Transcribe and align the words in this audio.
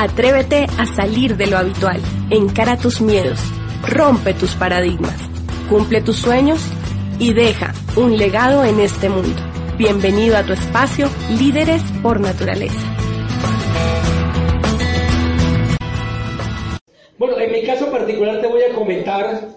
Atrévete 0.00 0.68
a 0.78 0.86
salir 0.86 1.36
de 1.36 1.48
lo 1.48 1.58
habitual. 1.58 2.00
Encara 2.30 2.76
tus 2.76 3.00
miedos. 3.00 3.40
Rompe 3.82 4.32
tus 4.32 4.54
paradigmas. 4.54 5.16
Cumple 5.68 6.00
tus 6.02 6.14
sueños 6.14 6.60
y 7.18 7.32
deja 7.32 7.74
un 7.96 8.16
legado 8.16 8.64
en 8.64 8.78
este 8.78 9.08
mundo. 9.08 9.42
Bienvenido 9.76 10.36
a 10.36 10.44
tu 10.44 10.52
espacio 10.52 11.08
Líderes 11.36 11.82
por 12.00 12.20
Naturaleza. 12.20 12.78
Bueno, 17.18 17.36
en 17.40 17.50
mi 17.50 17.64
caso 17.64 17.90
particular 17.90 18.40
te 18.40 18.46
voy 18.46 18.62
a 18.70 18.74
comentar 18.76 19.48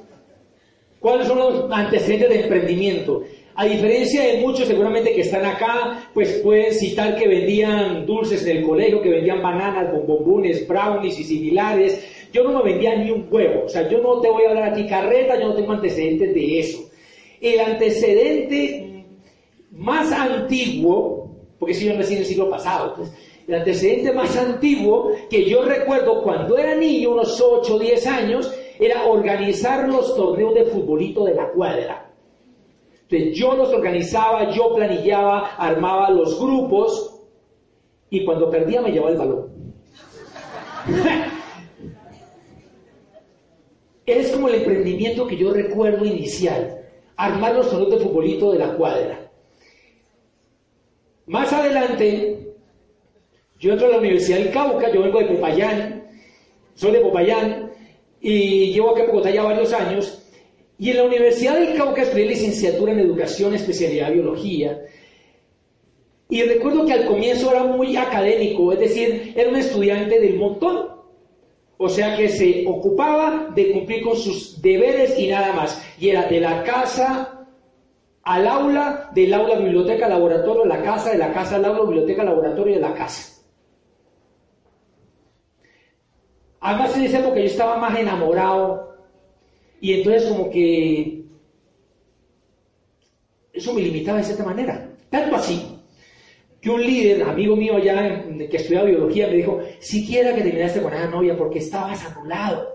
cuáles 1.00 1.28
son 1.28 1.38
los 1.38 1.72
antecedentes 1.72 2.30
de 2.30 2.42
emprendimiento. 2.42 3.22
A 3.54 3.66
diferencia 3.66 4.24
de 4.24 4.40
muchos 4.40 4.68
seguramente 4.68 5.14
que 5.14 5.22
están 5.22 5.44
acá, 5.44 6.10
pues 6.14 6.40
pueden 6.40 6.74
citar 6.74 7.18
que 7.18 7.28
vendían 7.28 8.06
dulces 8.06 8.46
en 8.48 8.58
el 8.58 8.64
colegio, 8.64 9.02
que 9.02 9.10
vendían 9.10 9.42
bananas, 9.42 9.92
bombombones, 9.92 10.66
brownies 10.68 11.20
y 11.20 11.24
similares. 11.26 12.30
Yo 12.32 12.44
no 12.44 12.54
me 12.54 12.72
vendía 12.72 12.96
ni 12.96 13.12
un 13.12 13.28
huevo, 13.30 13.66
o 13.66 13.70
sea, 13.70 13.90
yo 13.90 14.00
no 14.02 14.22
te 14.22 14.30
voy 14.30 14.46
a 14.46 14.50
hablar 14.50 14.72
aquí 14.72 14.88
carreta, 14.88 15.38
yo 15.38 15.50
no 15.50 15.56
tengo 15.56 15.74
antecedentes 15.74 16.34
de 16.34 16.60
eso. 16.60 16.90
El 17.42 17.60
antecedente 17.60 19.06
más 19.72 20.14
antiguo, 20.14 21.30
porque 21.60 21.74
si 21.74 21.86
yo 21.86 21.94
nací 21.94 22.14
en 22.14 22.20
el 22.20 22.26
siglo 22.26 22.50
pasado, 22.50 22.96
pues, 22.96 23.12
el 23.50 23.56
antecedente 23.56 24.14
más 24.14 24.38
antiguo 24.38 25.12
que 25.30 25.44
yo 25.44 25.66
recuerdo 25.66 26.24
cuando 26.24 26.58
era 26.58 26.74
niño, 26.76 27.12
unos 27.12 27.42
8 27.42 27.76
o 27.76 27.80
10 27.80 28.08
años, 28.08 28.54
era 28.80 29.08
organizar 29.08 29.90
los 29.90 30.16
torneos 30.16 30.54
de 30.56 30.66
futbolito 30.66 31.26
de 31.26 31.36
la 31.36 31.50
cuadra 31.50 32.11
yo 33.12 33.56
los 33.56 33.70
organizaba, 33.70 34.52
yo 34.52 34.74
planillaba, 34.74 35.56
armaba 35.58 36.10
los 36.12 36.40
grupos 36.40 37.22
y 38.10 38.24
cuando 38.24 38.50
perdía 38.50 38.82
me 38.82 38.92
llevaba 38.92 39.12
el 39.12 39.18
balón. 39.18 39.52
es 44.06 44.32
como 44.32 44.48
el 44.48 44.56
emprendimiento 44.56 45.28
que 45.28 45.38
yo 45.38 45.54
recuerdo 45.54 46.06
inicial, 46.06 46.86
armar 47.16 47.56
los 47.56 47.70
torneos 47.70 47.92
de 47.92 48.00
futbolito 48.00 48.52
de 48.52 48.60
la 48.60 48.74
cuadra. 48.76 49.30
Más 51.28 51.52
adelante, 51.54 52.56
yo 53.60 53.74
entro 53.74 53.88
a 53.88 53.92
la 53.92 53.98
Universidad 54.00 54.40
del 54.40 54.52
Cauca, 54.52 54.92
yo 54.92 55.04
vengo 55.04 55.20
de 55.20 55.26
Popayán, 55.26 56.08
soy 56.76 56.92
de 56.92 57.00
Popayán 57.00 57.72
y 58.20 58.72
llevo 58.74 58.92
acá 58.92 59.04
en 59.04 59.08
Bogotá 59.12 59.30
ya 59.32 59.44
varios 59.44 59.72
años 59.74 60.21
y 60.82 60.90
en 60.90 60.98
la 60.98 61.04
Universidad 61.04 61.60
del 61.60 61.78
Cauca 61.78 62.02
estudié 62.02 62.26
licenciatura 62.26 62.92
en 62.92 63.02
Educación, 63.02 63.54
especialidad 63.54 64.12
Biología. 64.14 64.82
Y 66.28 66.42
recuerdo 66.42 66.88
que 66.88 66.94
al 66.94 67.06
comienzo 67.06 67.52
era 67.52 67.66
muy 67.66 67.96
académico, 67.96 68.74
es 68.74 68.80
decir, 68.80 69.32
era 69.38 69.52
un 69.52 69.58
estudiante 69.58 70.20
del 70.20 70.40
montón. 70.40 70.90
O 71.78 71.88
sea 71.88 72.18
que 72.18 72.30
se 72.30 72.66
ocupaba 72.68 73.50
de 73.54 73.74
cumplir 73.74 74.02
con 74.02 74.18
sus 74.18 74.60
deberes 74.60 75.20
y 75.20 75.28
nada 75.28 75.54
más. 75.54 75.80
Y 76.00 76.10
era 76.10 76.24
de 76.24 76.40
la 76.40 76.64
casa 76.64 77.46
al 78.24 78.48
aula, 78.48 79.12
del 79.14 79.36
aula, 79.36 79.58
biblioteca, 79.58 80.10
laboratorio, 80.10 80.66
la 80.66 80.82
casa, 80.82 81.12
de 81.12 81.20
la 81.20 81.32
casa 81.32 81.58
al 81.58 81.66
aula, 81.66 81.84
biblioteca, 81.84 82.24
laboratorio, 82.24 82.74
de 82.74 82.82
la 82.82 82.96
casa. 82.96 83.40
Además 86.60 86.98
en 86.98 87.04
esa 87.04 87.20
época 87.20 87.36
yo 87.36 87.46
estaba 87.46 87.78
más 87.78 88.00
enamorado 88.00 88.91
y 89.82 89.94
entonces 89.94 90.30
como 90.30 90.50
que 90.50 91.24
eso 93.52 93.74
me 93.74 93.82
limitaba 93.82 94.20
de 94.20 94.24
cierta 94.24 94.46
manera. 94.46 94.90
Tanto 95.10 95.36
así 95.36 95.68
que 96.62 96.70
un 96.70 96.82
líder, 96.82 97.24
amigo 97.24 97.56
mío 97.56 97.76
allá 97.76 98.24
que 98.50 98.58
estudiaba 98.58 98.86
biología, 98.86 99.28
me 99.28 99.38
dijo, 99.38 99.60
siquiera 99.80 100.36
que 100.36 100.44
terminaste 100.44 100.82
con 100.82 100.94
esa 100.94 101.08
novia 101.08 101.36
porque 101.36 101.60
estabas 101.60 102.06
anulado. 102.06 102.70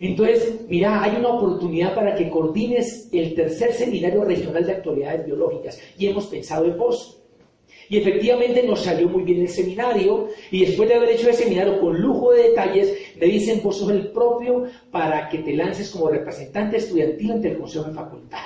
Entonces, 0.00 0.62
mira, 0.66 1.00
hay 1.00 1.14
una 1.16 1.28
oportunidad 1.28 1.94
para 1.94 2.16
que 2.16 2.28
coordines 2.28 3.08
el 3.12 3.36
tercer 3.36 3.72
seminario 3.72 4.24
regional 4.24 4.66
de 4.66 4.72
actualidades 4.72 5.24
biológicas 5.24 5.80
y 5.96 6.08
hemos 6.08 6.26
pensado 6.26 6.64
en 6.64 6.76
vos. 6.76 7.21
Y 7.92 7.98
efectivamente 7.98 8.62
nos 8.62 8.80
salió 8.80 9.06
muy 9.06 9.22
bien 9.22 9.42
el 9.42 9.50
seminario 9.50 10.28
y 10.50 10.64
después 10.64 10.88
de 10.88 10.94
haber 10.94 11.10
hecho 11.10 11.28
el 11.28 11.34
seminario 11.34 11.78
con 11.78 12.00
lujo 12.00 12.32
de 12.32 12.44
detalles, 12.44 12.96
me 13.20 13.26
dicen, 13.26 13.60
vos 13.62 13.76
sos 13.76 13.90
el 13.90 14.08
propio 14.12 14.64
para 14.90 15.28
que 15.28 15.40
te 15.40 15.54
lances 15.54 15.90
como 15.90 16.08
representante 16.08 16.78
estudiantil 16.78 17.32
ante 17.32 17.48
el 17.48 17.58
Consejo 17.58 17.84
de 17.84 17.92
Facultad. 17.92 18.38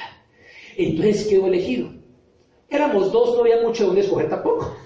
Entonces 0.76 1.28
quedó 1.28 1.46
elegido. 1.46 1.90
Éramos 2.68 3.12
dos, 3.12 3.36
no 3.36 3.42
había 3.42 3.62
mucho 3.62 3.86
donde 3.86 4.00
escoger 4.00 4.28
tampoco. 4.28 4.76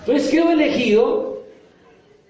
Entonces 0.00 0.30
quedó 0.30 0.50
elegido 0.50 1.33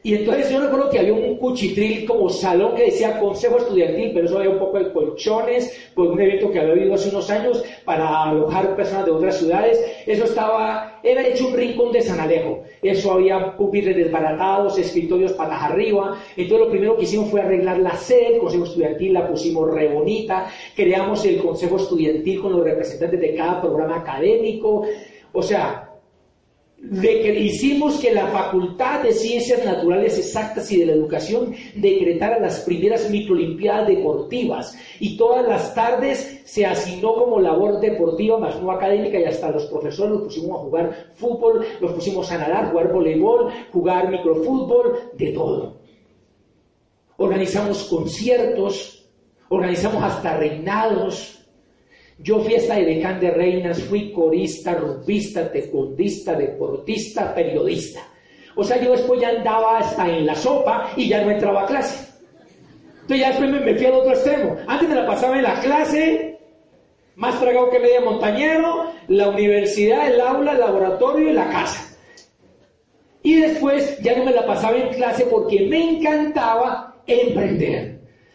y 0.07 0.17
entonces 0.17 0.51
yo 0.51 0.61
recuerdo 0.61 0.91
que 0.91 0.99
había 0.99 1.15
un 1.15 1.39
cuchitril 1.39 2.05
como 2.05 2.29
salón 2.29 2.75
que 2.75 2.85
decía 2.85 3.19
consejo 3.19 3.57
estudiantil, 3.57 4.11
pero 4.13 4.27
eso 4.27 4.37
había 4.37 4.51
un 4.51 4.59
poco 4.59 4.79
de 4.79 4.93
colchones, 4.93 5.91
por 5.95 6.09
un 6.09 6.21
evento 6.21 6.51
que 6.51 6.61
había 6.61 6.73
habido 6.73 6.93
hace 6.93 7.09
unos 7.09 7.31
años 7.31 7.65
para 7.87 8.25
alojar 8.25 8.77
personas 8.77 9.07
de 9.07 9.13
otras 9.13 9.39
ciudades. 9.39 9.83
Eso 10.05 10.25
estaba, 10.25 11.01
era 11.03 11.27
hecho 11.27 11.49
un 11.49 11.55
rincón 11.55 11.91
de 11.91 12.03
San 12.03 12.21
Alejo. 12.21 12.65
Eso 12.83 13.13
había 13.13 13.57
pupitres 13.57 13.97
desbaratados, 13.97 14.77
escritorios 14.77 15.33
patas 15.33 15.63
arriba. 15.63 16.19
Entonces 16.37 16.67
lo 16.67 16.71
primero 16.71 16.97
que 16.99 17.05
hicimos 17.05 17.31
fue 17.31 17.41
arreglar 17.41 17.79
la 17.79 17.97
sede, 17.97 18.35
el 18.35 18.41
consejo 18.41 18.65
estudiantil 18.65 19.15
la 19.15 19.27
pusimos 19.27 19.71
re 19.71 19.89
bonita, 19.89 20.51
creamos 20.77 21.25
el 21.25 21.39
consejo 21.39 21.77
estudiantil 21.77 22.43
con 22.43 22.53
los 22.53 22.63
representantes 22.63 23.19
de 23.19 23.35
cada 23.35 23.63
programa 23.63 24.01
académico. 24.01 24.83
O 25.33 25.43
sea, 25.43 25.84
que 26.91 27.41
hicimos 27.41 27.99
que 27.99 28.13
la 28.13 28.27
Facultad 28.29 29.03
de 29.03 29.13
Ciencias 29.13 29.65
Naturales 29.65 30.19
Exactas 30.19 30.71
y 30.71 30.79
de 30.79 30.87
la 30.87 30.93
Educación 30.93 31.55
decretara 31.75 32.39
las 32.39 32.61
primeras 32.61 33.09
microlimpiadas 33.11 33.89
deportivas 33.89 34.77
y 35.01 35.17
todas 35.17 35.47
las 35.49 35.75
tardes 35.75 36.43
se 36.45 36.67
asignó 36.67 37.15
como 37.15 37.41
labor 37.41 37.81
deportiva 37.81 38.39
más 38.39 38.61
no 38.61 38.71
académica 38.71 39.19
y 39.19 39.25
hasta 39.25 39.51
los 39.51 39.65
profesores 39.67 40.13
los 40.13 40.23
pusimos 40.25 40.59
a 40.59 40.63
jugar 40.63 41.07
fútbol, 41.15 41.65
los 41.81 41.93
pusimos 41.93 42.31
a 42.31 42.39
nadar, 42.39 42.71
jugar 42.71 42.93
voleibol, 42.93 43.51
jugar 43.73 44.11
microfútbol, 44.11 45.11
de 45.15 45.33
todo. 45.33 45.77
Organizamos 47.17 47.85
conciertos, 47.85 49.09
organizamos 49.49 50.03
hasta 50.03 50.37
reinados, 50.37 51.44
yo 52.19 52.41
fui 52.41 52.55
hasta 52.55 52.77
decán 52.77 53.21
de 53.21 53.31
reinas, 53.31 53.83
fui 53.83 54.13
corista, 54.13 54.75
rugbyista, 54.75 55.51
tecundista, 55.51 56.35
deportista, 56.35 57.35
periodista. 57.35 58.01
O 58.57 58.63
sea, 58.63 58.81
yo 58.81 58.93
después 58.93 59.21
ya 59.21 59.31
andaba 59.31 59.79
hasta 59.79 60.09
en 60.09 60.27
la 60.27 60.35
sopa 60.35 60.93
y 60.97 61.09
ya 61.09 61.25
no 61.25 61.31
entraba 61.31 61.65
a 61.65 61.67
clase. 61.67 62.09
Entonces 63.03 63.19
ya 63.19 63.29
después 63.29 63.51
me, 63.51 63.75
fui 63.75 63.87
al 63.87 63.95
otro 63.95 64.13
extremo. 64.13 64.57
Antes 64.67 64.89
me 64.89 64.95
la 64.95 65.07
pasaba 65.07 65.37
en 65.37 65.43
la 65.43 65.61
clase, 65.61 66.39
más 67.17 67.39
tragado 67.41 67.71
que 67.71 67.81
media 67.81 68.01
montañero, 68.01 68.93
la 69.09 69.29
universidad, 69.29 70.07
el 70.07 70.21
aula, 70.21 70.53
el 70.53 70.61
laboratorio 70.61 71.31
y 71.31 71.33
la 71.33 71.49
casa. 71.51 71.97
Y 73.23 73.41
después 73.41 73.99
ya 74.03 74.17
no 74.17 74.25
me 74.25 74.33
la 74.33 74.47
pasaba 74.47 74.77
en 74.77 74.89
clase 74.95 75.27
porque 75.27 75.67
me 75.67 75.97
encantaba 75.97 76.95
emprender. 77.07 77.94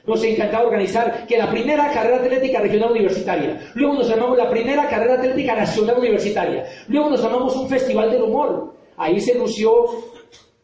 Nos 0.10 0.24
encantaba 0.24 0.66
organizar 0.66 1.28
que 1.28 1.38
la 1.38 1.52
primera 1.52 1.92
carrera 1.92 2.18
atlética 2.18 2.60
regional 2.60 2.90
universitaria, 2.90 3.62
luego 3.76 3.94
nos 3.94 4.10
llamamos 4.10 4.40
la 4.40 4.50
primera 4.50 4.90
carrera 4.90 5.14
atlética 5.14 5.56
nacional 5.56 6.00
universitaria, 6.00 6.66
luego 6.88 7.12
nos 7.12 7.22
llamamos 7.22 7.56
un 7.56 7.70
festival 7.70 8.10
del 8.10 8.24
humor. 8.24 8.74
Ahí 8.98 9.20
se 9.20 9.36
lució 9.36 9.86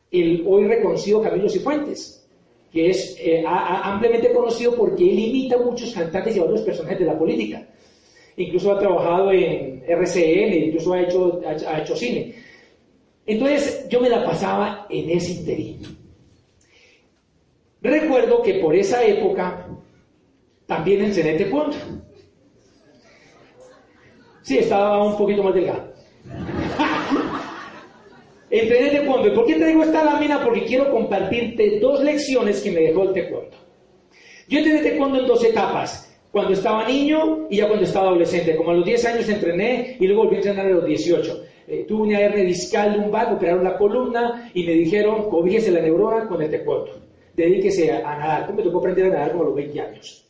el 0.10 0.44
hoy 0.48 0.66
reconocido 0.66 1.22
Camilo 1.22 1.48
Cifuentes, 1.48 2.28
que 2.72 2.90
es 2.90 3.16
eh, 3.20 3.44
ampliamente 3.46 4.34
conocido 4.34 4.76
porque 4.76 5.04
él 5.04 5.20
imita 5.20 5.58
a 5.58 5.60
muchos 5.60 5.94
cantantes 5.94 6.36
y 6.36 6.40
a 6.40 6.44
otros 6.44 6.62
personajes 6.62 6.98
de 6.98 7.06
la 7.06 7.20
política. 7.20 7.68
Incluso 8.38 8.72
ha 8.72 8.80
trabajado 8.80 9.32
en 9.32 9.84
RCN, 9.88 10.54
incluso 10.56 10.92
ha 10.92 11.02
hecho, 11.04 11.40
ha 11.46 11.82
hecho 11.82 11.96
cine. 11.96 12.34
Entonces 13.28 13.88
yo 13.90 14.02
me 14.02 14.10
la 14.10 14.26
pasaba 14.26 14.88
en 14.90 15.08
ese 15.08 15.34
interín. 15.34 16.05
Recuerdo 17.86 18.42
que 18.42 18.56
por 18.56 18.76
esa 18.76 19.06
época 19.06 19.68
también 20.66 21.02
en 21.02 21.12
este 21.12 21.46
punto. 21.46 21.78
Sí, 24.42 24.58
estaba 24.58 25.04
un 25.04 25.16
poquito 25.16 25.44
más 25.44 25.54
delgado. 25.54 25.94
Entrené 28.50 28.90
taekwondo. 28.90 29.28
¿Y 29.28 29.32
por 29.36 29.46
qué 29.46 29.54
te 29.56 29.68
digo 29.68 29.84
esta 29.84 30.04
lámina? 30.04 30.44
Porque 30.44 30.66
quiero 30.66 30.90
compartirte 30.90 31.80
dos 31.80 32.02
lecciones 32.02 32.62
que 32.64 32.72
me 32.72 32.82
dejó 32.82 33.04
el 33.04 33.14
taekwondo. 33.14 33.56
Yo 34.48 34.58
entrené 34.58 34.82
taekwondo 34.82 35.20
en 35.20 35.28
dos 35.28 35.44
etapas. 35.44 36.12
Cuando 36.32 36.54
estaba 36.54 36.88
niño 36.88 37.46
y 37.52 37.58
ya 37.58 37.68
cuando 37.68 37.86
estaba 37.86 38.08
adolescente. 38.08 38.56
Como 38.56 38.72
a 38.72 38.74
los 38.74 38.86
10 38.86 39.06
años 39.06 39.30
entrené 39.30 39.96
y 40.00 40.08
luego 40.08 40.24
volví 40.24 40.38
a 40.38 40.40
entrenar 40.40 40.66
a 40.66 40.70
los 40.70 40.86
18. 40.88 41.44
Eh, 41.68 41.86
tuve 41.88 42.08
una 42.08 42.20
hernia 42.20 42.46
discal 42.46 42.98
lumbar, 42.98 43.32
operaron 43.32 43.64
la 43.64 43.78
columna 43.78 44.50
y 44.56 44.64
me 44.64 44.74
dijeron, 44.74 45.30
cobíese 45.30 45.72
la 45.72 45.82
neurona 45.82 46.28
con 46.28 46.42
el 46.42 46.50
taekwondo. 46.50 47.05
Dedíquese 47.36 47.92
a, 47.92 48.18
nadar. 48.18 48.54
Me 48.54 48.64
tocó 48.64 48.80
aprender 48.80 49.08
a 49.08 49.10
nadar 49.10 49.32
como 49.32 49.44
a 49.44 49.48
los 49.48 49.56
20 49.56 49.82
años. 49.82 50.26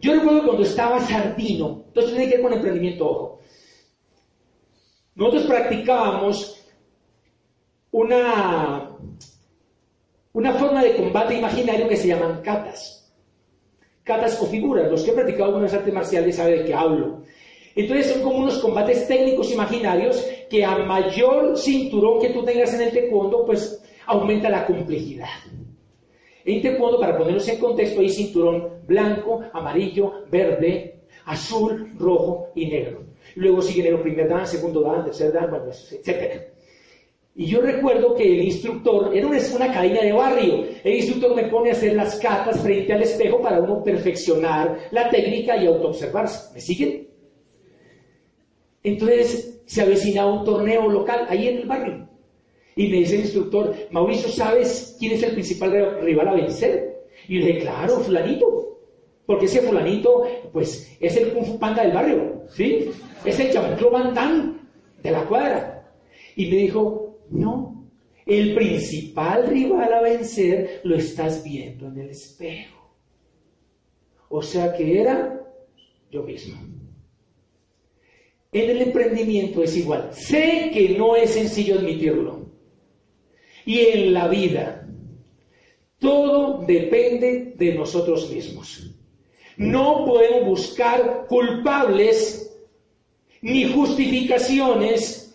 Yo 0.00 0.14
recuerdo 0.14 0.44
cuando 0.44 0.62
estaba 0.62 1.00
sardino, 1.00 1.84
entonces 1.86 2.12
tiene 2.12 2.28
que 2.28 2.36
ver 2.36 2.42
con 2.42 2.52
emprendimiento, 2.52 3.08
ojo. 3.08 3.40
Nosotros 5.14 5.44
practicábamos 5.44 6.60
una, 7.92 8.90
una 10.32 10.52
forma 10.54 10.82
de 10.82 10.96
combate 10.96 11.38
imaginario 11.38 11.88
que 11.88 11.96
se 11.96 12.08
llaman 12.08 12.42
katas. 12.42 13.12
Katas 14.02 14.40
o 14.42 14.46
figuras. 14.46 14.90
Los 14.90 15.02
que 15.02 15.10
han 15.10 15.16
practicado 15.16 15.50
algunas 15.50 15.72
artes 15.72 15.94
marciales 15.94 16.36
saben 16.36 16.58
de 16.58 16.64
qué 16.64 16.74
hablo. 16.74 17.22
Entonces 17.76 18.12
son 18.12 18.22
como 18.22 18.38
unos 18.38 18.58
combates 18.58 19.06
técnicos 19.06 19.50
imaginarios 19.52 20.24
que 20.50 20.64
a 20.64 20.76
mayor 20.78 21.56
cinturón 21.56 22.20
que 22.20 22.30
tú 22.30 22.44
tengas 22.44 22.74
en 22.74 22.82
el 22.82 22.92
taekwondo, 22.92 23.44
pues 23.46 23.82
aumenta 24.06 24.50
la 24.50 24.66
complejidad. 24.66 25.28
En 26.44 26.60
taekwondo, 26.60 27.00
para 27.00 27.16
ponerlos 27.16 27.48
en 27.48 27.58
contexto, 27.58 28.00
hay 28.00 28.08
cinturón 28.10 28.68
blanco, 28.86 29.42
amarillo, 29.52 30.24
verde, 30.30 31.00
azul, 31.24 31.92
rojo 31.98 32.48
y 32.54 32.66
negro. 32.66 33.02
Luego 33.36 33.62
siguen 33.62 33.94
el 33.94 34.00
primer 34.00 34.28
dan, 34.28 34.46
segundo 34.46 34.82
dan, 34.82 35.04
tercer 35.04 35.32
dan, 35.32 35.50
bueno, 35.50 35.66
etc. 35.70 36.42
Y 37.36 37.46
yo 37.46 37.60
recuerdo 37.60 38.14
que 38.14 38.24
el 38.24 38.44
instructor, 38.44 39.16
era 39.16 39.26
una, 39.26 39.38
una 39.56 39.72
cadena 39.72 40.02
de 40.02 40.12
barrio, 40.12 40.66
el 40.84 40.94
instructor 40.94 41.34
me 41.34 41.48
pone 41.48 41.70
a 41.70 41.72
hacer 41.72 41.94
las 41.94 42.16
catas 42.16 42.60
frente 42.60 42.92
al 42.92 43.02
espejo 43.02 43.40
para 43.40 43.60
uno 43.60 43.82
perfeccionar 43.82 44.78
la 44.92 45.10
técnica 45.10 45.56
y 45.56 45.66
autoobservarse. 45.66 46.52
¿Me 46.54 46.60
siguen? 46.60 47.08
Entonces 48.82 49.62
se 49.64 49.82
avecinaba 49.82 50.32
un 50.32 50.44
torneo 50.44 50.88
local 50.88 51.26
ahí 51.28 51.48
en 51.48 51.56
el 51.58 51.66
barrio. 51.66 52.08
Y 52.76 52.88
me 52.88 52.98
dice 52.98 53.14
el 53.14 53.20
instructor, 53.22 53.74
Mauricio, 53.90 54.28
¿sabes 54.28 54.96
quién 54.98 55.12
es 55.12 55.22
el 55.22 55.32
principal 55.32 56.00
rival 56.00 56.28
a 56.28 56.34
vencer? 56.34 57.06
Y 57.28 57.38
le 57.38 57.46
dije, 57.46 57.60
claro, 57.60 58.00
fulanito. 58.00 58.80
Porque 59.26 59.46
ese 59.46 59.62
fulanito, 59.62 60.24
pues, 60.52 60.96
es 61.00 61.16
el 61.16 61.32
Panda 61.58 61.82
del 61.82 61.92
barrio, 61.92 62.42
¿sí? 62.50 62.90
Es 63.24 63.40
el 63.40 63.52
Jean-Claude 63.52 64.54
de 65.02 65.10
la 65.10 65.24
cuadra. 65.24 65.92
Y 66.36 66.46
me 66.46 66.56
dijo, 66.56 67.18
no, 67.30 67.86
el 68.26 68.54
principal 68.54 69.46
rival 69.46 69.92
a 69.92 70.02
vencer 70.02 70.80
lo 70.84 70.96
estás 70.96 71.42
viendo 71.44 71.88
en 71.88 71.98
el 71.98 72.10
espejo. 72.10 72.92
O 74.28 74.42
sea 74.42 74.74
que 74.74 75.00
era 75.00 75.40
yo 76.10 76.22
mismo. 76.22 76.56
En 78.52 78.70
el 78.70 78.82
emprendimiento 78.82 79.62
es 79.62 79.76
igual. 79.76 80.10
Sé 80.12 80.70
que 80.72 80.96
no 80.98 81.16
es 81.16 81.30
sencillo 81.30 81.78
admitirlo. 81.78 82.53
Y 83.66 83.80
en 83.80 84.12
la 84.12 84.28
vida, 84.28 84.86
todo 85.98 86.64
depende 86.66 87.54
de 87.56 87.74
nosotros 87.74 88.30
mismos. 88.30 88.90
No 89.56 90.04
podemos 90.04 90.46
buscar 90.46 91.26
culpables 91.28 92.52
ni 93.40 93.64
justificaciones, 93.72 95.34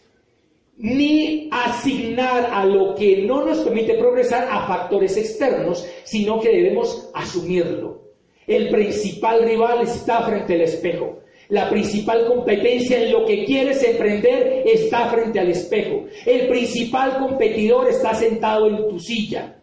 ni 0.77 1.49
asignar 1.51 2.49
a 2.51 2.65
lo 2.65 2.95
que 2.95 3.23
no 3.23 3.45
nos 3.45 3.59
permite 3.59 3.95
progresar 3.95 4.47
a 4.49 4.65
factores 4.65 5.17
externos, 5.17 5.85
sino 6.03 6.39
que 6.39 6.49
debemos 6.49 7.09
asumirlo. 7.13 8.01
El 8.47 8.69
principal 8.69 9.43
rival 9.43 9.81
está 9.81 10.23
frente 10.23 10.55
al 10.55 10.61
espejo. 10.61 11.19
La 11.49 11.67
principal 11.67 12.27
competencia 12.27 13.01
en 13.01 13.11
lo 13.11 13.25
que 13.25 13.43
quieres 13.43 13.83
emprender 13.83 14.63
está 14.67 15.09
frente 15.09 15.39
al 15.39 15.49
espejo. 15.49 16.05
El 16.25 16.47
principal 16.47 17.17
competidor 17.17 17.89
está 17.89 18.13
sentado 18.13 18.67
en 18.67 18.87
tu 18.87 18.99
silla. 18.99 19.59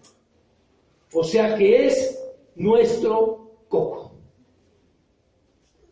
O 1.12 1.22
sea 1.22 1.54
que 1.56 1.86
es 1.86 2.20
nuestro 2.56 3.62
coco. 3.68 4.16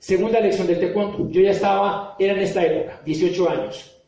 Segunda 0.00 0.40
lección 0.40 0.66
del 0.66 0.80
taekwondo. 0.80 1.30
Yo 1.30 1.40
ya 1.42 1.52
estaba, 1.52 2.16
era 2.18 2.32
en 2.34 2.40
esta 2.40 2.66
época, 2.66 3.00
18 3.04 3.48
años. 3.48 4.04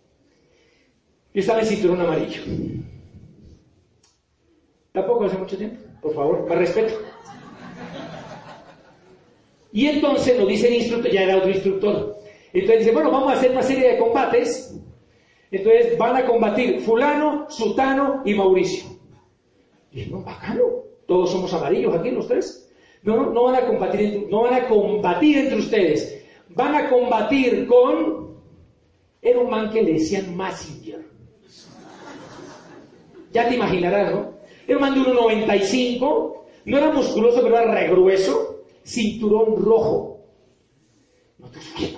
Yo 1.32 1.40
estaba 1.40 1.60
en 1.60 1.66
cinturón 1.66 2.00
amarillo. 2.00 2.42
Tampoco 4.90 5.24
hace 5.24 5.38
mucho 5.38 5.56
tiempo, 5.56 5.78
por 6.02 6.14
favor, 6.14 6.48
más 6.48 6.58
respeto. 6.58 6.94
Y 9.76 9.88
entonces 9.88 10.38
nos 10.38 10.48
dice 10.48 10.68
el 10.68 10.74
instructor, 10.76 11.12
ya 11.12 11.24
era 11.24 11.36
otro 11.36 11.50
instructor. 11.50 12.16
Entonces 12.54 12.78
dice, 12.78 12.92
bueno, 12.92 13.10
vamos 13.10 13.28
a 13.30 13.34
hacer 13.34 13.50
una 13.50 13.62
serie 13.62 13.92
de 13.92 13.98
combates. 13.98 14.74
Entonces 15.50 15.98
van 15.98 16.16
a 16.16 16.24
combatir 16.24 16.80
fulano, 16.80 17.44
sutano 17.50 18.22
y 18.24 18.32
Mauricio. 18.32 18.88
Y 19.92 20.06
no, 20.06 20.22
bacano, 20.22 20.62
todos 21.06 21.30
somos 21.30 21.52
amarillos 21.52 21.94
aquí 21.94 22.10
los 22.10 22.26
tres. 22.26 22.72
No, 23.02 23.16
no, 23.16 23.30
no 23.34 23.42
van 23.42 23.56
a 23.56 23.66
combatir, 23.66 24.26
no 24.30 24.44
van 24.44 24.54
a 24.54 24.66
combatir 24.66 25.36
entre 25.36 25.58
ustedes. 25.58 26.24
Van 26.48 26.74
a 26.74 26.88
combatir 26.88 27.66
con... 27.66 28.34
Era 29.20 29.40
un 29.40 29.50
man 29.50 29.68
que 29.68 29.82
le 29.82 29.92
decían 29.92 30.34
Massinger. 30.34 31.04
Ya 33.30 33.46
te 33.46 33.56
imaginarás, 33.56 34.10
¿no? 34.10 34.32
Era 34.66 34.78
un 34.78 34.82
man 34.82 34.94
de 34.94 35.00
1,95, 35.00 36.34
no 36.64 36.78
era 36.78 36.90
musculoso, 36.90 37.42
pero 37.42 37.58
era 37.58 37.74
regrueso 37.74 38.55
cinturón 38.86 39.56
rojo. 39.62 40.24
No 41.38 41.48
te 41.48 41.58
¿qué? 41.76 41.94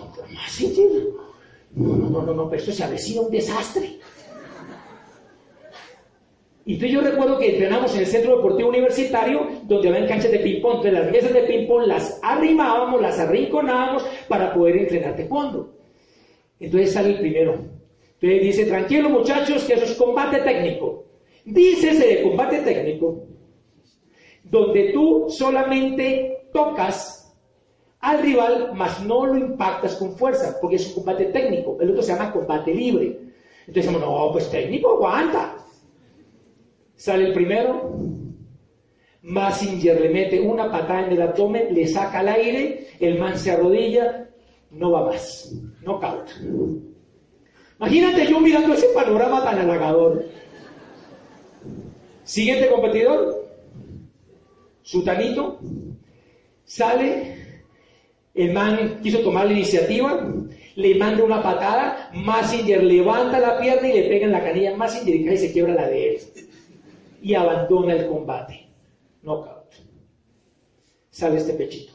No, 1.75 1.97
no, 1.97 2.09
no, 2.09 2.23
no, 2.23 2.35
no, 2.35 2.49
pero 2.49 2.61
esto 2.61 2.73
se 2.73 2.83
avecina 2.83 3.21
un 3.21 3.31
desastre. 3.31 3.99
Y 6.65 6.79
tú 6.79 6.87
yo 6.87 7.01
recuerdo 7.01 7.39
que 7.39 7.53
entrenamos 7.53 7.95
en 7.95 8.01
el 8.01 8.07
Centro 8.07 8.37
Deportivo 8.37 8.69
Universitario, 8.69 9.49
donde 9.63 9.89
había 9.89 10.07
canchas 10.07 10.33
de 10.33 10.41
ping-pong. 10.41 10.77
Entonces 10.77 10.93
las 10.93 11.11
mesas 11.11 11.33
de 11.33 11.43
ping-pong 11.43 11.87
las 11.87 12.21
arrimábamos, 12.23 13.01
las 13.01 13.19
arrinconábamos 13.19 14.05
para 14.29 14.53
poder 14.53 14.77
entrenar 14.77 15.17
taekwondo. 15.17 15.73
Entonces 16.61 16.93
sale 16.93 17.11
el 17.11 17.21
primero. 17.21 17.53
Entonces 18.21 18.43
dice, 18.43 18.67
tranquilo 18.67 19.09
muchachos, 19.09 19.65
que 19.65 19.75
eso 19.75 19.85
es 19.85 19.95
combate 19.95 20.41
técnico. 20.41 21.05
Dícese 21.45 22.07
de 22.07 22.23
combate 22.23 22.59
técnico, 22.59 23.25
donde 24.45 24.91
tú 24.93 25.27
solamente 25.31 26.38
tocas 26.53 27.37
al 28.01 28.23
rival, 28.23 28.73
mas 28.75 29.03
no 29.05 29.27
lo 29.27 29.37
impactas 29.37 29.97
con 29.97 30.17
fuerza, 30.17 30.57
porque 30.61 30.77
es 30.77 30.89
un 30.89 30.95
combate 30.95 31.27
técnico. 31.27 31.77
El 31.81 31.91
otro 31.91 32.03
se 32.03 32.13
llama 32.13 32.33
combate 32.33 32.75
libre. 32.75 33.07
Entonces 33.67 33.93
decimos, 33.93 34.01
no, 34.01 34.33
pues 34.33 34.51
técnico, 34.51 34.95
aguanta. 34.95 35.57
Sale 36.95 37.27
el 37.27 37.33
primero, 37.33 37.93
Massinger 39.23 40.01
le 40.01 40.09
mete 40.11 40.41
una 40.41 40.71
patada 40.71 41.07
en 41.07 41.13
el 41.13 41.23
abdomen, 41.23 41.75
le 41.75 41.87
saca 41.87 42.21
el 42.21 42.29
aire, 42.29 42.89
el 42.99 43.19
man 43.19 43.39
se 43.39 43.51
arrodilla, 43.51 44.29
no 44.71 44.93
va 44.93 45.07
más, 45.07 45.53
no 45.83 46.01
cauta. 46.01 46.33
Imagínate 47.79 48.27
yo 48.27 48.41
mirando 48.41 48.75
ese 48.75 48.89
panorama 48.89 49.45
tan 49.45 49.59
halagador. 49.59 50.25
Siguiente 52.25 52.69
competidor, 52.69 53.49
Sutanito, 54.83 55.61
Sale, 56.69 57.35
el 58.35 58.53
man 58.53 59.01
quiso 59.03 59.21
tomar 59.21 59.47
la 59.47 59.55
iniciativa, 59.55 60.23
le 60.77 60.95
manda 60.97 61.25
una 61.25 61.43
patada, 61.43 62.11
Massinger 62.13 62.85
levanta 62.85 63.41
la 63.41 63.59
pierna 63.59 63.89
y 63.89 63.95
le 63.95 64.09
pega 64.09 64.27
en 64.27 64.33
la 64.33 64.45
canilla 64.45 64.75
a 64.75 64.77
Massinger 64.77 65.15
y 65.33 65.39
se 65.39 65.51
quiebra 65.51 65.75
la 65.75 65.89
de 65.89 66.11
él. 66.11 66.21
Y 67.23 67.35
abandona 67.35 67.95
el 67.95 68.07
combate. 68.07 68.69
Knockout. 69.23 69.73
Sale 71.09 71.39
este 71.39 71.55
pechito. 71.55 71.95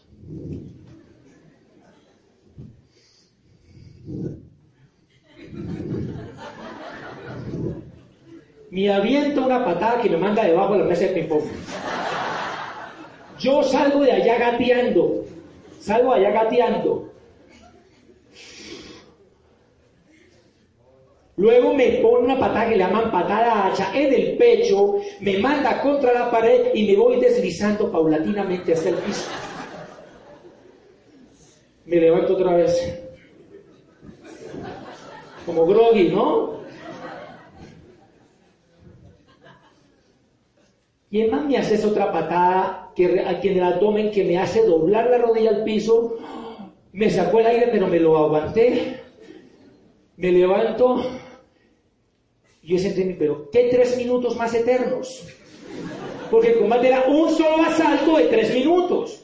Me 8.72 8.92
aviento 8.92 9.46
una 9.46 9.64
patada 9.64 10.02
que 10.02 10.10
me 10.10 10.18
manda 10.18 10.44
debajo 10.44 10.74
de 10.74 10.80
la 10.80 10.86
mesa 10.86 11.06
de 11.06 11.10
ping-pong. 11.10 11.44
Yo 13.44 13.62
salgo 13.62 14.00
de 14.00 14.12
allá 14.14 14.38
gateando, 14.38 15.26
salgo 15.82 16.14
de 16.14 16.26
allá 16.26 16.44
gateando. 16.44 17.12
Luego 21.36 21.74
me 21.74 21.90
pone 21.98 22.24
una 22.24 22.40
patada 22.40 22.70
que 22.70 22.78
le 22.78 22.84
llaman 22.86 23.12
patada 23.12 23.68
hacha 23.68 23.92
en 23.94 24.14
el 24.14 24.38
pecho, 24.38 24.96
me 25.20 25.40
manda 25.40 25.82
contra 25.82 26.14
la 26.14 26.32
pared 26.32 26.74
y 26.74 26.88
me 26.88 26.96
voy 26.96 27.20
deslizando 27.20 27.92
paulatinamente 27.92 28.72
hacia 28.72 28.92
el 28.92 28.96
piso. 28.98 29.30
Me 31.86 31.98
levanto 31.98 32.36
otra 32.36 32.56
vez. 32.56 33.04
Como 35.46 35.66
groggy, 35.66 36.08
¿no? 36.10 36.62
Y 41.10 41.22
el 41.22 41.30
man 41.30 41.50
me 41.50 41.58
haces 41.58 41.84
otra 41.84 42.10
patada 42.10 42.83
que, 42.96 43.22
aquí 43.26 43.50
en 43.50 43.58
el 43.58 43.64
abdomen 43.64 44.12
que 44.12 44.24
me 44.24 44.38
hace 44.38 44.64
doblar 44.66 45.10
la 45.10 45.18
rodilla 45.20 45.50
al 45.50 45.64
piso. 45.64 46.18
Me 46.92 47.10
sacó 47.10 47.40
el 47.40 47.48
aire, 47.48 47.70
pero 47.72 47.88
me 47.88 48.00
lo 48.00 48.18
aguanté. 48.18 49.00
Me 50.18 50.32
levanto. 50.32 51.04
Y 52.62 52.74
yo 52.74 52.80
sentí, 52.80 53.16
pero 53.18 53.50
¿qué 53.52 53.70
tres 53.72 53.98
minutos 53.98 54.38
más 54.38 54.54
eternos? 54.54 55.28
Porque 56.32 56.52
el 56.52 56.60
combate 56.60 56.88
era 56.88 57.06
un 57.08 57.30
solo 57.30 57.64
asalto 57.64 58.18
de 58.18 58.26
tres 58.26 58.54
minutos. 58.54 59.24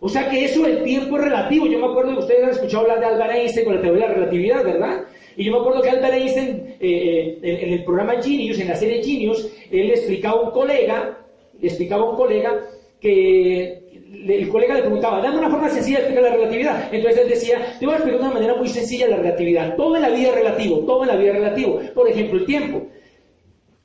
O 0.00 0.08
sea 0.08 0.28
que 0.28 0.44
eso 0.44 0.66
el 0.66 0.82
tiempo 0.82 1.16
es 1.16 1.24
relativo. 1.24 1.66
Yo 1.66 1.78
me 1.78 1.86
acuerdo 1.86 2.14
que 2.14 2.20
ustedes 2.20 2.42
han 2.42 2.50
escuchado 2.50 2.82
hablar 2.82 3.00
de 3.00 3.06
Albert 3.06 3.34
Einstein 3.34 3.64
con 3.64 3.76
la 3.76 3.82
teoría 3.82 4.02
de 4.02 4.08
la 4.08 4.14
relatividad, 4.14 4.64
¿verdad? 4.64 5.04
Y 5.36 5.44
yo 5.44 5.52
me 5.52 5.58
acuerdo 5.58 5.80
que 5.80 5.90
Albert 5.90 6.14
Einstein, 6.14 6.76
eh, 6.80 7.38
eh, 7.42 7.58
en, 7.62 7.72
el 7.72 7.84
programa 7.84 8.20
Genius, 8.20 8.58
en 8.58 8.68
la 8.68 8.74
serie 8.74 9.02
Genius, 9.02 9.48
él 9.70 9.90
explicaba 9.90 10.40
a 10.40 10.42
un 10.42 10.50
colega, 10.50 11.21
explicaba 11.66 12.02
a 12.02 12.10
un 12.10 12.16
colega 12.16 12.60
que 13.00 13.82
el 14.12 14.48
colega 14.48 14.74
le 14.74 14.82
preguntaba, 14.82 15.20
dame 15.20 15.38
una 15.38 15.50
forma 15.50 15.68
sencilla 15.68 15.98
de 15.98 16.04
explicar 16.04 16.30
la 16.30 16.36
relatividad. 16.36 16.94
Entonces 16.94 17.20
él 17.20 17.28
decía, 17.28 17.76
te 17.78 17.86
voy 17.86 17.94
a 17.94 17.98
explicar 17.98 18.20
de 18.20 18.26
una 18.26 18.34
manera 18.34 18.54
muy 18.54 18.68
sencilla 18.68 19.08
la 19.08 19.16
relatividad. 19.16 19.76
Todo 19.76 19.96
en 19.96 20.02
la 20.02 20.10
vida 20.10 20.28
es 20.28 20.34
relativo, 20.34 20.78
todo 20.80 21.02
en 21.02 21.08
la 21.08 21.16
vida 21.16 21.30
es 21.30 21.36
relativo. 21.36 21.80
Por 21.94 22.08
ejemplo, 22.08 22.38
el 22.38 22.46
tiempo. 22.46 22.82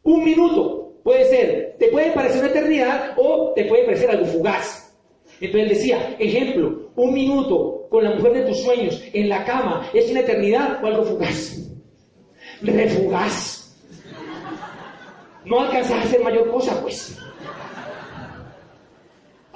Un 0.04 0.24
minuto 0.24 0.94
puede 1.04 1.26
ser, 1.26 1.76
te 1.80 1.88
puede 1.88 2.12
parecer 2.12 2.42
una 2.42 2.50
eternidad 2.50 3.14
o 3.18 3.54
te 3.56 3.66
puede 3.66 3.86
parecer 3.86 4.12
algo 4.12 4.26
fugaz. 4.26 4.96
Entonces 5.40 5.64
él 5.64 5.70
decía, 5.70 6.16
ejemplo, 6.20 6.92
un 6.96 7.14
minuto 7.14 7.88
con 7.90 8.04
la 8.04 8.12
mujer 8.12 8.34
de 8.34 8.42
tus 8.42 8.62
sueños 8.62 9.02
en 9.14 9.30
la 9.30 9.44
cama, 9.46 9.90
¿es 9.94 10.10
una 10.12 10.22
eternidad 10.22 10.84
o 10.84 10.88
algo 10.88 11.04
fugaz? 11.04 11.70
Refugaz. 12.62 13.78
No 15.46 15.62
alcanzas 15.62 15.94
a 15.94 16.02
hacer 16.02 16.22
mayor 16.22 16.52
cosa, 16.52 16.82
pues. 16.82 17.18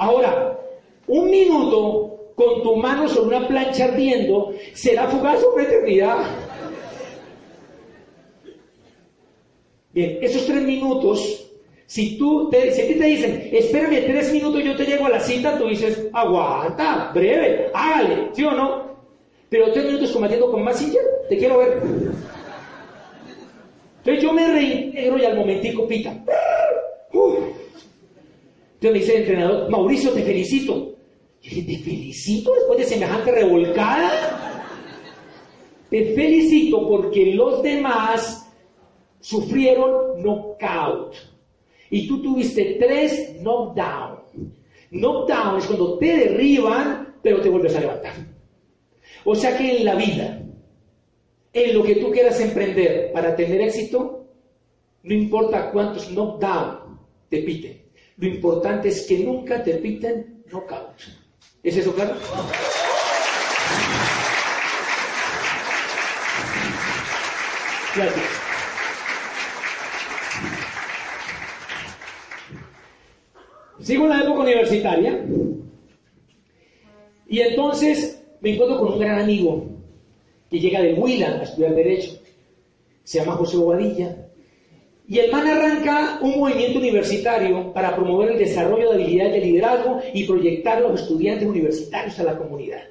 Ahora, 0.02 0.58
un 1.06 1.30
minuto 1.30 2.32
con 2.34 2.64
tu 2.64 2.76
mano 2.76 3.08
sobre 3.08 3.38
una 3.38 3.48
plancha 3.48 3.84
ardiendo 3.84 4.52
será 4.74 5.08
fugaz 5.08 5.40
una 5.54 5.62
eternidad. 5.62 6.26
Bien, 9.94 10.18
esos 10.24 10.48
tres 10.48 10.64
minutos 10.64 11.48
si 11.86 12.18
tú 12.18 12.50
te, 12.50 12.72
si 12.72 12.96
te 12.96 13.06
dicen, 13.06 13.50
espérame 13.52 14.04
tres 14.08 14.34
minutos, 14.34 14.64
yo 14.64 14.76
te 14.76 14.86
llego 14.86 15.06
a 15.06 15.10
la 15.10 15.20
cita, 15.20 15.60
tú 15.60 15.68
dices, 15.68 16.08
aguanta, 16.14 17.12
breve, 17.14 17.70
hágale, 17.72 18.30
¿sí 18.34 18.44
o 18.44 18.52
no? 18.54 18.96
Pero 19.50 19.72
tres 19.72 19.86
minutos 19.86 20.12
combatiendo 20.14 20.50
con 20.50 20.64
más 20.64 20.80
silla, 20.80 21.02
te 21.30 21.38
quiero 21.38 21.60
ver. 21.60 21.80
Entonces 24.00 24.24
yo 24.24 24.34
me 24.34 24.48
reintegro 24.48 25.20
y 25.20 25.26
al 25.26 25.38
momentico 25.38 25.88
pica. 25.88 26.18
Entonces 28.82 28.92
me 28.94 29.00
dice 29.00 29.16
el 29.16 29.22
entrenador, 29.22 29.70
Mauricio, 29.70 30.12
te 30.12 30.24
felicito. 30.24 30.96
Y 31.44 31.50
dije, 31.50 31.62
¿te 31.62 31.84
felicito 31.84 32.52
después 32.52 32.80
de 32.80 32.86
semejante 32.86 33.32
revolcada? 33.32 34.66
Te 35.88 36.16
felicito 36.16 36.90
porque 36.90 37.36
los 37.36 37.62
demás 37.62 38.52
sufrieron 39.20 40.24
knockout 40.24 41.14
y 41.92 42.08
tú 42.08 42.24
tuviste 42.24 42.78
tres 42.80 43.36
knockdown. 43.42 44.52
Knockdown 44.90 45.60
es 45.60 45.66
cuando 45.68 46.00
te 46.00 46.18
derriban, 46.18 47.18
pero 47.22 47.40
te 47.40 47.50
vuelves 47.50 47.76
a 47.76 47.82
levantar. 47.82 48.14
O 49.26 49.36
sea 49.36 49.56
que 49.56 49.78
en 49.78 49.86
la 49.86 49.94
vida, 49.94 50.42
en 51.54 51.78
lo 51.78 51.84
que 51.84 51.98
tú 51.98 52.10
quieras 52.10 52.42
emprender 52.42 53.12
para 53.12 53.36
tener 53.36 53.62
éxito, 53.62 54.26
no 55.04 55.14
importa 55.14 55.70
cuántos 55.70 56.10
knockdown 56.10 57.00
te 57.30 57.44
piten. 57.44 57.81
Lo 58.18 58.28
importante 58.28 58.90
es 58.90 59.02
que 59.08 59.20
nunca 59.20 59.64
te 59.64 59.76
piten 59.76 60.44
knockout. 60.52 60.96
¿Es 61.64 61.78
eso 61.78 61.94
claro? 61.94 62.16
Gracias. 67.96 68.42
Sigo 73.82 74.04
en 74.04 74.10
la 74.10 74.24
época 74.24 74.42
universitaria 74.42 75.26
y 77.28 77.40
entonces 77.40 78.24
me 78.40 78.54
encuentro 78.54 78.80
con 78.80 78.94
un 78.94 79.00
gran 79.00 79.20
amigo 79.20 79.66
que 80.50 80.60
llega 80.60 80.82
de 80.82 80.94
Huila 80.94 81.40
a 81.40 81.44
estudiar 81.44 81.76
Derecho. 81.76 82.12
Se 83.04 83.20
llama 83.20 83.34
José 83.34 83.58
Bobadilla. 83.58 84.31
Y 85.12 85.20
el 85.20 85.30
man 85.30 85.46
arranca 85.46 86.20
un 86.22 86.40
movimiento 86.40 86.80
universitario 86.80 87.74
para 87.74 87.94
promover 87.94 88.32
el 88.32 88.38
desarrollo 88.38 88.88
de 88.88 88.96
habilidades 88.96 89.34
de 89.34 89.42
liderazgo 89.42 90.00
y 90.14 90.24
proyectar 90.24 90.80
los 90.80 91.02
estudiantes 91.02 91.46
universitarios 91.46 92.18
a 92.18 92.24
la 92.24 92.38
comunidad. 92.38 92.84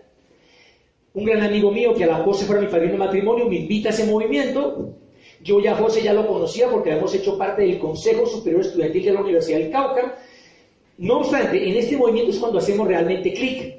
Un 1.14 1.24
gran 1.24 1.40
amigo 1.40 1.72
mío 1.72 1.94
que 1.94 2.04
a 2.04 2.08
la 2.08 2.16
José 2.16 2.44
fuera 2.44 2.60
mi 2.60 2.68
padrino 2.68 2.92
de 2.92 2.98
matrimonio 2.98 3.48
me 3.48 3.56
invita 3.56 3.88
a 3.88 3.92
ese 3.92 4.04
movimiento. 4.04 4.96
Yo 5.42 5.60
ya 5.60 5.74
José 5.74 6.02
ya 6.02 6.12
lo 6.12 6.26
conocía 6.26 6.68
porque 6.68 6.90
habíamos 6.90 7.14
hecho 7.14 7.38
parte 7.38 7.62
del 7.62 7.78
Consejo 7.78 8.26
Superior 8.26 8.60
Estudiantil 8.60 9.02
de 9.06 9.12
la 9.14 9.20
Universidad 9.22 9.58
del 9.58 9.70
Cauca 9.70 10.18
no 11.00 11.20
obstante, 11.20 11.66
en 11.66 11.76
este 11.76 11.96
movimiento 11.96 12.30
es 12.30 12.38
cuando 12.38 12.58
hacemos 12.58 12.86
realmente 12.86 13.32
clic. 13.32 13.76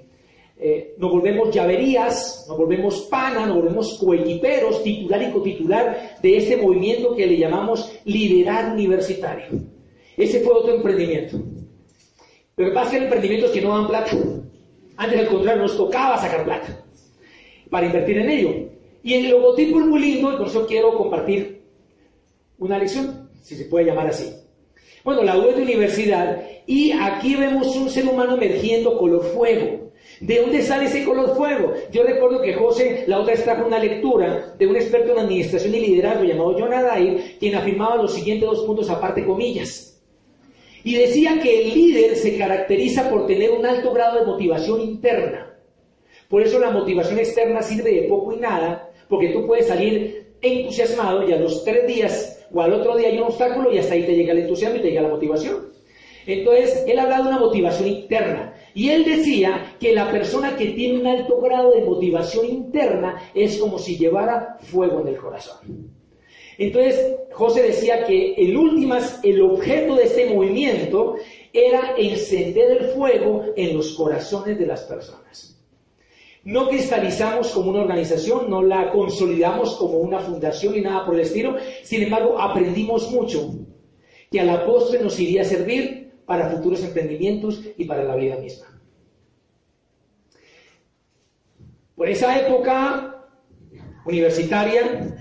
Eh, 0.64 0.94
nos 1.00 1.12
volvemos 1.12 1.50
llaverías, 1.50 2.46
nos 2.48 2.56
volvemos 2.56 3.02
pana, 3.10 3.48
nos 3.48 3.56
volvemos 3.56 3.98
coequiperos, 3.98 4.84
titular 4.84 5.24
y 5.24 5.32
cotitular 5.32 6.20
de 6.22 6.38
este 6.38 6.56
movimiento 6.56 7.16
que 7.16 7.26
le 7.26 7.40
llamamos 7.40 7.92
liderar 8.06 8.72
universitario. 8.72 9.60
Ese 10.16 10.42
fue 10.42 10.54
otro 10.54 10.76
emprendimiento. 10.76 11.42
Pero 12.54 12.70
lo 12.70 12.74
que 12.74 12.76
pasa 12.76 12.92
que 12.92 12.98
hay 12.98 13.04
emprendimientos 13.06 13.50
que 13.50 13.62
no 13.62 13.76
dan 13.76 13.88
plata. 13.88 14.16
Antes, 14.98 15.20
al 15.20 15.28
contrario, 15.30 15.64
nos 15.64 15.76
tocaba 15.76 16.20
sacar 16.20 16.44
plata 16.44 16.86
para 17.72 17.88
invertir 17.88 18.20
en 18.20 18.30
ello. 18.30 18.54
Y 19.02 19.16
el 19.16 19.32
logotipo 19.32 19.80
es 19.80 19.86
muy 19.88 20.00
lindo 20.00 20.32
y 20.32 20.38
por 20.38 20.46
eso 20.46 20.68
quiero 20.68 20.96
compartir 20.96 21.64
una 22.60 22.78
lección, 22.78 23.32
si 23.42 23.56
se 23.56 23.66
puede 23.66 23.88
llamar 23.88 24.10
así. 24.10 24.32
Bueno, 25.04 25.24
la 25.24 25.40
U 25.40 25.56
de 25.56 25.64
universidad 25.64 26.44
y 26.68 26.92
aquí 26.92 27.36
vemos 27.36 27.76
un 27.76 27.90
ser 27.90 28.08
humano 28.08 28.36
emergiendo 28.36 29.00
color 29.00 29.24
fuego. 29.24 29.81
¿De 30.22 30.40
dónde 30.40 30.62
sale 30.62 30.86
ese 30.86 31.04
color 31.04 31.36
fuego? 31.36 31.74
Yo 31.92 32.04
recuerdo 32.04 32.44
que 32.44 32.54
José 32.54 33.06
la 33.08 33.20
otra 33.20 33.34
vez 33.34 33.44
trajo 33.44 33.66
una 33.66 33.80
lectura 33.80 34.54
de 34.58 34.68
un 34.68 34.76
experto 34.76 35.14
en 35.14 35.20
administración 35.20 35.74
y 35.74 35.80
liderazgo 35.80 36.24
llamado 36.24 36.56
John 36.60 36.72
Adair, 36.72 37.38
quien 37.40 37.56
afirmaba 37.56 37.96
los 37.96 38.14
siguientes 38.14 38.48
dos 38.48 38.64
puntos 38.64 38.88
aparte 38.92 39.26
comillas. 39.26 40.00
Y 40.84 40.94
decía 40.94 41.40
que 41.42 41.62
el 41.62 41.74
líder 41.74 42.16
se 42.16 42.38
caracteriza 42.38 43.10
por 43.10 43.26
tener 43.26 43.50
un 43.50 43.66
alto 43.66 43.92
grado 43.94 44.20
de 44.20 44.28
motivación 44.28 44.82
interna. 44.82 45.58
Por 46.30 46.44
eso 46.44 46.60
la 46.60 46.70
motivación 46.70 47.18
externa 47.18 47.64
sirve 47.64 47.92
de 47.92 48.08
poco 48.08 48.34
y 48.34 48.38
nada, 48.38 48.92
porque 49.10 49.30
tú 49.30 49.48
puedes 49.48 49.68
salir 49.68 50.36
entusiasmado 50.40 51.28
y 51.28 51.34
a 51.34 51.38
los 51.38 51.64
tres 51.64 51.88
días 51.88 52.48
o 52.54 52.62
al 52.62 52.74
otro 52.74 52.96
día 52.96 53.08
hay 53.08 53.18
un 53.18 53.24
obstáculo 53.24 53.74
y 53.74 53.80
hasta 53.80 53.96
ahí 53.96 54.04
te 54.04 54.16
llega 54.16 54.34
el 54.34 54.40
entusiasmo 54.40 54.78
y 54.78 54.82
te 54.82 54.90
llega 54.90 55.02
la 55.02 55.10
motivación. 55.10 55.72
Entonces, 56.28 56.84
él 56.88 57.00
habla 57.00 57.18
de 57.18 57.24
una 57.24 57.40
motivación 57.40 57.88
interna. 57.90 58.54
Y 58.74 58.90
él 58.90 59.04
decía 59.04 59.61
que 59.82 59.94
la 59.94 60.12
persona 60.12 60.56
que 60.56 60.68
tiene 60.68 61.00
un 61.00 61.08
alto 61.08 61.42
grado 61.42 61.72
de 61.72 61.82
motivación 61.82 62.46
interna 62.46 63.20
es 63.34 63.58
como 63.58 63.80
si 63.80 63.98
llevara 63.98 64.58
fuego 64.62 65.02
en 65.02 65.08
el 65.08 65.18
corazón. 65.18 65.92
Entonces, 66.60 67.16
José 67.34 67.64
decía 67.64 68.06
que 68.06 68.36
el 68.36 68.56
últimas, 68.56 69.20
el 69.24 69.42
objeto 69.42 69.96
de 69.96 70.04
este 70.04 70.32
movimiento 70.32 71.16
era 71.52 71.96
encender 71.98 72.78
el 72.78 72.90
fuego 72.90 73.46
en 73.56 73.76
los 73.76 73.96
corazones 73.96 74.60
de 74.60 74.68
las 74.68 74.84
personas. 74.84 75.60
No 76.44 76.70
cristalizamos 76.70 77.50
como 77.50 77.72
una 77.72 77.82
organización, 77.82 78.52
no 78.52 78.62
la 78.62 78.92
consolidamos 78.92 79.76
como 79.78 79.98
una 79.98 80.20
fundación 80.20 80.76
y 80.76 80.82
nada 80.82 81.08
por 81.08 81.16
el 81.16 81.22
estilo. 81.22 81.56
Sin 81.82 82.04
embargo, 82.04 82.40
aprendimos 82.40 83.10
mucho 83.10 83.52
que 84.30 84.40
a 84.40 84.44
la 84.44 84.64
postre 84.64 85.00
nos 85.00 85.20
iría 85.20 85.42
a 85.42 85.46
servir 85.46 86.12
para 86.28 86.52
futuros 86.52 86.84
emprendimientos 86.84 87.64
y 87.78 87.86
para 87.86 88.04
la 88.04 88.16
vida 88.16 88.36
misma. 88.36 88.81
Por 92.02 92.10
esa 92.10 92.36
época 92.36 93.16
universitaria 94.08 95.16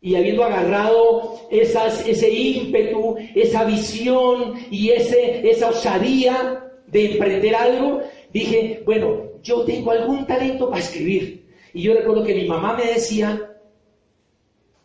y 0.00 0.14
habiendo 0.14 0.44
agarrado 0.44 1.48
ese 1.50 2.30
ímpetu, 2.30 3.16
esa 3.34 3.64
visión 3.64 4.54
y 4.70 4.90
esa 4.90 5.68
osadía 5.68 6.62
de 6.86 7.14
emprender 7.14 7.56
algo, 7.56 8.02
dije, 8.32 8.84
bueno, 8.86 9.32
yo 9.42 9.64
tengo 9.64 9.90
algún 9.90 10.24
talento 10.28 10.70
para 10.70 10.80
escribir. 10.80 11.44
Y 11.74 11.82
yo 11.82 11.94
recuerdo 11.94 12.22
que 12.22 12.36
mi 12.36 12.46
mamá 12.46 12.76
me 12.76 12.84
decía, 12.84 13.50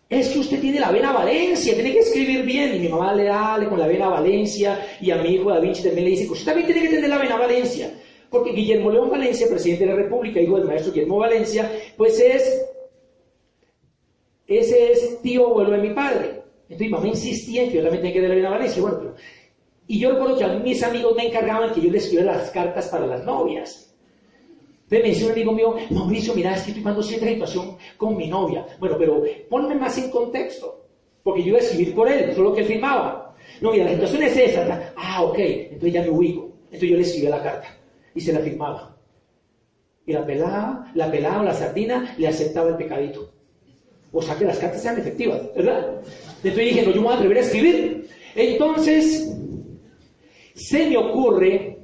es 0.10 0.30
que 0.30 0.40
usted 0.40 0.60
tiene 0.60 0.80
la 0.80 0.90
vena 0.90 1.12
Valencia, 1.12 1.76
tiene 1.76 1.92
que 1.92 2.00
escribir 2.00 2.44
bien. 2.44 2.78
Y 2.78 2.80
mi 2.80 2.88
mamá 2.88 3.14
le 3.14 3.26
dale 3.26 3.68
con 3.68 3.80
la 3.80 3.86
vena 3.86 4.08
Valencia, 4.08 4.84
y 5.02 5.12
a 5.12 5.18
mi 5.18 5.36
hijo 5.36 5.52
Da 5.52 5.60
Vinci 5.60 5.84
también 5.84 6.06
le 6.06 6.12
dice, 6.16 6.28
usted 6.28 6.46
también 6.46 6.66
tiene 6.66 6.82
que 6.82 6.96
tener 6.96 7.12
la 7.12 7.20
vena 7.20 7.38
Valencia. 7.38 7.92
Porque 8.30 8.52
Guillermo 8.52 8.92
León 8.92 9.10
Valencia, 9.10 9.48
presidente 9.48 9.86
de 9.86 9.92
la 9.92 9.98
República, 9.98 10.42
hijo 10.42 10.58
del 10.58 10.66
maestro 10.66 10.92
Guillermo 10.92 11.18
Valencia, 11.18 11.72
pues 11.96 12.20
es, 12.20 12.66
ese 14.48 14.92
es 14.92 15.22
tío 15.22 15.48
abuelo 15.48 15.72
de 15.72 15.78
mi 15.78 15.94
padre. 15.94 16.42
Entonces 16.64 16.80
mi 16.80 16.90
mamá 16.90 17.08
insistía 17.08 17.64
en 17.64 17.70
que 17.70 17.78
yo 17.78 17.84
también 17.84 18.02
tenía 18.02 18.22
que 18.22 18.28
darle 18.28 18.46
a 18.46 18.52
Valencia. 18.52 18.82
Bueno, 18.82 18.98
pero... 19.00 19.16
Y 19.88 20.00
yo 20.00 20.12
recuerdo 20.12 20.38
que 20.38 20.44
a 20.44 20.50
mis 20.50 20.84
amigos 20.84 21.16
me 21.16 21.28
encargaban 21.28 21.74
que 21.74 21.80
yo 21.80 21.90
les 21.90 22.04
escribiera 22.04 22.36
las 22.36 22.52
cartas 22.52 22.90
para 22.90 23.08
las 23.08 23.24
novias. 23.24 23.96
Entonces 24.84 25.04
me 25.04 25.10
decía 25.10 25.26
un 25.28 25.32
amigo 25.32 25.52
mío, 25.54 25.76
Mauricio, 25.92 26.34
mira, 26.36 26.54
es 26.54 26.64
que 26.64 26.72
estoy 26.72 26.84
pasando 26.84 27.04
cierta 27.04 27.28
situación 27.28 27.78
con 27.96 28.18
mi 28.18 28.28
novia. 28.28 28.66
Bueno, 28.80 28.98
pero 28.98 29.24
ponme 29.50 29.76
más 29.76 29.98
en 29.98 30.10
contexto, 30.10 30.86
porque 31.24 31.42
yo 31.42 31.50
iba 31.50 31.58
a 31.58 31.62
escribir 31.62 31.96
por 31.96 32.10
él, 32.10 32.34
solo 32.36 32.54
que 32.54 32.62
él 32.62 32.68
firmaba. 32.68 33.36
No, 33.62 33.72
mira, 33.72 33.86
la 33.86 33.92
situación 33.92 34.24
es 34.24 34.38
esa. 34.38 34.94
Ah, 34.98 35.24
ok, 35.24 35.40
entonces 35.40 35.94
ya 35.94 36.02
me 36.02 36.10
ubico. 36.10 36.50
Entonces 36.66 36.90
yo 36.90 36.96
le 36.98 37.02
escribía 37.02 37.30
la 37.30 37.44
carta 37.44 37.77
y 38.18 38.22
se 38.22 38.34
la 38.34 38.40
firmaba. 38.40 38.98
Y 40.08 40.12
la 40.12 40.26
pelada, 40.26 40.92
la 40.96 41.12
pelada 41.12 41.42
o 41.42 41.44
la 41.44 41.54
sardina 41.54 42.16
le 42.18 42.28
aceptaba 42.28 42.70
el 42.70 42.76
pecadito. 42.76 43.32
O 44.12 44.24
sea 44.24 44.36
que 44.36 44.46
las 44.46 44.58
cartas 44.58 44.82
sean 44.82 44.98
efectivas, 44.98 45.42
¿verdad? 45.56 46.02
Entonces 46.44 46.56
dije, 46.56 46.82
no, 46.82 46.90
yo 46.90 47.02
me 47.02 47.08
voy 47.08 47.14
a 47.14 47.18
atrever 47.18 47.38
a 47.38 47.42
escribir. 47.42 48.08
Entonces, 48.36 49.38
se 50.56 50.90
me 50.90 50.98
ocurre 50.98 51.78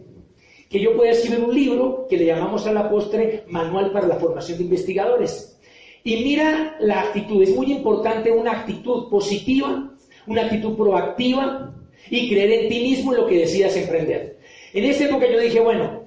que 0.70 0.80
yo 0.80 0.98
pueda 0.98 1.12
escribir 1.12 1.44
un 1.44 1.54
libro 1.54 2.08
que 2.10 2.18
le 2.18 2.26
llamamos 2.26 2.66
a 2.66 2.74
la 2.74 2.90
postre 2.90 3.44
Manual 3.50 3.92
para 3.92 4.08
la 4.08 4.16
Formación 4.16 4.58
de 4.58 4.64
Investigadores. 4.64 5.60
Y 6.04 6.24
mira 6.24 6.78
la 6.80 7.02
actitud, 7.02 7.44
es 7.44 7.56
muy 7.56 7.72
importante 7.72 8.32
una 8.32 8.54
actitud 8.54 9.08
positiva, 9.08 9.94
una 10.26 10.42
actitud 10.42 10.76
proactiva 10.76 11.76
y 12.10 12.28
creer 12.28 12.64
en 12.64 12.70
ti 12.70 12.80
mismo 12.80 13.14
en 13.14 13.22
lo 13.22 13.28
que 13.28 13.38
decidas 13.38 13.78
emprender. 13.78 14.40
En 14.74 14.86
esa 14.86 15.06
época 15.06 15.28
yo 15.32 15.40
dije, 15.40 15.60
bueno, 15.60 16.03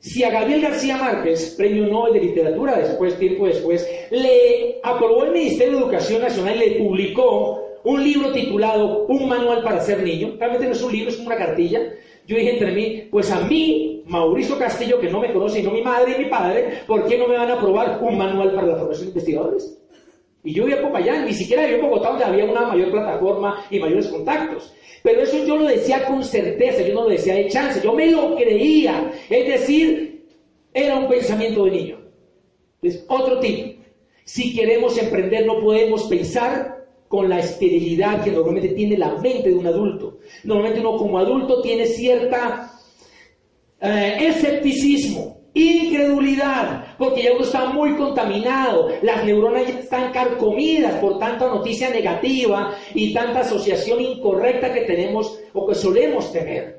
si 0.00 0.22
a 0.22 0.30
Gabriel 0.30 0.60
García 0.60 0.96
Márquez, 0.96 1.54
premio 1.56 1.86
Nobel 1.86 2.14
de 2.14 2.20
Literatura, 2.20 2.78
después, 2.78 3.18
tiempo 3.18 3.46
después, 3.46 3.88
le 4.10 4.78
aprobó 4.82 5.24
el 5.24 5.32
Ministerio 5.32 5.78
de 5.78 5.84
Educación 5.84 6.22
Nacional 6.22 6.56
y 6.56 6.70
le 6.70 6.76
publicó 6.76 7.62
un 7.84 8.02
libro 8.02 8.32
titulado 8.32 9.06
Un 9.06 9.28
manual 9.28 9.62
para 9.62 9.80
ser 9.80 10.02
niño, 10.02 10.34
realmente 10.38 10.66
no 10.66 10.72
es 10.72 10.82
un 10.82 10.92
libro, 10.92 11.10
es 11.10 11.18
una 11.18 11.36
cartilla, 11.36 11.80
yo 12.26 12.36
dije 12.36 12.52
entre 12.54 12.72
mí, 12.72 13.08
pues 13.10 13.30
a 13.30 13.40
mí, 13.40 14.02
Mauricio 14.06 14.58
Castillo, 14.58 15.00
que 15.00 15.08
no 15.08 15.20
me 15.20 15.32
conoce, 15.32 15.60
y 15.60 15.62
no 15.62 15.70
mi 15.70 15.82
madre 15.82 16.16
y 16.16 16.24
mi 16.24 16.30
padre, 16.30 16.80
¿por 16.86 17.06
qué 17.06 17.16
no 17.16 17.28
me 17.28 17.36
van 17.36 17.50
a 17.50 17.54
aprobar 17.54 18.00
un 18.02 18.18
manual 18.18 18.52
para 18.54 18.66
la 18.66 18.76
formación 18.76 19.06
de 19.06 19.10
investigadores? 19.10 19.78
Y 20.46 20.52
yo 20.52 20.68
iba 20.68 20.78
a 20.78 20.82
Popayán, 20.82 21.24
ni 21.26 21.34
siquiera 21.34 21.68
yo 21.68 21.74
en 21.74 21.82
Bogotá, 21.82 22.10
donde 22.10 22.24
había 22.24 22.44
una 22.44 22.68
mayor 22.68 22.92
plataforma 22.92 23.66
y 23.68 23.80
mayores 23.80 24.06
contactos. 24.06 24.72
Pero 25.02 25.22
eso 25.22 25.44
yo 25.44 25.56
lo 25.56 25.64
decía 25.64 26.04
con 26.04 26.22
certeza, 26.22 26.82
yo 26.82 26.94
no 26.94 27.02
lo 27.02 27.08
decía 27.08 27.34
de 27.34 27.48
chance, 27.48 27.80
yo 27.82 27.92
me 27.92 28.12
lo 28.12 28.36
creía. 28.36 29.10
Es 29.28 29.44
decir, 29.44 30.24
era 30.72 30.98
un 30.98 31.08
pensamiento 31.08 31.64
de 31.64 31.70
niño. 31.72 31.98
Es 32.80 33.04
otro 33.08 33.40
tipo. 33.40 33.82
Si 34.22 34.54
queremos 34.54 34.96
emprender, 34.96 35.46
no 35.46 35.58
podemos 35.60 36.04
pensar 36.04 36.86
con 37.08 37.28
la 37.28 37.40
esterilidad 37.40 38.22
que 38.22 38.30
normalmente 38.30 38.68
tiene 38.68 38.96
la 38.96 39.16
mente 39.16 39.48
de 39.48 39.56
un 39.56 39.66
adulto. 39.66 40.18
Normalmente 40.44 40.78
uno 40.78 40.96
como 40.96 41.18
adulto 41.18 41.60
tiene 41.60 41.86
cierta 41.86 42.70
eh, 43.80 44.16
escepticismo, 44.20 45.40
incredulidad, 45.54 46.85
porque 46.98 47.22
ya 47.22 47.32
uno 47.32 47.44
está 47.44 47.66
muy 47.66 47.94
contaminado, 47.94 48.90
las 49.02 49.24
neuronas 49.24 49.66
ya 49.66 49.78
están 49.78 50.12
carcomidas 50.12 50.94
por 51.00 51.18
tanta 51.18 51.46
noticia 51.46 51.90
negativa 51.90 52.74
y 52.94 53.12
tanta 53.12 53.40
asociación 53.40 54.00
incorrecta 54.00 54.72
que 54.72 54.82
tenemos 54.82 55.38
o 55.52 55.66
que 55.66 55.74
solemos 55.74 56.32
tener. 56.32 56.76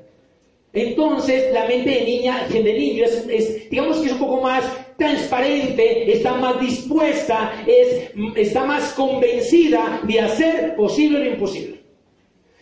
Entonces, 0.72 1.52
la 1.52 1.66
mente 1.66 1.90
de 1.90 2.04
niña, 2.04 2.46
de 2.48 2.62
niño, 2.62 3.04
es, 3.04 3.70
digamos 3.70 3.98
que 3.98 4.06
es 4.06 4.12
un 4.12 4.18
poco 4.18 4.42
más 4.42 4.64
transparente, 4.96 6.12
está 6.12 6.34
más 6.34 6.60
dispuesta, 6.60 7.64
es, 7.66 8.10
está 8.36 8.64
más 8.64 8.92
convencida 8.92 10.00
de 10.02 10.20
hacer 10.20 10.76
posible 10.76 11.20
lo 11.20 11.30
imposible. 11.30 11.78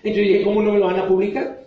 Entonces 0.04 0.28
dije, 0.28 0.44
¿cómo 0.44 0.62
no 0.62 0.72
me 0.72 0.78
lo 0.78 0.86
van 0.86 1.00
a 1.00 1.08
publicar? 1.08 1.66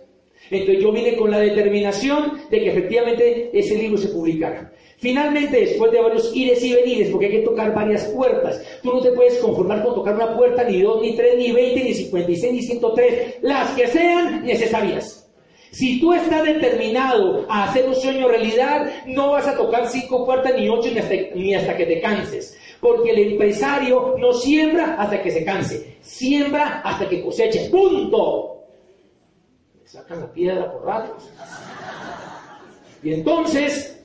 Entonces 0.50 0.82
yo 0.82 0.92
vine 0.92 1.16
con 1.16 1.30
la 1.30 1.38
determinación 1.38 2.40
de 2.50 2.60
que 2.60 2.70
efectivamente 2.70 3.50
ese 3.52 3.76
libro 3.76 3.98
se 3.98 4.08
publicara. 4.08 4.72
Finalmente, 5.00 5.58
después 5.60 5.90
de 5.92 6.00
varios 6.00 6.30
ires 6.36 6.62
y 6.62 6.74
venires, 6.74 7.08
porque 7.08 7.26
hay 7.26 7.32
que 7.32 7.38
tocar 7.38 7.74
varias 7.74 8.04
puertas, 8.08 8.62
tú 8.82 8.92
no 8.92 9.00
te 9.00 9.12
puedes 9.12 9.38
conformar 9.38 9.82
con 9.82 9.94
tocar 9.94 10.14
una 10.14 10.36
puerta, 10.36 10.62
ni 10.64 10.82
dos, 10.82 11.00
ni 11.00 11.16
tres, 11.16 11.38
ni 11.38 11.52
veinte, 11.52 11.82
ni 11.82 11.94
cincuenta 11.94 12.30
y 12.30 12.36
seis, 12.36 12.52
ni 12.52 12.62
ciento 12.62 12.92
tres, 12.92 13.36
las 13.40 13.70
que 13.70 13.86
sean 13.86 14.44
necesarias. 14.44 15.26
Si 15.70 16.00
tú 16.00 16.12
estás 16.12 16.44
determinado 16.44 17.46
a 17.48 17.64
hacer 17.64 17.88
un 17.88 17.94
sueño 17.94 18.28
realidad, 18.28 18.92
no 19.06 19.30
vas 19.30 19.46
a 19.46 19.56
tocar 19.56 19.86
cinco 19.88 20.26
puertas 20.26 20.54
ni 20.56 20.68
ocho 20.68 20.90
ni 21.34 21.54
hasta, 21.54 21.76
que 21.76 21.86
te 21.86 22.00
canses. 22.00 22.58
Porque 22.80 23.10
el 23.12 23.32
empresario 23.32 24.16
no 24.18 24.32
siembra 24.32 24.96
hasta 24.98 25.22
que 25.22 25.30
se 25.30 25.44
canse, 25.44 25.96
siembra 26.00 26.80
hasta 26.84 27.08
que 27.08 27.22
coseche. 27.22 27.70
¡Punto! 27.70 28.64
Me 29.80 29.86
sacan 29.86 30.20
la 30.20 30.32
piedra 30.32 30.72
por 30.72 30.84
ratos. 30.84 31.30
Y 33.02 33.14
entonces, 33.14 33.99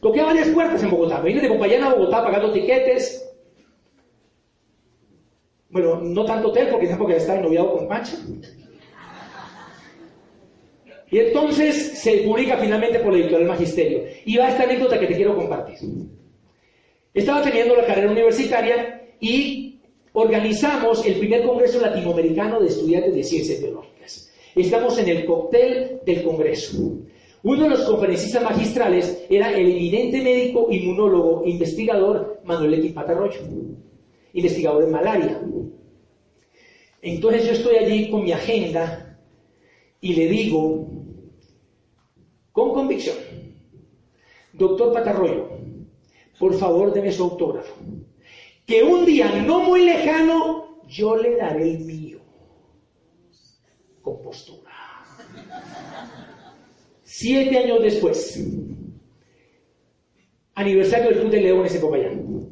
toqué 0.00 0.22
varias 0.22 0.48
puertas 0.48 0.82
en 0.82 0.90
Bogotá. 0.90 1.20
Me 1.20 1.28
vine 1.28 1.42
de 1.42 1.48
Popayán 1.48 1.84
a 1.84 1.94
Bogotá 1.94 2.22
pagando 2.22 2.52
tiquetes. 2.52 3.26
Bueno, 5.70 6.00
no 6.00 6.24
tanto 6.24 6.48
hotel 6.48 6.68
porque 6.70 6.88
tampoco 6.88 7.12
estaba 7.12 7.40
noviado 7.40 7.72
con 7.72 7.88
Pancha. 7.88 8.16
Y 11.12 11.18
entonces 11.18 11.98
se 11.98 12.18
publica 12.18 12.56
finalmente 12.56 13.00
por 13.00 13.12
la 13.12 13.18
editorial 13.18 13.48
Magisterio. 13.48 14.04
Y 14.24 14.36
va 14.36 14.48
esta 14.48 14.62
anécdota 14.62 14.98
que 14.98 15.06
te 15.06 15.16
quiero 15.16 15.36
compartir. 15.36 15.78
Estaba 17.12 17.42
teniendo 17.42 17.74
la 17.74 17.84
carrera 17.84 18.12
universitaria 18.12 19.08
y 19.18 19.80
organizamos 20.12 21.04
el 21.04 21.14
primer 21.14 21.44
Congreso 21.44 21.80
Latinoamericano 21.80 22.60
de 22.60 22.68
Estudiantes 22.68 23.14
de 23.14 23.24
Ciencias 23.24 23.60
Biológicas. 23.60 24.32
Estamos 24.54 24.98
en 24.98 25.08
el 25.08 25.24
cóctel 25.24 26.00
del 26.06 26.22
Congreso. 26.22 26.98
Uno 27.42 27.64
de 27.64 27.70
los 27.70 27.84
conferencistas 27.84 28.42
magistrales 28.42 29.24
era 29.30 29.50
el 29.52 29.70
eminente 29.70 30.20
médico 30.20 30.66
inmunólogo 30.70 31.42
investigador 31.46 32.40
Manuel 32.44 32.92
Patarroyo, 32.92 33.40
investigador 34.34 34.84
en 34.84 34.90
malaria. 34.90 35.40
Entonces 37.00 37.46
yo 37.46 37.52
estoy 37.52 37.76
allí 37.76 38.10
con 38.10 38.24
mi 38.24 38.32
agenda 38.32 39.18
y 40.02 40.14
le 40.14 40.28
digo 40.28 40.86
con 42.52 42.74
convicción, 42.74 43.16
doctor 44.52 44.92
Patarroyo, 44.92 45.48
por 46.38 46.52
favor 46.54 46.92
deme 46.92 47.10
su 47.10 47.22
autógrafo, 47.22 47.74
que 48.66 48.82
un 48.82 49.06
día 49.06 49.42
no 49.46 49.60
muy 49.60 49.84
lejano 49.84 50.82
yo 50.88 51.16
le 51.16 51.36
daré 51.36 51.70
el 51.70 51.80
mío, 51.86 52.18
con 54.02 54.20
postura. 54.20 54.69
Siete 57.12 57.58
años 57.58 57.82
después, 57.82 58.40
aniversario 60.54 61.08
del 61.08 61.18
Club 61.18 61.30
de 61.32 61.40
Leones 61.40 61.74
en 61.74 61.80
Popayán, 61.80 62.50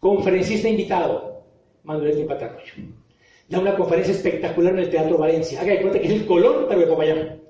conferencista 0.00 0.68
invitado, 0.68 1.44
Manuel 1.84 2.26
Patarroyo. 2.26 2.72
Da 3.48 3.60
una 3.60 3.76
conferencia 3.76 4.14
espectacular 4.14 4.72
en 4.72 4.80
el 4.80 4.90
Teatro 4.90 5.16
Valencia. 5.16 5.60
Haga 5.60 5.74
de 5.74 5.80
cuenta 5.80 6.00
que 6.00 6.08
es 6.08 6.12
el 6.12 6.26
Colón, 6.26 6.66
pero 6.68 6.80
de 6.80 6.86
Popayán. 6.88 7.40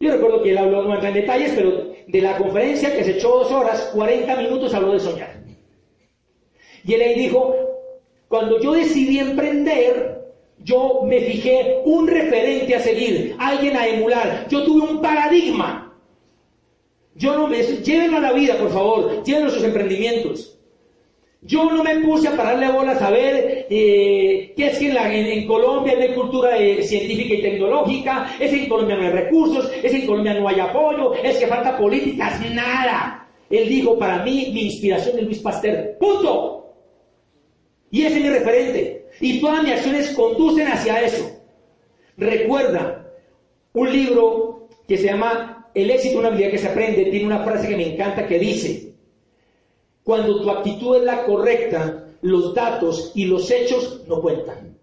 Yo 0.00 0.10
recuerdo 0.10 0.42
que 0.42 0.52
él 0.52 0.58
habló, 0.58 0.82
no 0.82 0.94
entra 0.94 1.10
en 1.10 1.16
detalles, 1.16 1.52
pero 1.54 1.92
de 2.06 2.22
la 2.22 2.38
conferencia 2.38 2.96
que 2.96 3.04
se 3.04 3.10
echó 3.10 3.28
dos 3.28 3.52
horas, 3.52 3.90
40 3.94 4.36
minutos 4.36 4.72
habló 4.72 4.94
de 4.94 5.00
soñar. 5.00 5.42
Y 6.82 6.94
él 6.94 7.02
ahí 7.02 7.14
dijo, 7.14 7.54
cuando 8.26 8.58
yo 8.58 8.72
decidí 8.72 9.18
emprender, 9.18 10.17
yo 10.64 11.02
me 11.04 11.20
fijé 11.20 11.80
un 11.84 12.06
referente 12.06 12.74
a 12.74 12.80
seguir, 12.80 13.36
alguien 13.38 13.76
a 13.76 13.86
emular. 13.86 14.46
Yo 14.48 14.64
tuve 14.64 14.90
un 14.90 15.00
paradigma. 15.00 15.94
Yo 17.14 17.36
no 17.36 17.48
me... 17.48 17.62
Llévenlo 17.62 18.18
a 18.18 18.20
la 18.20 18.32
vida, 18.32 18.56
por 18.58 18.70
favor. 18.70 19.24
Llévenlo 19.24 19.50
a 19.50 19.54
sus 19.54 19.64
emprendimientos. 19.64 20.58
Yo 21.42 21.70
no 21.70 21.84
me 21.84 22.00
puse 22.00 22.28
a 22.28 22.36
pararle 22.36 22.70
bolas 22.72 23.00
a 23.00 23.10
ver 23.10 23.66
eh, 23.70 24.52
qué 24.56 24.66
es 24.66 24.78
que 24.78 24.88
en, 24.88 25.46
Colombia 25.46 25.94
no 25.94 26.02
hay 26.02 26.14
cultura 26.14 26.58
eh, 26.58 26.82
científica 26.82 27.34
y 27.34 27.42
tecnológica, 27.42 28.34
es 28.40 28.50
que 28.50 28.64
en 28.64 28.68
Colombia 28.68 28.96
no 28.96 29.02
hay 29.04 29.10
recursos, 29.10 29.70
es 29.80 29.90
que 29.92 29.98
en 29.98 30.06
Colombia 30.06 30.34
no 30.34 30.48
hay 30.48 30.58
apoyo, 30.58 31.14
es 31.14 31.38
que 31.38 31.46
falta 31.46 31.78
políticas, 31.78 32.40
nada. 32.52 33.28
Él 33.48 33.68
dijo, 33.68 33.96
para 33.96 34.24
mí, 34.24 34.50
mi 34.52 34.62
inspiración 34.62 35.18
es 35.18 35.24
Luis 35.24 35.38
Pasteur. 35.38 35.96
Punto. 35.98 36.74
Y 37.90 38.02
ese 38.02 38.16
es 38.18 38.22
mi 38.22 38.30
referente. 38.30 38.97
Y 39.20 39.40
todas 39.40 39.62
mis 39.62 39.72
acciones 39.72 40.10
conducen 40.10 40.68
hacia 40.68 41.02
eso. 41.02 41.30
Recuerda, 42.16 43.12
un 43.72 43.92
libro 43.92 44.68
que 44.86 44.96
se 44.96 45.04
llama 45.04 45.70
El 45.74 45.90
éxito, 45.90 46.18
una 46.18 46.28
habilidad 46.28 46.50
que 46.50 46.58
se 46.58 46.68
aprende, 46.68 47.04
tiene 47.06 47.26
una 47.26 47.44
frase 47.44 47.68
que 47.68 47.76
me 47.76 47.94
encanta 47.94 48.26
que 48.26 48.38
dice, 48.38 48.94
cuando 50.02 50.40
tu 50.40 50.50
actitud 50.50 50.96
es 50.96 51.04
la 51.04 51.24
correcta, 51.24 52.06
los 52.22 52.54
datos 52.54 53.12
y 53.14 53.26
los 53.26 53.50
hechos 53.50 54.02
no 54.08 54.20
cuentan. 54.20 54.76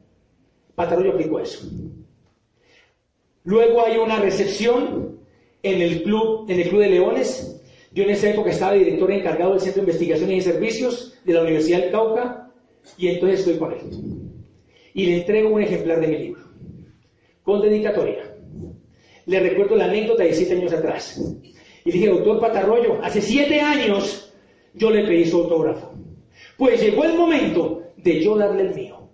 Patarroyo 0.75 1.11
aplicó 1.11 1.39
eso. 1.39 1.67
Luego 3.43 3.83
hay 3.83 3.97
una 3.97 4.19
recepción 4.19 5.19
en 5.63 5.81
el 5.81 6.03
club, 6.03 6.49
en 6.49 6.59
el 6.59 6.69
Club 6.69 6.81
de 6.81 6.89
Leones. 6.89 7.61
Yo 7.91 8.03
en 8.03 8.11
esa 8.11 8.29
época 8.29 8.51
estaba 8.51 8.73
director 8.73 9.11
encargado 9.11 9.51
del 9.51 9.61
Centro 9.61 9.81
de 9.81 9.91
Investigación 9.91 10.31
y 10.31 10.41
Servicios 10.41 11.13
de 11.23 11.33
la 11.33 11.41
Universidad 11.41 11.79
del 11.79 11.91
Cauca 11.91 12.51
y 12.97 13.07
entonces 13.07 13.39
estoy 13.39 13.57
con 13.57 13.73
él. 13.73 14.24
Y 14.95 15.07
le 15.07 15.17
entrego 15.17 15.49
un 15.49 15.61
ejemplar 15.61 15.99
de 15.99 16.07
mi 16.07 16.17
libro, 16.17 16.41
con 17.43 17.61
dedicatoria. 17.61 18.33
Le 19.25 19.39
recuerdo 19.41 19.75
la 19.75 19.85
anécdota 19.85 20.23
de 20.23 20.33
siete 20.33 20.53
años 20.53 20.71
atrás. 20.71 21.21
Y 21.83 21.91
dije, 21.91 22.07
doctor 22.07 22.39
Patarroyo, 22.39 22.99
hace 23.03 23.21
siete 23.21 23.59
años 23.59 24.33
yo 24.73 24.89
le 24.89 25.05
pedí 25.05 25.25
su 25.25 25.41
autógrafo. 25.41 25.91
Pues 26.57 26.81
llegó 26.81 27.03
el 27.03 27.15
momento 27.15 27.83
de 27.97 28.23
yo 28.23 28.37
darle 28.37 28.63
el 28.63 28.73
mío. 28.73 29.09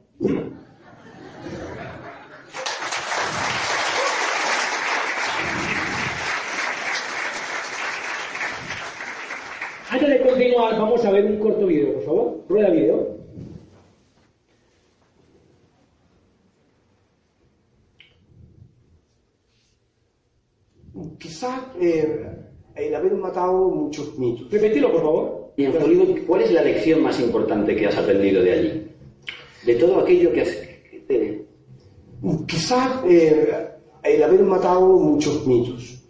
Antes 9.89 10.09
de 10.09 10.21
continuar, 10.21 10.77
vamos 10.77 11.03
a 11.03 11.11
ver 11.11 11.25
un 11.25 11.39
corto 11.39 11.65
video, 11.65 11.95
por 11.95 12.03
favor. 12.03 12.45
Rueda 12.47 12.69
video. 12.69 13.10
Quizá 21.41 21.73
eh, 21.81 22.37
el 22.75 22.93
haber 22.93 23.15
matado 23.15 23.69
muchos 23.69 24.15
mitos. 24.19 24.51
Repetilo, 24.51 24.91
por 24.91 25.01
favor. 25.01 25.53
Y 25.57 25.65
en 25.65 26.23
¿cuál 26.27 26.41
es 26.43 26.51
la 26.51 26.61
lección 26.61 27.01
más 27.01 27.19
importante 27.19 27.75
que 27.75 27.87
has 27.87 27.97
aprendido 27.97 28.43
de 28.43 28.51
allí? 28.51 28.87
De 29.65 29.73
todo 29.73 30.01
aquello 30.01 30.31
que 30.31 30.41
has... 30.41 30.55
Quizá 32.45 33.03
eh, 33.07 33.69
el 34.03 34.21
haber 34.21 34.43
matado 34.43 34.81
muchos 34.99 35.47
mitos. 35.47 36.03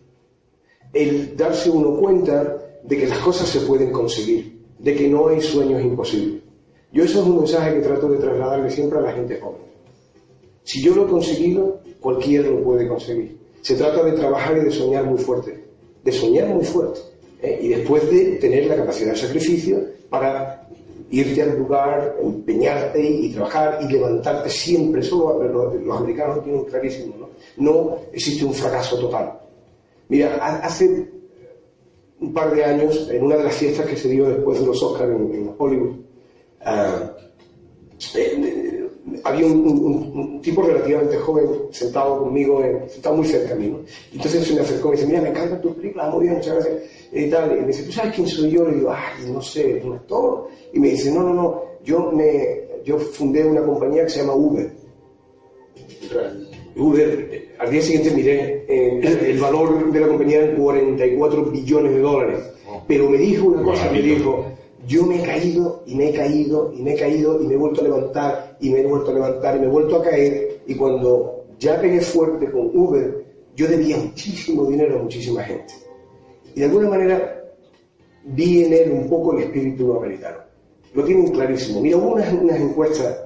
El 0.91 1.37
darse 1.37 1.69
uno 1.69 1.95
cuenta 1.95 2.57
de 2.83 2.97
que 2.97 3.07
las 3.07 3.19
cosas 3.19 3.47
se 3.47 3.61
pueden 3.61 3.93
conseguir, 3.93 4.59
de 4.79 4.93
que 4.93 5.07
no 5.07 5.29
hay 5.29 5.39
sueños 5.39 5.81
imposibles. 5.81 6.41
Yo 6.91 7.05
eso 7.05 7.21
es 7.21 7.25
un 7.25 7.37
mensaje 7.37 7.75
que 7.75 7.87
trato 7.87 8.09
de 8.09 8.17
trasladarle 8.17 8.69
siempre 8.69 8.99
a 8.99 9.03
la 9.03 9.13
gente 9.13 9.39
joven. 9.39 9.61
Si 10.63 10.83
yo 10.83 10.93
lo 10.93 11.05
he 11.05 11.09
conseguido, 11.09 11.79
cualquiera 12.01 12.49
lo 12.49 12.61
puede 12.61 12.85
conseguir. 12.85 13.40
Se 13.61 13.75
trata 13.75 14.03
de 14.03 14.13
trabajar 14.13 14.57
y 14.57 14.61
de 14.61 14.71
soñar 14.71 15.05
muy 15.05 15.19
fuerte, 15.19 15.63
de 16.03 16.11
soñar 16.11 16.47
muy 16.47 16.65
fuerte. 16.65 16.99
¿eh? 17.41 17.59
Y 17.61 17.67
después 17.69 18.09
de 18.09 18.37
tener 18.37 18.65
la 18.65 18.75
capacidad 18.75 19.11
de 19.11 19.17
sacrificio 19.17 19.79
para 20.09 20.67
irte 21.11 21.41
al 21.41 21.57
lugar, 21.57 22.15
empeñarte 22.21 23.03
y, 23.03 23.33
trabajar 23.33 23.79
y 23.81 23.91
levantarte 23.91 24.49
siempre. 24.49 25.01
Eso 25.01 25.17
lo- 25.17 25.43
lo- 25.47 25.73
los, 25.75 25.97
americanos 25.99 26.37
lo 26.37 26.43
tienen 26.43 26.63
clarísimo. 26.65 27.15
¿no? 27.19 27.29
no 27.57 27.97
existe 28.13 28.45
un 28.45 28.53
fracaso 28.53 28.97
total. 28.97 29.39
Mira, 30.07 30.37
ha- 30.41 30.59
hace 30.65 31.09
un 32.19 32.33
par 32.33 32.53
de 32.55 32.63
años, 32.63 33.09
en 33.11 33.23
una 33.23 33.35
de 33.37 33.43
las 33.43 33.55
fiestas 33.55 33.85
que 33.87 33.97
se 33.97 34.07
dio 34.09 34.29
después 34.29 34.59
de 34.59 34.65
los 34.65 34.81
Oscars 34.83 35.09
en, 35.11 35.53
Hollywood, 35.57 35.95
ah, 36.63 37.11
eh, 38.15 38.70
había 39.23 39.45
un, 39.47 39.59
un- 39.65 40.11
un- 40.13 40.41
tipo 40.41 40.61
relativamente 40.61 41.17
joven 41.17 41.45
sentado 41.71 42.19
conmigo, 42.19 42.63
en- 42.63 42.89
sentado 42.89 43.15
muy 43.15 43.25
cerca 43.25 43.53
a 43.53 43.57
mí, 43.57 43.67
¿no? 43.67 43.79
Entonces 44.13 44.45
se 44.47 44.53
me 44.53 44.61
acercó 44.61 44.89
y 44.89 44.91
me 44.91 44.95
dice, 44.97 45.07
mira, 45.07 45.21
me 45.21 45.29
encanta 45.29 45.59
tu 45.61 45.73
película, 45.75 46.09
muy 46.09 46.23
bien, 46.23 46.35
muchas 46.35 46.53
gracias, 46.55 46.77
y 47.11 47.29
tal. 47.29 47.57
Y 47.57 47.61
me 47.61 47.67
dice, 47.67 47.83
¿tú 47.83 47.91
sabes 47.91 48.13
quién 48.15 48.27
soy 48.27 48.51
yo? 48.51 48.65
Le 48.67 48.75
digo, 48.75 48.91
ay, 48.91 49.31
no 49.31 49.41
sé, 49.41 49.77
¿es 49.77 49.83
un 49.85 49.93
actor? 49.93 50.47
Y 50.73 50.79
me 50.79 50.89
dice, 50.89 51.11
no, 51.11 51.23
no, 51.23 51.33
no, 51.33 51.61
yo, 51.83 52.11
me, 52.11 52.61
yo 52.85 52.97
fundé 52.99 53.43
una 53.43 53.63
compañía 53.63 54.03
que 54.03 54.09
se 54.11 54.19
llama 54.21 54.35
Uber. 54.35 54.71
Uber, 56.75 57.27
eh, 57.31 57.49
al 57.59 57.69
día 57.69 57.81
siguiente 57.81 58.11
miré 58.11 58.63
eh, 58.67 58.99
el, 59.03 59.19
el 59.31 59.39
valor 59.39 59.91
de 59.91 59.99
la 59.99 60.07
compañía 60.07 60.41
en 60.45 60.55
44 60.55 61.45
billones 61.45 61.93
de 61.93 61.99
dólares. 61.99 62.39
Pero 62.87 63.09
me 63.09 63.17
dijo 63.17 63.47
una 63.47 63.61
cosa, 63.63 63.91
me 63.91 64.01
dijo, 64.01 64.45
yo 64.87 65.05
me 65.05 65.21
he 65.21 65.25
caído 65.25 65.83
y 65.85 65.95
me 65.95 66.09
he 66.09 66.13
caído 66.13 66.71
y 66.73 66.81
me 66.81 66.93
he 66.93 66.97
caído 66.97 67.41
y 67.41 67.45
me 67.47 67.53
he 67.53 67.57
vuelto 67.57 67.81
a 67.81 67.83
levantar 67.83 68.50
y 68.61 68.69
me 68.69 68.81
he 68.81 68.87
vuelto 68.87 69.11
a 69.11 69.13
levantar 69.13 69.57
y 69.57 69.59
me 69.59 69.65
he 69.65 69.69
vuelto 69.69 69.97
a 69.97 70.03
caer 70.03 70.61
y 70.67 70.75
cuando 70.75 71.45
ya 71.59 71.79
pegué 71.81 71.99
fuerte 72.01 72.49
con 72.49 72.75
Uber, 72.75 73.25
yo 73.55 73.67
debía 73.67 73.97
muchísimo 73.97 74.65
dinero 74.65 74.99
a 74.99 75.03
muchísima 75.03 75.43
gente. 75.43 75.73
Y 76.55 76.59
de 76.59 76.65
alguna 76.65 76.89
manera 76.89 77.43
vi 78.23 78.63
en 78.63 78.73
él 78.73 78.91
un 78.91 79.09
poco 79.09 79.35
el 79.35 79.43
espíritu 79.43 79.93
americano. 79.97 80.37
Lo 80.93 81.03
tienen 81.03 81.31
clarísimo. 81.31 81.81
Mira, 81.81 81.97
hubo 81.97 82.13
unas, 82.13 82.31
unas 82.33 82.59
encuestas, 82.59 83.17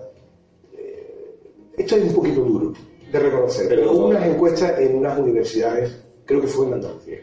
eh, 0.78 1.42
esto 1.78 1.96
es 1.96 2.04
un 2.04 2.14
poquito 2.14 2.42
duro 2.42 2.74
de 3.12 3.20
reconocer, 3.20 3.68
pero 3.68 3.92
hubo 3.92 4.08
unas 4.08 4.26
encuestas 4.26 4.80
en 4.80 4.96
unas 4.96 5.18
universidades, 5.20 5.96
creo 6.26 6.42
que 6.42 6.48
fue 6.48 6.68
en 6.68 6.74
Andalucía, 6.74 7.20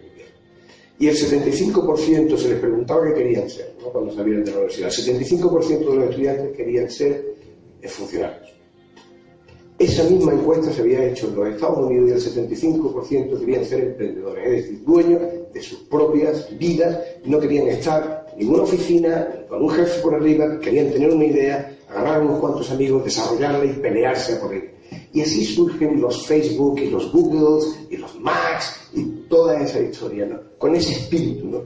y 0.98 1.08
el 1.08 1.16
75% 1.16 2.36
se 2.36 2.48
les 2.48 2.58
preguntaba 2.60 3.04
qué 3.06 3.14
querían 3.14 3.48
ser 3.48 3.74
¿no? 3.80 3.88
cuando 3.88 4.12
salieron 4.12 4.44
de 4.44 4.52
la 4.52 4.58
universidad. 4.58 4.88
El 4.88 5.20
75% 5.20 5.78
de 5.78 5.96
los 5.96 6.10
estudiantes 6.10 6.56
querían 6.56 6.88
ser 6.88 7.34
funcionarios. 7.90 8.52
Esa 9.78 10.04
misma 10.04 10.32
encuesta 10.32 10.72
se 10.72 10.80
había 10.82 11.04
hecho 11.06 11.26
en 11.26 11.34
los 11.34 11.48
Estados 11.48 11.78
Unidos 11.78 12.08
y 12.08 12.12
el 12.12 12.48
75% 12.48 13.40
querían 13.40 13.64
ser 13.64 13.80
emprendedores, 13.80 14.46
es 14.46 14.52
decir, 14.52 14.84
dueños 14.84 15.22
de 15.52 15.60
sus 15.60 15.80
propias 15.80 16.56
vidas, 16.56 17.00
no 17.24 17.40
querían 17.40 17.66
estar 17.66 18.26
en 18.32 18.38
ninguna 18.38 18.62
oficina, 18.62 19.28
con 19.48 19.62
un 19.62 19.70
jefe 19.70 20.00
por 20.00 20.14
arriba, 20.14 20.60
querían 20.60 20.92
tener 20.92 21.10
una 21.10 21.24
idea, 21.24 21.76
agarrar 21.88 22.22
unos 22.22 22.38
cuantos 22.38 22.70
amigos, 22.70 23.04
desarrollarla 23.04 23.64
y 23.64 23.72
pelearse 23.72 24.36
por 24.36 24.54
ella. 24.54 24.70
Y 25.12 25.20
así 25.20 25.44
surgen 25.44 26.00
los 26.00 26.26
Facebook 26.26 26.78
y 26.78 26.90
los 26.90 27.10
Googles 27.12 27.80
y 27.90 27.96
los 27.96 28.18
Macs 28.20 28.88
y 28.94 29.04
toda 29.28 29.60
esa 29.60 29.80
historia, 29.80 30.26
¿no? 30.26 30.40
Con 30.58 30.74
ese 30.74 30.92
espíritu, 30.92 31.46
¿no? 31.48 31.62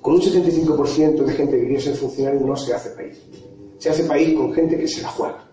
Con 0.00 0.14
un 0.14 0.20
75% 0.20 1.24
de 1.24 1.32
gente 1.34 1.58
que 1.58 1.66
quiere 1.66 1.80
ser 1.80 1.94
funcionario 1.94 2.40
no 2.40 2.56
se 2.56 2.72
hace 2.72 2.90
país. 2.90 3.18
Se 3.78 3.90
hace 3.90 4.02
país 4.04 4.34
con 4.34 4.52
gente 4.52 4.76
que 4.76 4.88
se 4.88 5.02
la 5.02 5.08
juega. 5.08 5.44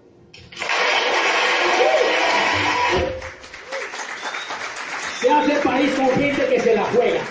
Se 5.22 5.30
hace 5.30 5.54
país 5.64 5.92
con 5.94 6.10
gente 6.10 6.46
que 6.50 6.60
se 6.60 6.76
la 6.76 6.84
juega. 6.86 7.22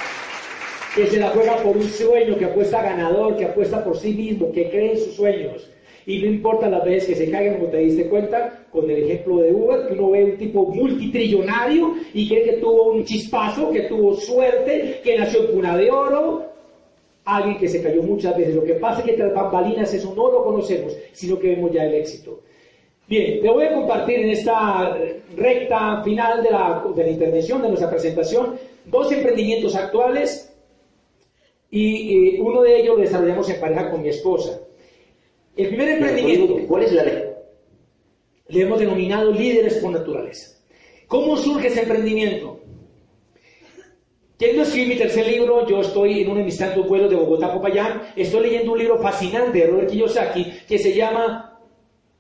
Que 0.94 1.06
se 1.08 1.18
la 1.18 1.30
juega 1.30 1.56
por 1.56 1.76
un 1.76 1.88
sueño, 1.88 2.38
que 2.38 2.44
apuesta 2.44 2.80
ganador, 2.80 3.36
que 3.36 3.44
apuesta 3.44 3.82
por 3.82 3.98
sí 3.98 4.14
mismo, 4.14 4.52
que 4.52 4.70
cree 4.70 4.92
en 4.92 4.98
sus 4.98 5.14
sueños. 5.16 5.68
Y 6.06 6.18
no 6.20 6.26
importa 6.26 6.68
las 6.68 6.84
veces 6.84 7.08
que 7.08 7.24
se 7.24 7.30
caigan, 7.30 7.56
como 7.56 7.70
te 7.70 7.78
diste 7.78 8.08
cuenta, 8.08 8.64
con 8.70 8.88
el 8.88 9.02
ejemplo 9.02 9.38
de 9.38 9.52
Uber, 9.52 9.88
que 9.88 9.94
uno 9.94 10.10
ve 10.10 10.24
un 10.24 10.36
tipo 10.36 10.66
multitrillonario 10.66 11.94
y 12.12 12.28
cree 12.28 12.44
que 12.44 12.56
tuvo 12.58 12.92
un 12.92 13.04
chispazo, 13.04 13.72
que 13.72 13.82
tuvo 13.82 14.14
suerte, 14.14 15.00
que 15.02 15.18
nació 15.18 15.40
en 15.40 15.54
cuna 15.54 15.76
de 15.76 15.90
oro. 15.90 16.53
Alguien 17.24 17.58
que 17.58 17.68
se 17.68 17.82
cayó 17.82 18.02
muchas 18.02 18.36
veces. 18.36 18.54
Lo 18.54 18.64
que 18.64 18.74
pasa 18.74 19.00
es 19.00 19.06
que 19.06 19.12
tras 19.14 19.32
bambalinas 19.32 19.92
eso 19.94 20.14
no 20.14 20.30
lo 20.30 20.44
conocemos, 20.44 20.96
sino 21.12 21.38
que 21.38 21.48
vemos 21.48 21.72
ya 21.72 21.84
el 21.84 21.94
éxito. 21.94 22.40
Bien, 23.06 23.40
te 23.40 23.48
voy 23.50 23.64
a 23.64 23.74
compartir 23.74 24.20
en 24.20 24.30
esta 24.30 24.96
recta 25.36 26.02
final 26.02 26.42
de 26.42 26.50
la, 26.50 26.84
de 26.94 27.02
la 27.02 27.10
intervención, 27.10 27.60
de 27.62 27.68
nuestra 27.68 27.90
presentación, 27.90 28.58
dos 28.86 29.12
emprendimientos 29.12 29.74
actuales 29.74 30.54
y 31.70 32.36
eh, 32.36 32.40
uno 32.40 32.62
de 32.62 32.80
ellos 32.80 32.96
lo 32.96 33.02
desarrollamos 33.02 33.50
en 33.50 33.60
pareja 33.60 33.90
con 33.90 34.02
mi 34.02 34.08
esposa. 34.08 34.60
El 35.56 35.68
primer 35.68 35.88
emprendimiento 35.88 36.56
¿Cuál 36.66 36.82
es 36.84 36.92
la 36.92 37.04
lección? 37.04 37.34
le 38.48 38.62
hemos 38.62 38.78
denominado 38.78 39.32
líderes 39.32 39.74
por 39.76 39.92
naturaleza. 39.92 40.58
¿Cómo 41.06 41.36
surge 41.36 41.68
ese 41.68 41.82
emprendimiento? 41.82 42.60
Queriendo 44.36 44.64
escribir 44.64 44.88
mi 44.88 44.96
tercer 44.96 45.28
libro, 45.28 45.64
yo 45.68 45.80
estoy 45.80 46.22
en 46.22 46.28
uno 46.28 46.38
de 46.38 46.46
mis 46.46 46.58
tantos 46.58 46.88
vuelos 46.88 47.08
de 47.08 47.14
Bogotá 47.14 47.46
a 47.46 47.54
Popayán, 47.54 48.02
estoy 48.16 48.42
leyendo 48.42 48.72
un 48.72 48.78
libro 48.78 48.98
fascinante 48.98 49.58
de 49.58 49.66
Robert 49.68 49.88
Kiyosaki 49.88 50.44
que 50.66 50.76
se 50.76 50.92
llama 50.92 51.60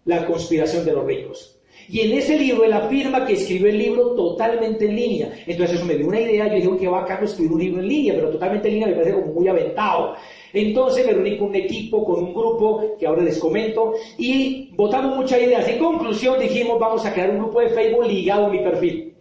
La 0.04 0.24
conspiración 0.24 0.84
de 0.84 0.92
los 0.92 1.04
ricos. 1.04 1.58
Y 1.88 2.02
en 2.02 2.16
ese 2.16 2.38
libro 2.38 2.64
él 2.64 2.72
afirma 2.72 3.26
que 3.26 3.32
escribió 3.32 3.68
el 3.68 3.78
libro 3.78 4.14
totalmente 4.14 4.86
en 4.86 4.94
línea. 4.94 5.32
Entonces 5.44 5.76
eso 5.76 5.84
me 5.84 5.96
dio 5.96 6.06
una 6.06 6.20
idea, 6.20 6.46
yo 6.46 6.54
dije, 6.54 6.68
"Uy, 6.68 6.78
qué 6.78 6.86
bacano 6.86 7.24
escribir 7.24 7.52
un 7.52 7.60
libro 7.60 7.80
en 7.82 7.88
línea, 7.88 8.14
pero 8.14 8.30
totalmente 8.30 8.68
en 8.68 8.74
línea 8.74 8.88
me 8.88 8.94
parece 8.94 9.14
como 9.14 9.32
muy 9.32 9.48
aventado. 9.48 10.14
Entonces 10.52 11.04
me 11.04 11.14
reuní 11.14 11.36
con 11.36 11.48
un 11.48 11.56
equipo, 11.56 12.04
con 12.04 12.22
un 12.22 12.32
grupo, 12.32 12.96
que 12.96 13.08
ahora 13.08 13.22
les 13.22 13.40
comento, 13.40 13.94
y 14.18 14.70
votamos 14.76 15.16
muchas 15.16 15.42
ideas. 15.42 15.66
En 15.68 15.78
conclusión 15.80 16.38
dijimos, 16.38 16.78
vamos 16.78 17.04
a 17.04 17.12
crear 17.12 17.30
un 17.30 17.38
grupo 17.38 17.60
de 17.60 17.70
Facebook 17.70 18.06
ligado 18.06 18.46
a 18.46 18.50
mi 18.50 18.60
perfil. 18.60 19.13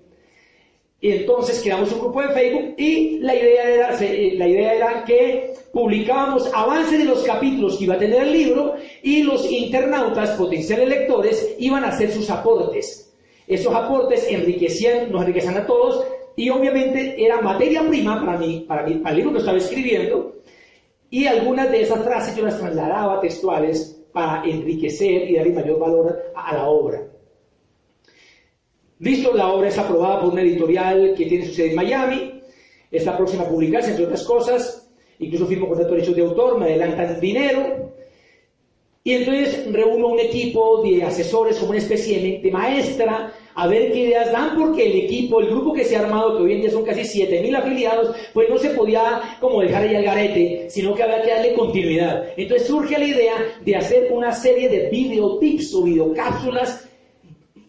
Y 1.04 1.12
entonces 1.12 1.60
creamos 1.62 1.92
un 1.92 2.00
grupo 2.00 2.22
de 2.22 2.30
Facebook 2.30 2.76
y 2.78 3.20
la 3.20 3.36
idea 3.36 3.70
era, 3.70 3.98
eh, 4.00 5.04
que 5.06 5.54
publicábamos 5.74 6.50
avances 6.54 6.98
de 6.98 7.04
los 7.04 7.24
capítulos 7.24 7.76
que 7.76 7.84
iba 7.84 7.96
a 7.96 8.00
tener 8.00 8.22
el 8.22 8.32
libro 8.32 8.76
y 9.02 9.22
los 9.22 9.52
internautas, 9.52 10.30
potenciales 10.38 10.88
lectores, 10.88 11.56
iban 11.60 11.84
a 11.84 11.90
hacer 11.90 12.10
sus 12.10 12.30
aportes. 12.30 13.14
Esos 13.46 13.76
aportes 13.76 14.26
enriquecían, 14.30 15.12
nos 15.12 15.24
enriquecían 15.24 15.58
a 15.58 15.66
todos 15.66 16.06
y 16.38 16.50
obviamente 16.50 17.22
era 17.22 17.42
materia 17.42 17.86
prima 17.86 18.26
para 18.26 18.38
mí, 18.38 18.64
para, 18.66 18.88
el 18.88 19.16
libro 19.18 19.34
que 19.34 19.40
estaba 19.40 19.58
escribiendo 19.58 20.38
y 21.10 21.26
algunas 21.26 21.70
de 21.70 21.82
esas 21.82 22.02
frases 22.02 22.34
yo 22.38 22.46
las 22.46 22.58
trasladaba 22.58 23.20
textuales 23.20 24.02
para 24.14 24.46
enriquecer 24.46 25.30
y 25.30 25.36
darle 25.36 25.52
mayor 25.52 25.80
valor 25.80 26.18
a 26.34 26.56
la 26.56 26.70
obra. 26.70 27.13
Listo, 29.00 29.34
la 29.34 29.52
obra 29.52 29.68
es 29.70 29.78
aprobada 29.78 30.22
por 30.22 30.34
una 30.34 30.42
editorial 30.42 31.14
que 31.18 31.26
tiene 31.26 31.46
su 31.46 31.54
sede 31.54 31.70
en 31.72 31.76
Miami, 31.76 32.42
está 32.92 33.18
próxima 33.18 33.44
a 33.44 33.50
publicarse, 33.50 33.92
entre 33.92 34.06
otras 34.06 34.24
cosas, 34.24 34.90
incluso 35.20 35.48
firmo 35.48 35.68
contrato 35.68 35.92
de 35.92 35.96
derechos 35.98 36.16
de 36.16 36.22
autor, 36.22 36.60
me 36.60 36.66
adelantan 36.66 37.20
dinero, 37.20 37.92
Y 39.06 39.12
entonces 39.12 39.70
reúno 39.70 40.08
un 40.08 40.20
equipo 40.20 40.82
de 40.82 41.04
asesores 41.04 41.58
como 41.58 41.72
una 41.72 41.80
especie 41.80 42.40
de 42.42 42.52
maestra 42.52 43.34
a 43.56 43.68
ver 43.68 43.92
qué 43.92 44.00
ideas 44.00 44.32
dan, 44.32 44.58
porque 44.58 44.86
el 44.86 45.06
equipo, 45.06 45.42
el 45.42 45.50
grupo 45.50 45.74
que 45.74 45.84
se 45.84 45.96
ha 45.96 46.02
armado, 46.02 46.38
que 46.38 46.44
hoy 46.44 46.54
en 46.54 46.62
día 46.62 46.72
son 46.72 46.84
casi 46.84 47.02
7.000 47.02 47.56
afiliados, 47.56 48.16
pues 48.34 48.50
no 48.50 48.58
se 48.58 48.70
podía 48.70 49.38
como 49.40 49.62
dejar 49.62 49.84
ahí 49.84 49.96
al 49.96 50.04
garete, 50.04 50.68
sino 50.70 50.96
que 50.96 51.04
había 51.04 51.22
que 51.22 51.32
darle 51.32 51.54
continuidad. 51.54 52.26
Entonces 52.38 52.68
surge 52.68 52.98
la 52.98 53.06
idea 53.06 53.34
de 53.64 53.76
hacer 53.76 54.12
una 54.12 54.32
serie 54.34 54.70
de 54.70 54.90
videotips 54.90 55.74
o 55.76 55.84
videocápsulas, 55.84 56.90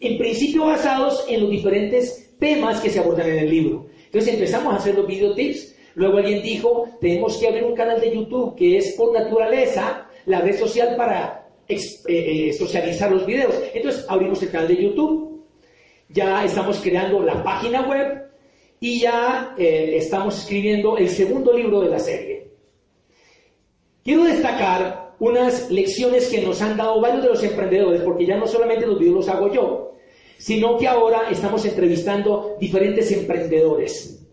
en 0.05 0.17
principio 0.17 0.65
basados 0.65 1.25
en 1.27 1.41
los 1.41 1.49
diferentes 1.49 2.35
temas 2.39 2.79
que 2.79 2.89
se 2.89 2.99
abordan 2.99 3.29
en 3.29 3.39
el 3.39 3.49
libro. 3.49 3.87
Entonces 4.05 4.33
empezamos 4.33 4.73
a 4.73 4.77
hacer 4.77 4.95
los 4.95 5.07
videotips, 5.07 5.75
luego 5.95 6.17
alguien 6.17 6.41
dijo, 6.43 6.87
tenemos 7.01 7.37
que 7.37 7.47
abrir 7.47 7.63
un 7.63 7.75
canal 7.75 7.99
de 7.99 8.13
YouTube 8.13 8.55
que 8.55 8.77
es 8.77 8.93
por 8.93 9.13
naturaleza 9.13 10.07
la 10.25 10.41
red 10.41 10.57
social 10.57 10.95
para 10.95 11.47
eh, 11.67 11.77
eh, 12.07 12.53
socializar 12.53 13.11
los 13.11 13.25
videos. 13.25 13.53
Entonces 13.73 14.05
abrimos 14.07 14.41
el 14.43 14.51
canal 14.51 14.67
de 14.67 14.83
YouTube, 14.83 15.43
ya 16.09 16.45
estamos 16.45 16.79
creando 16.79 17.21
la 17.21 17.43
página 17.43 17.81
web 17.87 18.25
y 18.79 18.99
ya 18.99 19.55
eh, 19.57 19.95
estamos 19.97 20.37
escribiendo 20.39 20.97
el 20.97 21.09
segundo 21.09 21.53
libro 21.53 21.81
de 21.81 21.89
la 21.89 21.99
serie. 21.99 22.51
Quiero 24.03 24.25
destacar 24.25 25.15
unas 25.19 25.71
lecciones 25.71 26.27
que 26.27 26.41
nos 26.41 26.61
han 26.61 26.77
dado 26.77 27.01
varios 27.01 27.23
de 27.23 27.29
los 27.29 27.43
emprendedores, 27.43 28.01
porque 28.01 28.25
ya 28.25 28.37
no 28.37 28.45
solamente 28.45 28.85
los 28.85 28.99
videos 28.99 29.15
los 29.15 29.29
hago 29.29 29.51
yo, 29.51 29.94
sino 30.37 30.77
que 30.77 30.87
ahora 30.87 31.29
estamos 31.29 31.65
entrevistando 31.65 32.57
diferentes 32.59 33.11
emprendedores. 33.11 34.25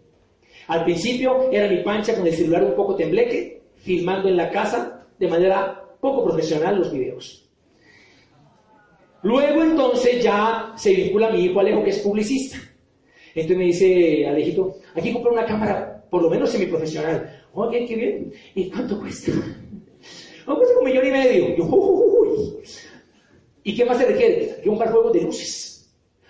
Al 0.69 0.85
principio 0.85 1.51
era 1.51 1.69
mi 1.69 1.83
pancha 1.83 2.15
con 2.17 2.27
el 2.27 2.35
celular 2.35 2.65
un 2.65 2.75
poco 2.75 2.95
tembleque, 2.95 3.63
filmando 3.77 4.29
en 4.29 4.37
la 4.37 4.51
casa 4.51 5.07
de 5.19 5.29
manera 5.29 5.85
poco 6.01 6.25
profesional 6.25 6.79
los 6.79 6.93
videos. 6.93 7.49
Luego 9.23 9.63
entonces 9.63 10.23
ya 10.23 10.73
se 10.77 10.93
vincula 10.93 11.31
mi 11.31 11.45
hijo 11.45 11.61
Alejo, 11.61 11.85
que 11.85 11.91
es 11.91 11.99
publicista. 12.01 12.59
Entonces 13.35 13.57
me 13.57 13.65
dice 13.65 14.27
Alejito, 14.27 14.77
hay 14.95 15.03
que 15.03 15.13
comprar 15.13 15.33
una 15.33 15.47
cámara, 15.47 16.05
por 16.11 16.23
lo 16.23 16.31
menos 16.31 16.51
semiprofesional. 16.51 17.45
Ok, 17.55 17.73
qué 17.87 17.97
bien. 17.97 18.33
¿Y 18.55 18.69
cuánto 18.71 18.99
cuesta? 18.99 19.33
Oh, 20.47 20.57
cuesta 20.57 20.79
un 20.79 20.85
millón 20.85 21.07
y 21.07 21.11
medio. 21.11 22.61
¿Y 23.63 23.77
qué 23.77 23.85
más 23.85 23.99
se 23.99 24.07
requiere? 24.07 24.57
Que 24.63 24.69
comprar 24.69 24.91
juegos 24.91 25.13
de 25.13 25.21
luces. 25.23 25.72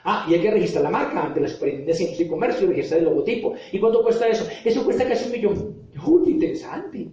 Ah, 0.05 0.27
y 0.29 0.35
hay 0.35 0.41
que 0.41 0.51
registrar 0.51 0.85
la 0.85 0.91
marca 0.91 1.23
ante 1.23 1.41
la 1.41 1.49
Superintendencia 1.49 2.17
de 2.17 2.29
Comercio, 2.29 2.67
registrar 2.67 3.01
el 3.01 3.07
logotipo. 3.07 3.55
¿Y 3.71 3.79
cuánto 3.79 4.03
cuesta 4.03 4.27
eso? 4.29 4.47
Eso 4.65 4.85
cuesta 4.85 5.07
casi 5.07 5.27
un 5.27 5.33
millón. 5.33 5.77
Uy, 6.05 6.31
interesante. 6.31 7.09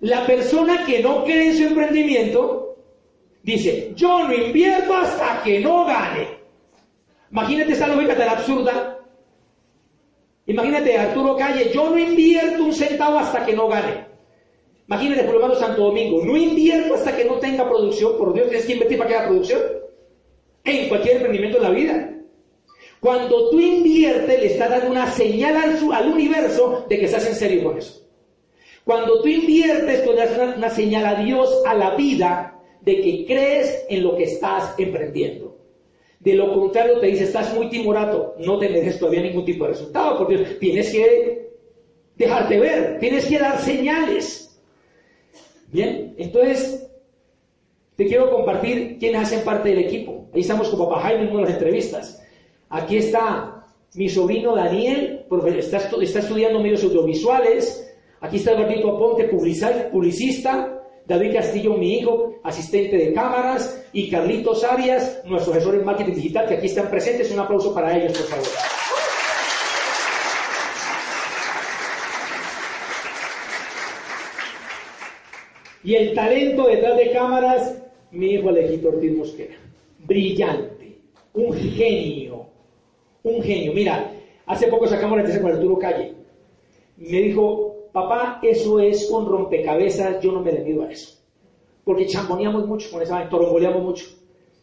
La 0.00 0.26
persona 0.26 0.84
que 0.86 1.02
no 1.02 1.24
cree 1.24 1.50
en 1.50 1.56
su 1.56 1.64
emprendimiento 1.64 2.70
Dice, 3.42 3.92
yo 3.94 4.28
no 4.28 4.34
invierto 4.34 4.94
hasta 4.94 5.42
que 5.42 5.60
no 5.60 5.86
gane. 5.86 6.28
Imagínate 7.30 7.72
esa 7.72 7.88
lógica 7.88 8.16
tan 8.16 8.28
absurda. 8.28 8.98
Imagínate 10.46 10.98
Arturo 10.98 11.36
Calle, 11.36 11.70
yo 11.72 11.90
no 11.90 11.98
invierto 11.98 12.64
un 12.64 12.72
centavo 12.72 13.18
hasta 13.18 13.46
que 13.46 13.54
no 13.54 13.68
gane. 13.68 14.06
Imagínate 14.88 15.24
por 15.24 15.36
lo 15.36 15.54
Santo 15.54 15.84
Domingo, 15.84 16.24
no 16.24 16.36
invierto 16.36 16.94
hasta 16.94 17.16
que 17.16 17.24
no 17.24 17.34
tenga 17.34 17.68
producción. 17.68 18.18
Por 18.18 18.34
Dios, 18.34 18.48
tienes 18.48 18.66
que 18.66 18.72
invertir 18.72 18.98
para 18.98 19.08
que 19.08 19.16
haya 19.16 19.28
producción. 19.28 19.60
En 20.64 20.88
cualquier 20.88 21.16
emprendimiento 21.16 21.58
de 21.58 21.62
la 21.62 21.70
vida. 21.70 22.10
Cuando 23.00 23.48
tú 23.48 23.58
inviertes, 23.58 24.38
le 24.40 24.46
estás 24.46 24.70
dando 24.70 24.90
una 24.90 25.10
señal 25.10 25.56
al, 25.56 26.12
universo 26.12 26.84
de 26.88 26.98
que 26.98 27.06
estás 27.06 27.26
en 27.26 27.34
serio 27.34 27.64
con 27.64 27.78
eso. 27.78 28.06
Cuando 28.84 29.22
tú 29.22 29.28
inviertes, 29.28 30.04
tú 30.04 30.12
le 30.12 30.18
das 30.18 30.56
una 30.56 30.68
señal 30.68 31.06
a 31.06 31.14
Dios, 31.22 31.62
a 31.66 31.74
la 31.74 31.94
vida, 31.94 32.60
de 32.82 33.00
que 33.00 33.24
crees 33.26 33.86
en 33.88 34.02
lo 34.02 34.16
que 34.16 34.24
estás 34.24 34.74
emprendiendo. 34.78 35.58
De 36.18 36.34
lo 36.34 36.52
contrario, 36.52 37.00
te 37.00 37.06
dice, 37.06 37.24
estás 37.24 37.54
muy 37.54 37.70
timorato, 37.70 38.34
no 38.38 38.58
te 38.58 38.68
mereces 38.68 38.98
todavía 38.98 39.22
ningún 39.22 39.46
tipo 39.46 39.64
de 39.64 39.70
resultado, 39.70 40.18
porque 40.18 40.36
tienes 40.60 40.92
que 40.92 41.50
dejarte 42.16 42.60
ver, 42.60 42.98
tienes 43.00 43.24
que 43.24 43.38
dar 43.38 43.58
señales. 43.58 44.60
Bien, 45.68 46.14
entonces, 46.18 46.89
te 48.00 48.06
quiero 48.06 48.30
compartir 48.30 48.96
quiénes 48.98 49.20
hacen 49.24 49.44
parte 49.44 49.68
del 49.68 49.80
equipo. 49.80 50.24
Ahí 50.32 50.40
estamos 50.40 50.70
con 50.70 50.78
papá 50.78 51.02
Jaime 51.02 51.24
en 51.24 51.32
una 51.32 51.40
de 51.40 51.44
las 51.44 51.52
entrevistas. 51.52 52.22
Aquí 52.70 52.96
está 52.96 53.66
mi 53.92 54.08
sobrino 54.08 54.56
Daniel, 54.56 55.26
está, 55.58 55.76
está 56.00 56.18
estudiando 56.20 56.60
medios 56.60 56.82
audiovisuales. 56.82 57.94
Aquí 58.22 58.38
está 58.38 58.52
Eduardo 58.52 58.96
Aponte, 58.96 59.24
publicista. 59.24 60.80
David 61.06 61.34
Castillo, 61.34 61.74
mi 61.74 61.98
hijo, 61.98 62.36
asistente 62.42 62.96
de 62.96 63.12
cámaras, 63.12 63.84
y 63.92 64.08
Carlitos 64.08 64.64
Arias, 64.64 65.20
nuestro 65.26 65.52
asesor 65.52 65.74
en 65.74 65.84
marketing 65.84 66.14
digital, 66.14 66.48
que 66.48 66.54
aquí 66.54 66.68
están 66.68 66.88
presentes. 66.88 67.30
Un 67.30 67.40
aplauso 67.40 67.74
para 67.74 67.98
ellos, 67.98 68.16
por 68.16 68.28
favor. 68.28 68.46
Y 75.84 75.94
el 75.96 76.14
talento 76.14 76.66
detrás 76.66 76.96
de 76.96 77.10
cámaras, 77.10 77.80
mi 78.12 78.32
hijo 78.32 78.48
Alejito 78.48 78.88
Ortiz 78.88 79.16
Mosquera. 79.16 79.54
Brillante, 79.98 80.98
un 81.34 81.52
genio, 81.54 82.46
un 83.22 83.42
genio. 83.42 83.72
Mira, 83.72 84.12
hace 84.46 84.68
poco 84.68 84.86
sacamos 84.86 85.16
la 85.16 85.22
entrevista 85.22 85.42
con 85.42 85.56
Arturo 85.56 85.78
Calle. 85.78 86.14
Me 86.96 87.20
dijo, 87.20 87.88
papá, 87.92 88.40
eso 88.42 88.80
es 88.80 89.08
un 89.10 89.26
rompecabezas, 89.26 90.20
yo 90.20 90.32
no 90.32 90.40
me 90.40 90.52
le 90.52 90.60
mido 90.60 90.82
a 90.82 90.90
eso. 90.90 91.18
Porque 91.84 92.06
chamboneamos 92.06 92.66
mucho 92.66 92.90
con 92.90 93.02
esa 93.02 93.28
toromboleamos 93.28 93.82
mucho. 93.82 94.06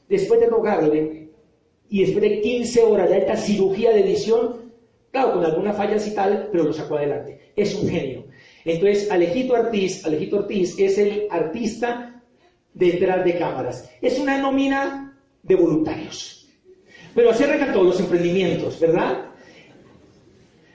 Después 0.07 0.39
de 0.39 0.47
rogarle, 0.47 1.27
y 1.89 2.01
después 2.01 2.21
de 2.21 2.41
15 2.41 2.83
horas 2.83 3.10
de 3.10 3.17
esta 3.19 3.36
cirugía 3.38 3.91
de 3.91 4.01
edición, 4.01 4.71
claro, 5.12 5.33
con 5.33 5.45
algunas 5.45 5.75
fallas 5.75 6.05
y 6.07 6.13
tal, 6.13 6.49
pero 6.51 6.65
lo 6.65 6.73
sacó 6.73 6.97
adelante. 6.97 7.39
Es 7.55 7.75
un 7.75 7.89
genio. 7.89 8.25
Entonces, 8.65 9.10
Alejito 9.10 9.53
Ortiz, 9.53 10.05
Alejito 10.05 10.38
Ortiz 10.38 10.77
es 10.77 10.97
el 10.97 11.27
artista 11.29 12.16
detrás 12.77 13.25
de 13.25 13.37
cámaras. 13.37 13.89
Es 14.01 14.19
una 14.19 14.37
nómina 14.37 15.17
de 15.43 15.55
voluntarios. 15.55 16.47
Pero 17.15 17.31
así 17.31 17.43
arrancan 17.43 17.73
todos 17.73 17.87
los 17.87 17.99
emprendimientos, 17.99 18.79
¿verdad? 18.79 19.25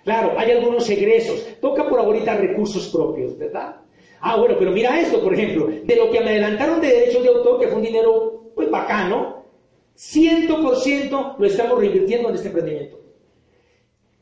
Claro, 0.05 0.37
hay 0.37 0.51
algunos 0.51 0.89
egresos. 0.91 1.47
Toca 1.61 1.89
por 1.89 2.01
ahorita 2.01 2.37
recursos 2.37 2.89
propios, 2.89 3.39
¿verdad? 3.39 3.77
Ah, 4.21 4.37
bueno, 4.37 4.57
pero 4.59 4.73
mira 4.73 5.01
esto, 5.01 5.23
por 5.23 5.35
ejemplo, 5.35 5.69
de 5.85 5.97
lo 5.97 6.11
que 6.11 6.21
me 6.21 6.31
adelantaron 6.31 6.81
de 6.81 6.89
derechos 6.89 7.23
de 7.23 7.29
autor, 7.29 7.61
que 7.61 7.69
fue 7.69 7.77
un 7.77 7.83
dinero 7.83 8.53
pues 8.55 8.71
bacano, 8.71 9.47
100% 9.97 11.37
lo 11.39 11.47
estamos 11.47 11.79
reinvirtiendo 11.79 12.29
en 12.29 12.35
este 12.35 12.49
emprendimiento. 12.49 13.01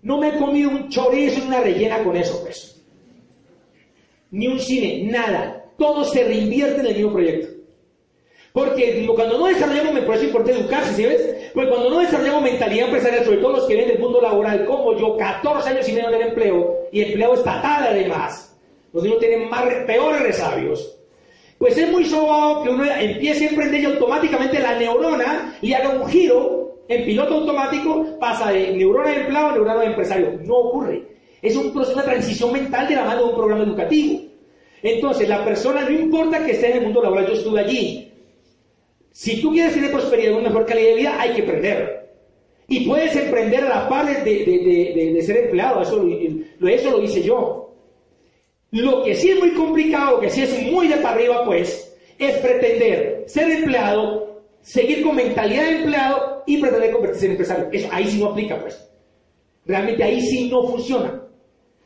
No 0.02 0.18
me 0.18 0.28
he 0.28 0.38
comido 0.38 0.70
un 0.70 0.88
chorizo 0.88 1.46
una 1.46 1.60
rellena 1.60 2.02
con 2.02 2.16
eso, 2.16 2.40
pues. 2.42 2.82
Ni 4.30 4.46
un 4.46 4.58
cine, 4.58 5.10
nada. 5.10 5.72
Todo 5.76 6.04
se 6.04 6.24
reinvierte 6.24 6.80
en 6.80 6.86
el 6.86 6.94
mismo 6.94 7.12
proyecto. 7.12 7.59
Porque 8.52 9.06
cuando 9.14 9.38
no 9.38 9.46
desarrollamos, 9.46 10.00
por 10.00 10.14
eso 10.14 10.24
es 10.24 10.28
importante 10.28 10.60
educarse, 10.60 10.94
¿sí 10.94 11.04
ves? 11.04 11.50
Porque 11.54 11.70
cuando 11.70 11.90
no 11.90 12.00
desarrollamos 12.00 12.42
mentalidad 12.42 12.86
empresarial, 12.86 13.24
sobre 13.24 13.38
todo 13.38 13.52
los 13.52 13.66
que 13.66 13.76
ven 13.76 13.88
del 13.88 13.98
mundo 13.98 14.20
laboral, 14.20 14.64
como 14.64 14.96
yo, 14.98 15.16
14 15.16 15.68
años 15.68 15.88
y 15.88 15.92
medio 15.92 16.08
en 16.08 16.14
el 16.14 16.28
empleo, 16.28 16.76
y 16.90 17.02
empleo 17.02 17.34
estatal 17.34 17.86
además, 17.88 18.58
los 18.92 19.04
niños 19.04 19.20
tienen 19.20 19.48
más, 19.48 19.62
peores 19.86 20.22
resabios, 20.22 20.98
pues 21.58 21.76
es 21.76 21.90
muy 21.90 22.06
sobado 22.06 22.62
que 22.62 22.70
uno 22.70 22.84
empiece 22.84 23.44
a 23.44 23.50
emprender 23.50 23.82
y 23.82 23.84
automáticamente 23.84 24.58
la 24.58 24.78
neurona 24.78 25.58
le 25.60 25.76
haga 25.76 25.90
un 25.90 26.08
giro 26.08 26.60
en 26.88 27.04
piloto 27.04 27.34
automático, 27.34 28.18
pasa 28.18 28.50
de 28.50 28.72
neurona 28.72 29.10
de 29.10 29.20
empleado 29.20 29.48
a 29.48 29.52
neurona 29.52 29.80
de 29.80 29.86
empresario. 29.86 30.40
No 30.42 30.56
ocurre. 30.56 31.06
Es 31.42 31.54
un 31.56 31.72
de 31.72 32.02
transición 32.02 32.52
mental 32.52 32.88
de 32.88 32.96
la 32.96 33.04
mano 33.04 33.20
de 33.20 33.28
un 33.28 33.36
programa 33.36 33.62
educativo. 33.62 34.20
Entonces, 34.82 35.28
la 35.28 35.44
persona, 35.44 35.82
no 35.82 35.90
importa 35.90 36.44
que 36.44 36.52
esté 36.52 36.70
en 36.70 36.78
el 36.78 36.84
mundo 36.84 37.02
laboral, 37.02 37.26
yo 37.26 37.34
estuve 37.34 37.60
allí, 37.60 38.09
si 39.12 39.40
tú 39.40 39.52
quieres 39.52 39.74
tener 39.74 39.90
prosperidad 39.90 40.34
una 40.34 40.48
mejor 40.48 40.66
calidad 40.66 40.88
de 40.88 40.94
vida, 40.94 41.20
hay 41.20 41.32
que 41.32 41.40
emprender. 41.40 42.10
Y 42.68 42.86
puedes 42.86 43.16
emprender 43.16 43.64
a 43.64 43.68
la 43.68 43.88
par 43.88 44.06
de, 44.06 45.22
ser 45.26 45.36
empleado, 45.36 45.82
eso, 45.82 46.06
eso 46.68 46.90
lo 46.90 47.02
hice 47.02 47.22
yo. 47.22 47.74
Lo 48.70 49.02
que 49.02 49.16
sí 49.16 49.30
es 49.30 49.40
muy 49.40 49.50
complicado, 49.50 50.20
que 50.20 50.30
sí 50.30 50.42
es 50.42 50.62
muy 50.70 50.86
de 50.86 50.96
para 50.96 51.16
arriba, 51.16 51.44
pues, 51.44 51.96
es 52.18 52.36
pretender 52.36 53.24
ser 53.26 53.50
empleado, 53.50 54.42
seguir 54.60 55.02
con 55.02 55.16
mentalidad 55.16 55.64
de 55.64 55.78
empleado 55.78 56.44
y 56.46 56.58
pretender 56.58 56.92
convertirse 56.92 57.26
en 57.26 57.32
empresario. 57.32 57.68
Eso 57.72 57.88
ahí 57.90 58.06
sí 58.06 58.20
no 58.20 58.26
aplica, 58.26 58.60
pues. 58.60 58.88
Realmente 59.66 60.04
ahí 60.04 60.20
sí 60.20 60.48
no 60.48 60.68
funciona. 60.68 61.24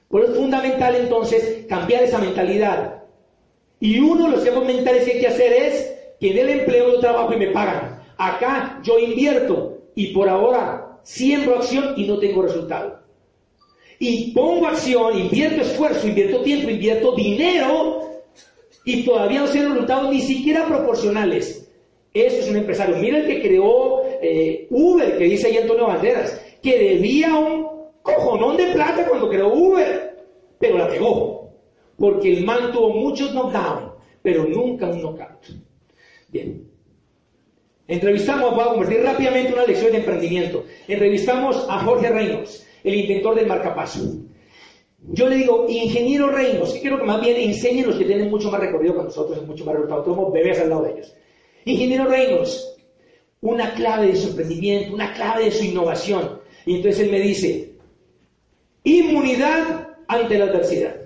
Por 0.09 0.23
eso 0.23 0.33
es 0.33 0.39
fundamental 0.39 0.95
entonces 0.97 1.65
cambiar 1.69 2.03
esa 2.03 2.19
mentalidad. 2.19 3.03
Y 3.81 3.99
uno 4.01 4.27
de 4.27 4.33
los 4.33 4.45
temas 4.45 4.65
mentales 4.65 5.05
que 5.05 5.13
hay 5.13 5.21
que 5.21 5.27
hacer 5.29 5.53
es 5.53 5.94
que 6.21 6.31
en 6.31 6.39
el 6.39 6.49
empleo 6.61 6.93
yo 6.93 7.01
trabajo 7.01 7.33
y 7.33 7.39
me 7.39 7.49
pagan. 7.49 8.03
Acá 8.17 8.81
yo 8.83 8.99
invierto 8.99 9.79
y 9.95 10.09
por 10.09 10.29
ahora 10.29 10.99
siembro 11.03 11.57
acción 11.57 11.95
y 11.97 12.07
no 12.07 12.19
tengo 12.19 12.43
resultado. 12.43 13.01
Y 13.99 14.33
pongo 14.33 14.67
acción, 14.67 15.19
invierto 15.19 15.63
esfuerzo, 15.63 16.09
invierto 16.09 16.43
tiempo, 16.43 16.69
invierto 16.69 17.15
dinero 17.15 18.01
Y 18.85 19.03
todavía 19.05 19.41
no 19.41 19.47
han 19.47 19.53
resultados 19.53 20.13
ni 20.13 20.21
siquiera 20.21 20.67
proporcionales. 20.67 21.71
Eso 22.13 22.37
es 22.37 22.51
un 22.51 22.57
empresario. 22.57 22.97
Mira 22.97 23.19
el 23.19 23.27
que 23.27 23.41
creó 23.41 24.03
eh, 24.21 24.67
Uber, 24.71 25.17
que 25.17 25.25
dice 25.25 25.47
ahí 25.47 25.57
Antonio 25.57 25.87
Banderas, 25.87 26.41
que 26.63 26.79
debía 26.79 27.35
un 27.35 27.67
cojonón 28.03 28.57
de 28.57 28.67
plata 28.73 29.07
cuando 29.09 29.29
creó 29.29 29.53
Uber, 29.53 30.17
pero 30.59 30.79
la 30.79 30.89
pegó. 30.89 31.51
Porque 31.97 32.33
el 32.35 32.45
man 32.45 32.73
tuvo 32.73 32.91
muchos 32.91 33.33
knockdowns, 33.33 33.93
pero 34.23 34.45
nunca 34.45 34.87
un 34.91 35.01
knockout. 35.01 35.47
Bien. 36.35 36.69
Entrevistamos, 37.87 38.57
voy 38.57 38.65
a 38.65 38.71
convertir 38.71 39.03
rápidamente 39.05 39.53
una 39.53 39.67
lección 39.67 39.93
de 39.93 39.99
emprendimiento. 39.99 40.65
Entrevistamos 40.89 41.65
a 41.69 41.85
Jorge 41.85 42.11
Reynolds, 42.11 42.67
el 42.83 42.97
inventor 42.97 43.37
del 43.37 43.47
marcapaso. 43.47 44.17
Yo 45.13 45.29
le 45.29 45.37
digo, 45.37 45.67
ingeniero 45.69 46.31
Reynolds, 46.31 46.73
que 46.73 46.81
quiero 46.81 46.99
que 46.99 47.05
más 47.05 47.21
bien 47.21 47.37
enseñen 47.37 47.87
los 47.87 47.95
que 47.95 48.05
tienen 48.05 48.31
mucho 48.31 48.51
más 48.51 48.61
recorrido 48.61 48.97
que 48.97 49.05
nosotros, 49.05 49.47
mucho 49.47 49.65
más 49.65 49.75
resultado, 49.75 50.05
somos 50.05 50.33
bebés 50.33 50.59
al 50.59 50.71
lado 50.71 50.83
de 50.83 50.93
ellos. 50.95 51.15
Ingeniero 51.67 52.07
Reynolds, 52.07 52.75
una 53.41 53.73
clave 53.75 54.09
de 54.09 54.17
su 54.17 54.31
emprendimiento, 54.31 54.93
una 54.93 55.15
clave 55.15 55.45
de 55.45 55.51
su 55.53 55.63
innovación. 55.63 56.41
Y 56.67 56.77
entonces 56.77 57.01
él 57.05 57.13
me 57.13 57.21
dice, 57.21 57.75
inmunidad 58.83 59.91
ante 60.09 60.37
la 60.37 60.47
adversidad. 60.47 61.04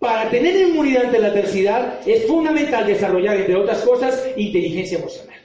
Para 0.00 0.30
tener 0.30 0.56
inmunidad 0.56 1.04
ante 1.04 1.18
la 1.18 1.26
adversidad 1.28 2.08
es 2.08 2.26
fundamental 2.26 2.86
desarrollar, 2.86 3.36
entre 3.36 3.54
otras 3.54 3.82
cosas, 3.82 4.26
inteligencia 4.34 4.96
emocional. 4.98 5.38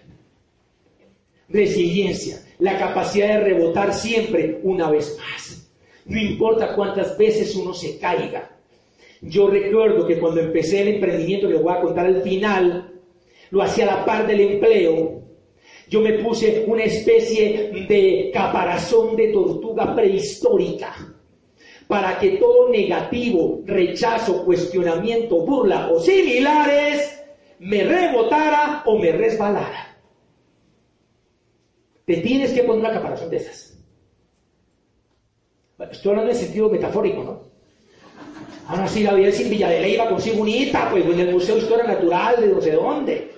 Resiliencia, 1.49 2.39
la 2.59 2.79
capacidad 2.79 3.27
de 3.27 3.39
rebotar 3.41 3.93
siempre 3.93 4.61
una 4.63 4.89
vez 4.89 5.17
más. 5.17 5.69
No 6.05 6.17
importa 6.17 6.73
cuántas 6.73 7.17
veces 7.17 7.53
uno 7.57 7.73
se 7.73 7.99
caiga. 7.99 8.57
Yo 9.19 9.49
recuerdo 9.49 10.07
que 10.07 10.19
cuando 10.19 10.39
empecé 10.39 10.83
el 10.83 10.95
emprendimiento, 10.95 11.47
que 11.47 11.55
les 11.55 11.61
voy 11.61 11.73
a 11.73 11.81
contar 11.81 12.05
al 12.05 12.21
final, 12.21 12.93
lo 13.51 13.61
hacía 13.61 13.83
a 13.83 13.97
la 13.97 14.05
par 14.05 14.25
del 14.25 14.39
empleo. 14.39 15.21
Yo 15.89 15.99
me 15.99 16.13
puse 16.13 16.63
una 16.65 16.83
especie 16.83 17.85
de 17.89 18.31
caparazón 18.33 19.17
de 19.17 19.33
tortuga 19.33 19.93
prehistórica 19.93 21.14
para 21.87 22.17
que 22.19 22.31
todo 22.31 22.69
negativo, 22.69 23.61
rechazo, 23.65 24.43
cuestionamiento, 24.43 25.41
burla 25.41 25.89
o 25.89 25.99
similares 25.99 27.23
me 27.59 27.83
rebotara 27.83 28.83
o 28.85 28.97
me 28.97 29.11
resbalara. 29.11 29.97
Te 32.05 32.17
tienes 32.17 32.51
que 32.51 32.63
poner 32.63 32.81
una 32.81 32.93
caparazón 32.93 33.29
de 33.29 33.37
esas. 33.37 33.77
estoy 35.91 36.11
hablando 36.11 36.31
en 36.31 36.37
sentido 36.37 36.69
metafórico, 36.69 37.23
¿no? 37.23 37.55
Ahora 38.67 38.87
sí, 38.87 39.05
vida 39.05 39.31
sin 39.31 39.49
Villa 39.49 39.69
de 39.69 39.79
Leyva 39.79 40.09
consigo 40.09 40.41
unita, 40.41 40.89
pues 40.89 41.05
en 41.05 41.19
el 41.19 41.31
Museo 41.31 41.55
de 41.55 41.61
Historia 41.61 41.85
Natural 41.85 42.35
de 42.39 42.47
no 42.47 42.61
sé 42.61 42.71
dónde. 42.71 43.31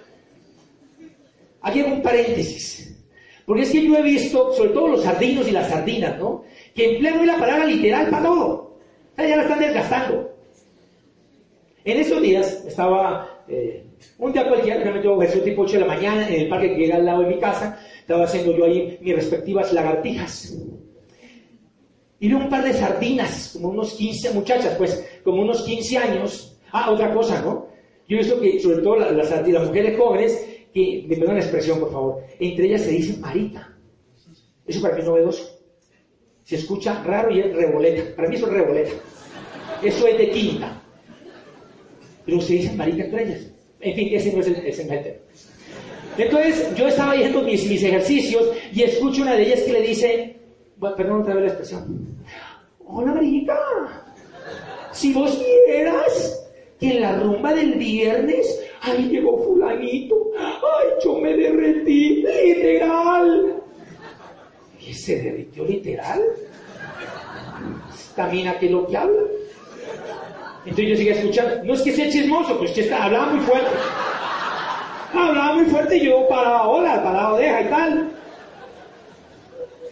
Aquí 1.62 1.82
hago 1.82 1.94
un 1.94 2.02
paréntesis. 2.02 2.98
Porque 3.46 3.64
es 3.64 3.72
que 3.72 3.86
yo 3.86 3.96
he 3.96 4.02
visto, 4.02 4.54
sobre 4.54 4.70
todo 4.72 4.90
los 4.90 5.04
sardinos 5.04 5.48
y 5.48 5.52
las 5.52 5.70
sardinas, 5.70 6.18
¿no? 6.18 6.44
Que 6.78 6.92
emplean 6.92 7.20
hoy 7.20 7.26
la 7.26 7.40
palabra 7.40 7.66
literal 7.66 8.08
para 8.12 8.24
todo. 8.24 8.78
ya 9.18 9.36
la 9.36 9.42
están 9.42 9.60
desgastando. 9.60 10.32
En 11.84 12.00
esos 12.00 12.22
días 12.22 12.64
estaba, 12.68 13.44
eh, 13.48 13.84
un 14.20 14.32
día 14.32 14.48
cualquiera, 14.48 14.84
realmente 14.84 15.08
versión 15.08 15.44
tipo 15.44 15.64
8 15.64 15.74
de 15.74 15.80
la 15.80 15.88
mañana, 15.88 16.28
en 16.28 16.42
el 16.42 16.48
parque 16.48 16.70
que 16.70 16.78
llega 16.78 16.98
al 16.98 17.06
lado 17.06 17.22
de 17.22 17.30
mi 17.30 17.40
casa, 17.40 17.80
estaba 18.00 18.26
haciendo 18.26 18.56
yo 18.56 18.66
ahí 18.66 19.00
mis 19.02 19.16
respectivas 19.16 19.74
lagartijas. 19.74 20.56
Y 22.20 22.28
vi 22.28 22.34
un 22.36 22.48
par 22.48 22.64
de 22.64 22.74
sardinas, 22.74 23.52
como 23.54 23.70
unos 23.70 23.94
15 23.94 24.34
muchachas, 24.34 24.76
pues, 24.78 25.04
como 25.24 25.42
unos 25.42 25.64
15 25.64 25.98
años. 25.98 26.60
Ah, 26.72 26.92
otra 26.92 27.12
cosa, 27.12 27.42
¿no? 27.42 27.70
Yo 28.08 28.18
he 28.18 28.20
visto 28.20 28.40
que, 28.40 28.60
sobre 28.60 28.84
todo 28.84 28.98
las, 28.98 29.68
mujeres 29.68 29.98
jóvenes, 29.98 30.48
que, 30.72 31.06
me 31.08 31.18
perdón 31.18 31.38
la 31.38 31.42
expresión, 31.42 31.80
por 31.80 31.92
favor, 31.92 32.24
entre 32.40 32.66
ellas 32.68 32.82
se 32.82 32.92
dice 32.92 33.18
marita. 33.18 33.76
Eso 34.68 34.82
para 34.82 34.94
mí 34.94 35.02
es 35.02 35.08
novedoso. 35.08 35.57
Se 36.48 36.56
escucha 36.56 37.04
raro 37.04 37.30
y 37.30 37.42
es 37.42 37.54
reboleta. 37.54 38.16
Para 38.16 38.30
mí 38.30 38.38
eso 38.38 38.48
es 38.48 38.54
reboleta. 38.54 38.92
Eso 39.84 40.08
es 40.08 40.18
de 40.18 40.30
quinta. 40.30 40.82
Pero 42.26 42.40
se 42.40 42.54
dicen 42.54 42.78
marica 42.78 43.04
entre 43.04 43.24
ellas. 43.24 43.48
En 43.82 43.94
fin, 43.94 44.08
ese 44.14 44.32
no 44.32 44.40
es 44.40 44.48
el, 44.48 44.56
ese 44.66 45.20
Entonces, 46.18 46.74
yo 46.78 46.88
estaba 46.88 47.12
haciendo 47.12 47.42
mis, 47.42 47.70
ejercicios 47.70 48.48
y 48.74 48.82
escucho 48.82 49.24
una 49.24 49.36
de 49.36 49.44
ellas 49.44 49.62
que 49.64 49.74
le 49.74 49.82
dice, 49.82 50.40
perdón 50.80 51.22
otra 51.24 51.36
vez 51.36 51.44
la 51.44 51.50
expresión, 51.50 52.18
hola 52.86 53.14
marica, 53.14 53.60
si 54.94 55.12
vos 55.14 55.38
vieras 55.68 56.48
que 56.80 56.92
en 56.92 57.02
la 57.02 57.20
rumba 57.20 57.54
del 57.54 57.74
viernes, 57.74 58.64
ahí 58.82 59.10
llegó 59.10 59.38
fulanito, 59.44 60.32
ay, 60.40 60.88
yo 61.04 61.20
me 61.20 61.36
derretí, 61.36 62.24
literal. 62.24 63.57
¿Qué 64.88 64.94
se 64.94 65.22
derritió 65.22 65.66
literal? 65.66 66.22
También 68.16 68.48
a 68.48 68.58
qué 68.58 68.70
lo 68.70 68.88
que 68.88 68.96
habla. 68.96 69.22
Entonces 70.64 70.88
yo 70.88 70.96
seguía 70.96 71.14
escuchando. 71.14 71.64
No 71.66 71.74
es 71.74 71.82
que 71.82 71.92
sea 71.92 72.10
chismoso, 72.10 72.58
pues 72.58 72.72
que 72.72 72.82
está, 72.82 73.04
hablaba 73.04 73.34
muy 73.34 73.42
fuerte. 73.42 73.70
Hablaba 75.14 75.56
muy 75.56 75.66
fuerte 75.66 75.98
y 75.98 76.06
yo 76.06 76.26
paraba 76.30 76.70
hola, 76.70 77.04
paraba 77.04 77.34
oreja 77.34 77.62
y 77.64 77.66
tal. 77.66 77.92
Entonces 77.92 78.16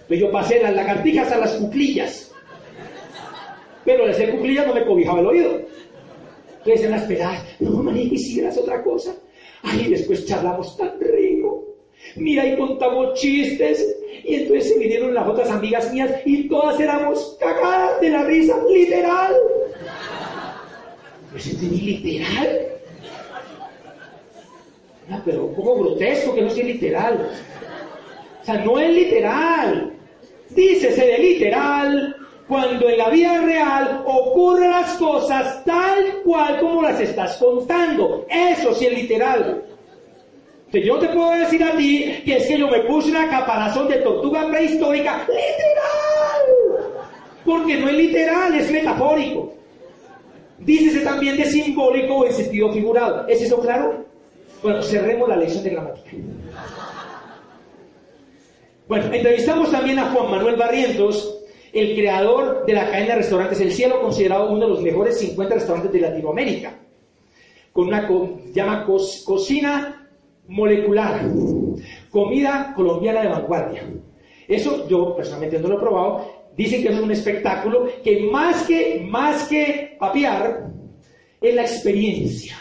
pues 0.08 0.20
yo 0.20 0.32
pasé 0.32 0.62
las 0.62 0.74
lagartijas 0.74 1.30
a 1.30 1.40
las 1.40 1.52
cuclillas. 1.56 2.32
Pero 3.84 4.08
de 4.08 4.14
ser 4.14 4.32
cuclillas 4.32 4.66
no 4.66 4.76
me 4.76 4.86
cobijaba 4.86 5.20
el 5.20 5.26
oído. 5.26 5.62
Entonces 6.60 6.86
en 6.86 6.92
las 6.92 7.04
pegadas, 7.04 7.44
no, 7.60 7.84
manito, 7.84 8.16
hicieras 8.16 8.58
otra 8.58 8.82
cosa. 8.82 9.14
Ay, 9.62 9.90
después 9.90 10.26
charlamos 10.26 10.78
tan 10.78 10.98
rico. 11.02 11.66
Mira, 12.16 12.46
y 12.46 12.56
contamos 12.56 13.20
chistes. 13.20 14.05
Y 14.28 14.36
entonces 14.36 14.74
se 14.74 14.80
vinieron 14.80 15.14
las 15.14 15.28
otras 15.28 15.52
amigas 15.52 15.94
mías 15.94 16.10
y 16.26 16.50
todas 16.50 16.80
éramos 16.80 17.38
cagadas 17.40 18.02
de 18.02 18.10
la 18.10 18.24
risa, 18.24 18.56
literal. 18.68 19.36
Pues 21.32 21.46
entendí 21.46 21.82
literal. 21.82 22.60
No, 25.08 25.22
pero 25.24 25.46
un 25.46 25.54
poco 25.54 25.76
grotesco 25.76 26.34
que 26.34 26.42
no 26.42 26.50
sea 26.50 26.66
literal. 26.66 27.30
O 28.42 28.46
sea, 28.46 28.66
no 28.66 28.80
es 28.80 28.96
literal. 28.96 29.94
Dícese 30.50 31.06
de 31.06 31.18
literal 31.20 32.16
cuando 32.48 32.90
en 32.90 32.98
la 32.98 33.10
vida 33.10 33.42
real 33.42 34.04
ocurren 34.08 34.72
las 34.72 34.94
cosas 34.96 35.64
tal 35.66 36.22
cual 36.24 36.60
como 36.60 36.82
las 36.82 37.00
estás 37.00 37.38
contando. 37.38 38.26
Eso 38.28 38.74
sí 38.74 38.88
es 38.88 38.94
literal 38.94 39.64
yo 40.84 40.98
te 40.98 41.10
puedo 41.10 41.32
decir 41.32 41.64
a 41.64 41.76
ti 41.78 42.22
que 42.26 42.38
es 42.38 42.48
que 42.48 42.58
yo 42.58 42.68
me 42.68 42.80
puse 42.82 43.12
una 43.12 43.30
caparazón 43.30 43.88
de 43.88 43.98
tortuga 43.98 44.48
prehistórica 44.50 45.20
literal. 45.28 46.96
Porque 47.46 47.78
no 47.78 47.90
es 47.90 47.96
literal, 47.96 48.56
es 48.56 48.72
metafórico. 48.72 49.54
Dícese 50.60 51.02
también 51.02 51.38
de 51.38 51.46
simbólico 51.46 52.16
o 52.16 52.26
en 52.26 52.34
sentido 52.34 52.72
figurado. 52.72 53.28
¿Es 53.28 53.42
eso 53.42 53.60
claro? 53.60 54.06
Bueno, 54.64 54.82
cerremos 54.82 55.30
la 55.30 55.36
lección 55.36 55.64
de 55.64 55.70
gramática. 55.70 56.12
Bueno, 58.88 59.14
entrevistamos 59.14 59.72
también 59.72 60.00
a 60.00 60.12
Juan 60.12 60.32
Manuel 60.32 60.56
Barrientos, 60.56 61.40
el 61.74 61.96
creador 61.96 62.66
de 62.66 62.74
la 62.74 62.90
cadena 62.90 63.14
de 63.14 63.16
restaurantes 63.16 63.60
El 63.60 63.72
Cielo, 63.72 64.00
considerado 64.00 64.50
uno 64.50 64.62
de 64.62 64.70
los 64.70 64.82
mejores 64.82 65.20
50 65.20 65.56
restaurantes 65.56 65.92
de 65.92 66.00
Latinoamérica, 66.00 66.80
con 67.74 67.88
una 67.88 68.08
llama 68.54 68.86
cocina 68.86 70.05
molecular, 70.48 71.22
comida 72.10 72.74
colombiana 72.76 73.22
de 73.22 73.30
vanguardia. 73.30 73.84
Eso 74.48 74.88
yo 74.88 75.16
personalmente 75.16 75.60
no 75.60 75.70
lo 75.70 75.78
he 75.78 75.80
probado. 75.80 76.46
Dicen 76.56 76.84
que 76.84 76.90
es 76.90 77.00
un 77.00 77.12
espectáculo 77.12 77.88
que 78.04 78.30
más 78.32 78.64
que, 78.64 79.06
más 79.06 79.48
que 79.48 79.96
papiar, 80.00 80.68
es 81.42 81.56
la 81.56 81.64
experiencia. 81.64 82.56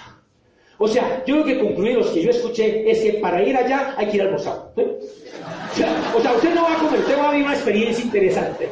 O 0.78 0.88
sea, 0.88 1.22
yo 1.24 1.36
lo 1.36 1.44
que 1.44 1.58
concluí, 1.58 1.92
los 1.92 2.08
que 2.10 2.22
yo 2.22 2.30
escuché, 2.30 2.90
es 2.90 3.00
que 3.00 3.12
para 3.14 3.42
ir 3.42 3.56
allá 3.56 3.94
hay 3.96 4.08
que 4.08 4.16
ir 4.16 4.22
al 4.22 4.28
almorzar. 4.28 4.72
O 4.76 6.20
sea, 6.20 6.32
usted 6.34 6.54
no 6.54 6.64
va 6.64 6.74
a 6.74 6.78
comer, 6.78 7.00
usted 7.00 7.18
va 7.18 7.28
a 7.28 7.30
vivir 7.30 7.46
una 7.46 7.54
experiencia 7.54 8.04
interesante. 8.04 8.68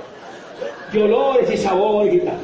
De 0.92 1.02
olores 1.02 1.50
y 1.52 1.56
sabores 1.56 2.14
y 2.14 2.18
tal. 2.18 2.38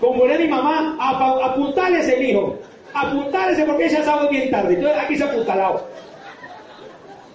Como 0.00 0.24
era 0.24 0.38
mi 0.38 0.48
mamá, 0.48 0.96
apuntarle 0.98 2.00
ese 2.00 2.22
hijo 2.22 2.58
apuntarse 2.94 3.64
porque 3.64 3.86
asado 3.86 4.24
es 4.24 4.30
bien 4.30 4.50
tarde. 4.50 4.74
Entonces 4.74 4.98
aquí 5.02 5.16
se 5.16 5.24
apuntalado. 5.24 5.86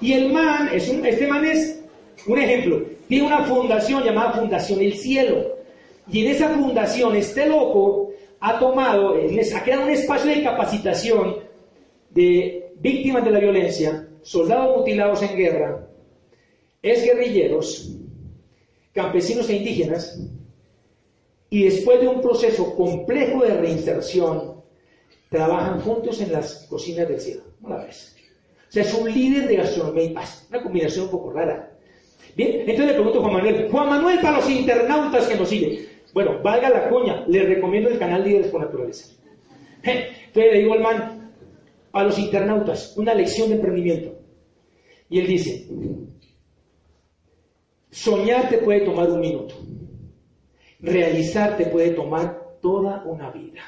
Y 0.02 0.14
el 0.14 0.32
man, 0.32 0.70
es 0.74 0.90
un, 0.90 1.06
este 1.06 1.28
man 1.28 1.46
es 1.46 1.82
un 2.28 2.38
ejemplo, 2.38 2.84
tiene 3.08 3.28
una 3.28 3.44
fundación 3.44 4.04
llamada 4.04 4.34
Fundación 4.34 4.82
El 4.82 4.94
Cielo. 4.94 5.56
Y 6.12 6.26
en 6.26 6.32
esa 6.32 6.50
fundación, 6.50 7.16
este 7.16 7.48
loco 7.48 8.12
ha 8.40 8.60
tomado, 8.60 9.16
ha 9.16 9.64
creado 9.64 9.84
un 9.84 9.90
espacio 9.90 10.30
de 10.30 10.44
capacitación 10.44 11.38
de 12.12 12.74
víctimas 12.80 13.26
de 13.26 13.32
la 13.32 13.40
violencia, 13.40 14.08
soldados 14.22 14.78
mutilados 14.78 15.22
en 15.24 15.36
guerra, 15.36 15.88
es 16.82 17.04
guerrilleros, 17.04 17.92
campesinos 18.94 19.50
e 19.50 19.56
indígenas, 19.56 20.20
y 21.50 21.64
después 21.64 22.00
de 22.02 22.08
un 22.08 22.22
proceso 22.22 22.76
complejo 22.76 23.44
de 23.44 23.56
reinserción, 23.56 24.62
trabajan 25.30 25.80
juntos 25.82 26.22
en 26.22 26.32
las 26.32 26.66
cocinas 26.70 27.08
del 27.08 27.20
cielo. 27.20 27.44
¿No 27.62 27.70
la 27.70 27.84
ves? 27.84 28.16
O 28.70 28.72
sea, 28.72 28.84
es 28.84 28.94
un 28.94 29.12
líder 29.12 29.48
de 29.48 29.58
gastronomía 29.58 30.04
y 30.04 30.10
paz. 30.10 30.48
Una 30.50 30.62
combinación 30.62 31.06
un 31.06 31.12
poco 31.12 31.32
rara. 31.32 31.72
Bien, 32.36 32.62
entonces 32.62 32.88
le 32.88 32.94
pregunto 32.94 33.20
a 33.20 33.22
Juan 33.22 33.34
Manuel. 33.34 33.70
Juan 33.72 33.90
Manuel, 33.90 34.20
para 34.20 34.38
los 34.38 34.50
internautas 34.50 35.28
que 35.28 35.36
nos 35.36 35.48
siguen. 35.48 35.86
Bueno, 36.14 36.42
valga 36.42 36.70
la 36.70 36.90
coña, 36.90 37.26
les 37.28 37.48
recomiendo 37.48 37.90
el 37.90 38.00
canal 38.00 38.24
Líderes 38.24 38.48
por 38.48 38.62
Naturaleza. 38.62 39.14
Entonces 39.84 40.54
le 40.54 40.60
digo 40.60 40.74
al 40.74 40.82
man, 40.82 41.32
a 41.92 42.04
los 42.04 42.18
internautas, 42.20 42.98
una 42.98 43.14
lección 43.14 43.50
de 43.50 43.56
emprendimiento. 43.56 44.18
Y 45.10 45.20
él 45.20 45.28
dice, 45.28 45.68
soñar 47.92 48.50
te 48.50 48.58
puede 48.58 48.82
tomar 48.82 49.10
un 49.10 49.22
minuto, 49.22 49.56
realizar 50.80 51.56
te 51.58 51.68
puede 51.68 51.92
tomar 51.92 52.58
toda 52.62 53.04
una 53.06 53.30
vida. 53.32 53.62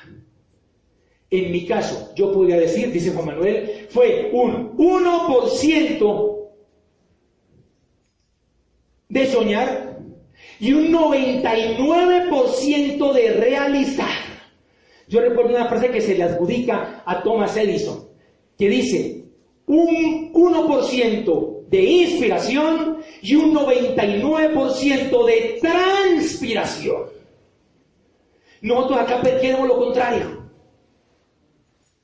En 1.29 1.51
mi 1.51 1.65
caso, 1.65 2.13
yo 2.15 2.31
podría 2.31 2.57
decir, 2.57 2.89
dice 2.91 3.11
Juan 3.11 3.25
Manuel, 3.25 3.87
fue 3.89 4.29
un 4.31 4.77
1% 4.77 6.37
de 9.09 9.27
soñar 9.27 9.99
y 10.59 10.73
un 10.73 10.91
99% 10.91 13.13
de 13.13 13.33
realizar. 13.33 14.25
Yo 15.07 15.21
recuerdo 15.21 15.55
una 15.55 15.67
frase 15.67 15.89
que 15.89 16.01
se 16.01 16.17
le 16.17 16.23
adjudica 16.23 17.03
a 17.05 17.23
Thomas 17.23 17.55
Edison, 17.57 18.09
que 18.57 18.67
dice, 18.69 19.23
un 19.65 20.33
1% 20.33 21.67
de 21.67 21.83
inspiración 21.83 22.99
y 23.21 23.35
un 23.35 23.53
99% 23.53 25.25
de 25.25 25.59
transpiración. 25.61 27.03
Nosotros 28.61 28.99
acá 28.99 29.21
queremos 29.21 29.67
lo 29.67 29.77
contrario. 29.77 30.36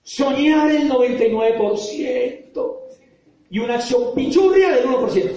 Soñar 0.03 0.69
el 0.69 0.89
99% 0.89 2.77
y 3.49 3.59
una 3.59 3.75
acción 3.75 4.13
pichurria 4.13 4.71
del 4.71 4.85
1%. 4.87 5.31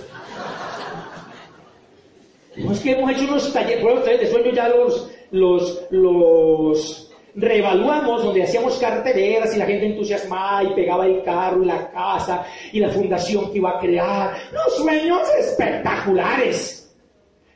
No 2.56 2.72
es 2.72 2.80
que 2.80 2.92
hemos 2.92 3.12
hecho 3.12 3.24
unos 3.24 3.52
talleres, 3.52 4.20
de 4.20 4.30
sueño 4.30 4.50
ya 4.52 4.68
los, 4.68 5.10
los, 5.30 5.86
los 5.90 7.12
reevaluamos, 7.36 8.24
donde 8.24 8.42
hacíamos 8.42 8.76
carteleras 8.78 9.54
y 9.54 9.58
la 9.58 9.66
gente 9.66 9.86
entusiasmada 9.86 10.64
y 10.64 10.74
pegaba 10.74 11.06
el 11.06 11.22
carro 11.22 11.62
y 11.62 11.66
la 11.66 11.90
casa 11.90 12.44
y 12.72 12.80
la 12.80 12.88
fundación 12.88 13.52
que 13.52 13.58
iba 13.58 13.76
a 13.76 13.78
crear. 13.78 14.36
Los 14.52 14.78
sueños 14.78 15.28
espectaculares. 15.38 16.96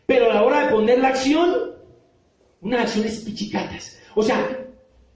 Pero 0.07 0.31
a 0.31 0.35
la 0.35 0.45
hora 0.45 0.67
de 0.67 0.73
poner 0.73 0.99
la 0.99 1.09
acción, 1.09 1.73
unas 2.61 2.83
acciones 2.83 3.21
pichicatas. 3.21 3.99
O 4.15 4.23
sea, 4.23 4.47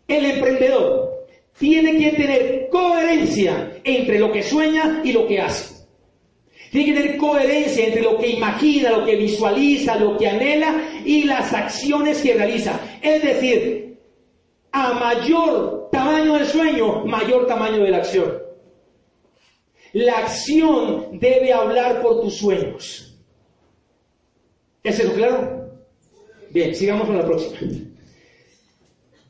el 0.08 0.24
emprendedor 0.24 1.13
tiene 1.58 1.98
que 1.98 2.16
tener 2.16 2.68
coherencia 2.70 3.80
entre 3.84 4.18
lo 4.18 4.32
que 4.32 4.42
sueña 4.42 5.00
y 5.04 5.12
lo 5.12 5.26
que 5.26 5.40
hace. 5.40 5.74
Tiene 6.70 6.92
que 6.92 7.00
tener 7.00 7.16
coherencia 7.18 7.86
entre 7.86 8.02
lo 8.02 8.18
que 8.18 8.30
imagina, 8.30 8.90
lo 8.90 9.04
que 9.04 9.16
visualiza, 9.16 9.96
lo 9.96 10.16
que 10.16 10.28
anhela 10.28 11.02
y 11.04 11.22
las 11.24 11.52
acciones 11.52 12.20
que 12.20 12.34
realiza. 12.34 12.80
Es 13.00 13.22
decir, 13.22 13.98
a 14.72 14.92
mayor 14.94 15.88
tamaño 15.92 16.34
del 16.34 16.46
sueño, 16.46 17.04
mayor 17.04 17.46
tamaño 17.46 17.84
de 17.84 17.90
la 17.90 17.98
acción. 17.98 18.42
La 19.92 20.18
acción 20.18 21.20
debe 21.20 21.52
hablar 21.52 22.02
por 22.02 22.22
tus 22.22 22.38
sueños. 22.38 23.16
¿Es 24.82 24.98
eso 24.98 25.14
claro? 25.14 25.70
Bien, 26.50 26.74
sigamos 26.74 27.06
con 27.06 27.16
la 27.16 27.24
próxima. 27.24 27.56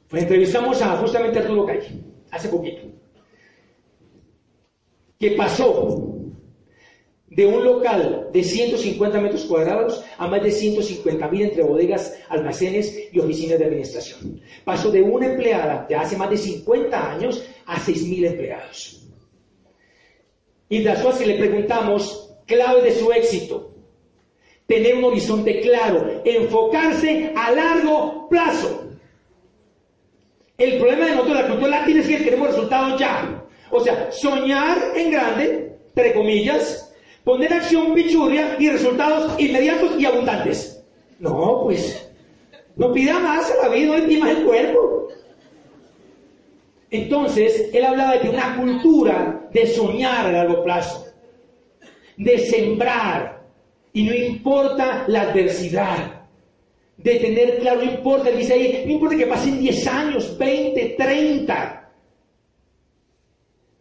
Pues 0.09 0.23
entrevistamos 0.23 0.81
a 0.81 0.97
justamente 0.97 1.41
Arturo 1.41 1.67
Calle, 1.67 1.91
hace 2.35 2.49
poquito. 2.49 2.83
¿Qué 5.19 5.31
pasó 5.33 6.15
de 7.35 7.47
un 7.47 7.65
local 7.65 8.29
de 8.33 8.45
150 8.45 9.21
metros 9.21 9.45
cuadrados 9.45 10.05
a 10.19 10.29
más 10.29 10.43
de 10.43 10.53
150 10.53 11.29
mil 11.29 11.43
entre 11.43 11.65
bodegas, 11.65 12.17
almacenes 12.29 12.97
y 13.13 13.19
oficinas 13.19 13.59
de 13.59 13.65
administración. 13.65 14.41
Pasó 14.65 14.91
de 14.91 15.03
una 15.03 15.27
empleada 15.27 15.85
de 15.89 15.97
hace 15.97 16.17
más 16.17 16.31
de 16.31 16.37
50 16.37 17.13
años 17.13 17.45
a 17.67 17.81
6 17.81 18.09
mil 18.09 18.25
empleados. 18.25 19.09
Y 20.69 20.83
de 20.83 20.95
si 21.17 21.25
le 21.25 21.35
preguntamos 21.35 22.37
clave 22.47 22.83
de 22.83 22.93
su 22.93 23.11
éxito. 23.13 23.73
Tener 24.67 24.95
un 24.95 25.05
horizonte 25.05 25.61
claro, 25.61 26.23
enfocarse 26.25 27.33
a 27.37 27.51
largo 27.51 28.29
plazo. 28.29 28.84
El 30.59 30.79
problema 30.79 31.07
de 31.07 31.13
nosotros, 31.13 31.37
la 31.37 31.49
cultura 31.49 31.81
latina, 31.81 32.01
es 32.01 32.07
que 32.07 32.25
queremos 32.25 32.49
resultados 32.49 33.01
ya. 33.01 33.43
O 33.71 33.81
sea, 33.81 34.11
soñar 34.13 34.79
en 34.95 35.11
grande, 35.11 35.77
entre 35.95 36.15
comillas, 36.15 36.85
Poner 37.25 37.55
acción 37.55 37.95
pichurria 37.95 38.57
y 38.59 38.69
resultados 38.69 39.41
inmediatos 39.41 39.99
y 39.99 40.05
abundantes. 40.05 40.85
No, 41.19 41.63
pues, 41.65 42.11
no 42.77 42.93
pida 42.93 43.19
más 43.19 43.51
a 43.51 43.67
la 43.67 43.75
vida, 43.75 43.99
no 43.99 44.21
más 44.21 44.31
el 44.31 44.45
cuerpo. 44.45 45.09
Entonces, 46.91 47.71
él 47.73 47.85
hablaba 47.85 48.19
de 48.19 48.29
una 48.29 48.57
cultura 48.57 49.49
de 49.53 49.67
soñar 49.67 50.27
a 50.27 50.33
largo 50.33 50.63
plazo, 50.63 51.07
de 52.19 52.39
sembrar, 52.39 53.43
y 53.95 54.03
no 54.03 54.15
importa 54.15 55.05
la 55.09 55.23
adversidad, 55.23 56.24
de 56.97 57.17
tener 57.17 57.59
claro, 57.59 57.83
no 57.83 57.91
importa, 57.91 58.31
dice 58.31 58.55
ahí, 58.55 58.83
no 58.87 58.93
importa 58.93 59.17
que 59.17 59.27
pasen 59.27 59.61
10 59.61 59.87
años, 59.89 60.39
20, 60.39 60.95
30, 60.97 61.93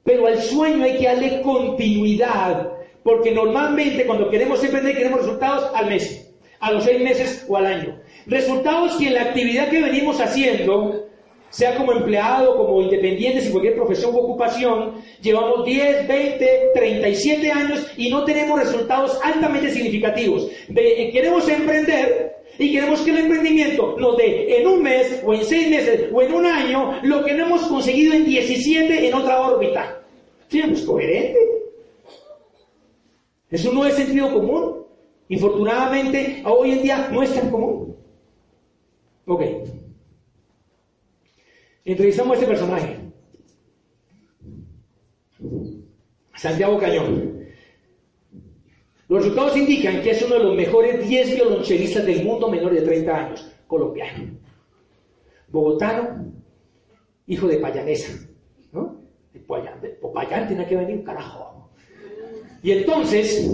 pero 0.03 0.27
al 0.27 0.41
sueño 0.41 0.83
hay 0.83 0.97
que 0.97 1.05
darle 1.05 1.41
continuidad, 1.41 2.71
porque 3.03 3.31
normalmente 3.31 4.05
cuando 4.05 4.29
queremos 4.29 4.63
emprender 4.63 4.95
queremos 4.95 5.21
resultados 5.21 5.71
al 5.73 5.87
mes, 5.87 6.33
a 6.59 6.71
los 6.71 6.83
seis 6.83 7.01
meses 7.01 7.45
o 7.47 7.57
al 7.57 7.65
año. 7.65 7.99
Resultados 8.25 8.97
que 8.97 9.07
en 9.07 9.13
la 9.15 9.23
actividad 9.23 9.69
que 9.69 9.81
venimos 9.81 10.19
haciendo, 10.19 11.07
sea 11.49 11.75
como 11.75 11.91
empleado, 11.91 12.57
como 12.57 12.81
independiente, 12.81 13.41
sin 13.41 13.51
cualquier 13.51 13.75
profesión 13.75 14.15
u 14.15 14.17
ocupación, 14.17 14.95
llevamos 15.21 15.65
10, 15.65 16.07
20, 16.07 16.71
37 16.73 17.51
años 17.51 17.87
y 17.95 18.09
no 18.09 18.23
tenemos 18.25 18.59
resultados 18.59 19.19
altamente 19.23 19.69
significativos. 19.69 20.49
Eh, 20.75 21.11
queremos 21.13 21.47
emprender 21.47 22.32
y 22.57 22.71
queremos 22.71 23.01
que 23.01 23.11
el 23.11 23.17
emprendimiento 23.17 23.95
nos 23.97 24.17
dé 24.17 24.59
en 24.59 24.67
un 24.67 24.83
mes 24.83 25.21
o 25.25 25.33
en 25.33 25.43
seis 25.43 25.69
meses 25.69 26.09
o 26.11 26.21
en 26.21 26.33
un 26.33 26.45
año 26.45 26.99
lo 27.03 27.23
que 27.23 27.33
no 27.33 27.45
hemos 27.45 27.63
conseguido 27.63 28.13
en 28.13 28.25
17 28.25 29.07
en 29.07 29.13
otra 29.13 29.41
órbita. 29.41 30.01
¿Sí? 30.49 30.61
coherente. 30.85 31.39
Eso 33.49 33.71
no 33.71 33.85
es 33.85 33.95
sentido 33.95 34.33
común. 34.33 34.83
Infortunadamente, 35.29 36.43
hoy 36.45 36.71
en 36.71 36.83
día 36.83 37.09
no 37.11 37.23
es 37.23 37.33
tan 37.33 37.49
común. 37.49 37.95
Ok. 39.25 39.41
Entrevistamos 41.85 42.31
a 42.31 42.39
este 42.39 42.47
personaje. 42.47 42.99
Santiago 46.35 46.77
Cañón. 46.77 47.42
Los 49.13 49.25
resultados 49.25 49.55
indican 49.55 50.01
que 50.01 50.09
es 50.09 50.23
uno 50.23 50.39
de 50.39 50.43
los 50.43 50.55
mejores 50.55 51.07
10 51.07 51.35
violonchelistas 51.35 52.03
del 52.03 52.23
mundo 52.25 52.49
menor 52.49 52.73
de 52.73 52.81
30 52.81 53.15
años, 53.15 53.47
colombiano. 53.67 54.39
Bogotano, 55.49 56.33
hijo 57.27 57.47
de 57.47 57.57
payanesa, 57.57 58.11
¿no? 58.71 59.03
De 59.31 59.39
Popayán, 59.39 60.47
tiene 60.47 60.65
que 60.65 60.75
venir, 60.75 61.03
carajo. 61.03 61.69
Y 62.63 62.71
entonces, 62.71 63.47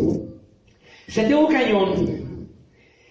Santiago 1.09 1.49
Cañón 1.49 2.47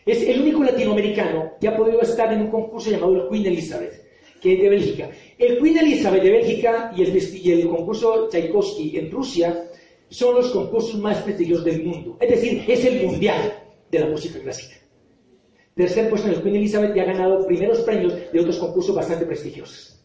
es 0.07 0.23
el 0.23 0.41
único 0.41 0.65
latinoamericano 0.65 1.53
que 1.61 1.69
ha 1.69 1.77
podido 1.77 2.01
estar 2.01 2.33
en 2.33 2.41
un 2.41 2.51
concurso 2.51 2.91
llamado 2.91 3.25
el 3.25 3.29
Queen 3.29 3.45
Elizabeth, 3.45 3.93
que 4.41 4.55
es 4.55 4.63
de 4.63 4.69
Bélgica. 4.71 5.11
El 5.37 5.59
Queen 5.59 5.77
Elizabeth 5.77 6.23
de 6.23 6.31
Bélgica 6.31 6.95
y 6.97 7.03
el, 7.03 7.61
el 7.61 7.69
concurso 7.69 8.31
Tchaikovsky 8.31 8.97
en 8.97 9.11
Rusia 9.11 9.69
son 10.11 10.35
los 10.37 10.51
concursos 10.51 10.99
más 10.99 11.19
prestigiosos 11.23 11.65
del 11.65 11.85
mundo. 11.85 12.17
Es 12.21 12.31
decir, 12.31 12.65
es 12.67 12.85
el 12.85 13.07
mundial 13.07 13.53
de 13.91 13.99
la 13.99 14.07
música 14.07 14.39
clásica. 14.41 14.77
Tercer 15.75 16.11
puesto 16.11 16.29
en 16.29 16.35
el 16.35 16.43
Queen 16.43 16.57
Elizabeth 16.57 16.97
y 16.97 17.01
ha 17.01 17.05
ganado 17.05 17.47
primeros 17.47 17.81
premios 17.81 18.15
de 18.33 18.41
otros 18.41 18.59
concursos 18.59 18.95
bastante 18.95 19.27
prestigiosos. 19.27 20.05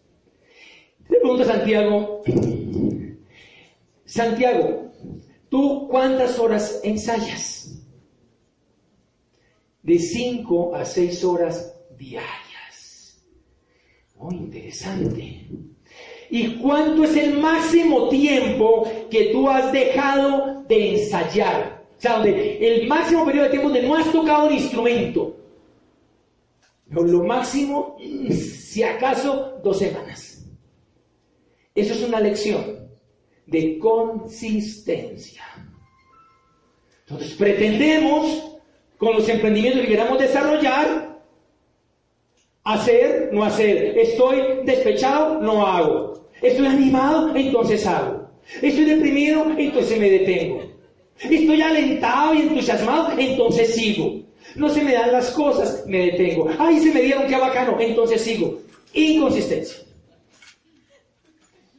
Le 1.09 1.19
pregunto 1.19 1.43
a 1.43 1.47
Santiago, 1.47 2.21
Santiago, 4.05 4.83
¿Tú 5.53 5.87
cuántas 5.87 6.39
horas 6.39 6.79
ensayas? 6.83 7.79
De 9.83 9.99
5 9.99 10.75
a 10.75 10.83
6 10.83 11.23
horas 11.25 11.79
diarias. 11.95 13.23
Muy 14.15 14.33
interesante. 14.37 15.47
¿Y 16.29 16.55
cuánto 16.55 17.03
es 17.03 17.15
el 17.15 17.37
máximo 17.39 18.09
tiempo 18.09 18.89
que 19.09 19.25
tú 19.25 19.49
has 19.49 19.71
dejado 19.71 20.63
de 20.67 20.95
ensayar? 20.95 21.83
O 21.97 22.01
sea, 22.01 22.23
el 22.23 22.87
máximo 22.87 23.25
periodo 23.25 23.45
de 23.45 23.51
tiempo 23.51 23.69
donde 23.69 23.87
no 23.87 23.95
has 23.95 24.11
tocado 24.11 24.47
un 24.47 24.53
instrumento. 24.53 25.37
Lo 26.89 27.23
máximo, 27.23 27.97
si 28.29 28.83
acaso, 28.83 29.59
dos 29.63 29.79
semanas. 29.79 30.45
Eso 31.73 31.93
es 31.93 32.03
una 32.03 32.19
lección 32.19 32.87
de 33.47 33.79
consistencia. 33.79 35.43
Entonces 37.07 37.33
pretendemos, 37.35 38.57
con 38.97 39.13
los 39.13 39.27
emprendimientos 39.27 39.81
que 39.81 39.89
queramos 39.89 40.19
desarrollar, 40.19 41.12
hacer, 42.63 43.29
no 43.31 43.43
hacer. 43.43 43.97
Estoy 43.97 44.65
despechado, 44.65 45.41
no 45.41 45.65
hago. 45.65 46.27
Estoy 46.41 46.67
animado, 46.67 47.35
entonces 47.35 47.85
hago. 47.85 48.29
Estoy 48.61 48.85
deprimido, 48.85 49.45
entonces 49.57 49.99
me 49.99 50.09
detengo. 50.09 50.61
Estoy 51.19 51.61
alentado 51.61 52.33
y 52.33 52.41
entusiasmado, 52.41 53.17
entonces 53.17 53.75
sigo. 53.75 54.21
No 54.55 54.69
se 54.69 54.83
me 54.83 54.93
dan 54.93 55.11
las 55.11 55.31
cosas, 55.31 55.83
me 55.87 56.11
detengo. 56.11 56.49
Ay, 56.59 56.79
se 56.79 56.91
me 56.93 57.01
dieron, 57.01 57.27
qué 57.27 57.37
bacano, 57.37 57.77
entonces 57.79 58.21
sigo. 58.21 58.59
Inconsistencia. 58.93 59.83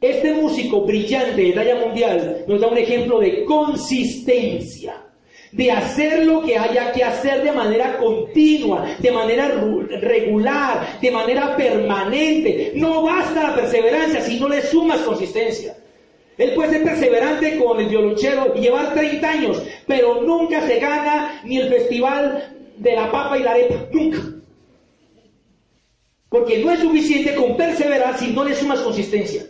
Este 0.01 0.33
músico 0.33 0.81
brillante 0.81 1.41
de 1.41 1.51
talla 1.53 1.75
mundial 1.75 2.43
nos 2.47 2.59
da 2.59 2.67
un 2.67 2.77
ejemplo 2.77 3.19
de 3.19 3.45
consistencia, 3.45 5.04
de 5.55 5.71
hacer 5.71 6.25
lo 6.25 6.41
que 6.41 6.57
haya 6.57 6.91
que 6.91 7.01
hacer 7.01 7.41
de 7.41 7.51
manera 7.51 7.97
continua, 7.97 8.85
de 8.99 9.11
manera 9.11 9.47
regular, 10.01 10.99
de 11.01 11.11
manera 11.11 11.55
permanente. 11.55 12.73
No 12.75 13.03
basta 13.03 13.41
la 13.41 13.55
perseverancia 13.55 14.19
si 14.21 14.37
no 14.37 14.49
le 14.49 14.61
sumas 14.61 14.99
consistencia. 14.99 15.77
Él 16.37 16.53
puede 16.53 16.71
ser 16.71 16.83
perseverante 16.83 17.57
con 17.57 17.79
el 17.79 17.87
violonchero 17.87 18.53
y 18.57 18.59
llevar 18.59 18.93
30 18.93 19.29
años, 19.29 19.63
pero 19.87 20.21
nunca 20.21 20.67
se 20.67 20.77
gana 20.79 21.41
ni 21.45 21.57
el 21.57 21.69
festival 21.69 22.53
de 22.75 22.93
la 22.93 23.09
papa 23.09 23.37
y 23.37 23.43
la 23.43 23.51
arepa, 23.51 23.75
nunca. 23.93 24.19
Porque 26.27 26.57
no 26.57 26.71
es 26.71 26.81
suficiente 26.81 27.33
con 27.33 27.55
perseverar 27.55 28.17
si 28.19 28.33
no 28.33 28.43
le 28.43 28.53
sumas 28.53 28.81
consistencia. 28.81 29.45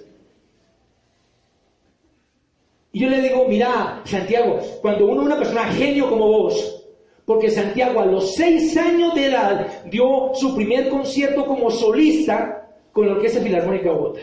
Y 2.96 3.00
yo 3.00 3.10
le 3.10 3.22
digo, 3.22 3.46
mira, 3.50 4.02
Santiago, 4.06 4.58
cuando 4.82 5.08
uno 5.08 5.20
es 5.20 5.26
una 5.28 5.38
persona 5.38 5.66
genio 5.66 6.10
como 6.10 6.30
vos, 6.30 6.82
porque 7.26 7.52
Santiago 7.52 8.00
a 8.00 8.06
los 8.06 8.36
seis 8.36 8.78
años 8.78 9.14
de 9.14 9.26
edad 9.26 9.84
dio 9.92 10.32
su 10.34 10.56
primer 10.56 10.88
concierto 10.88 11.46
como 11.46 11.70
solista 11.70 12.70
con 12.94 13.08
la 13.08 13.16
Orquesta 13.16 13.42
Filarmónica 13.42 13.90
de 13.90 13.96
Bogotá. 13.96 14.22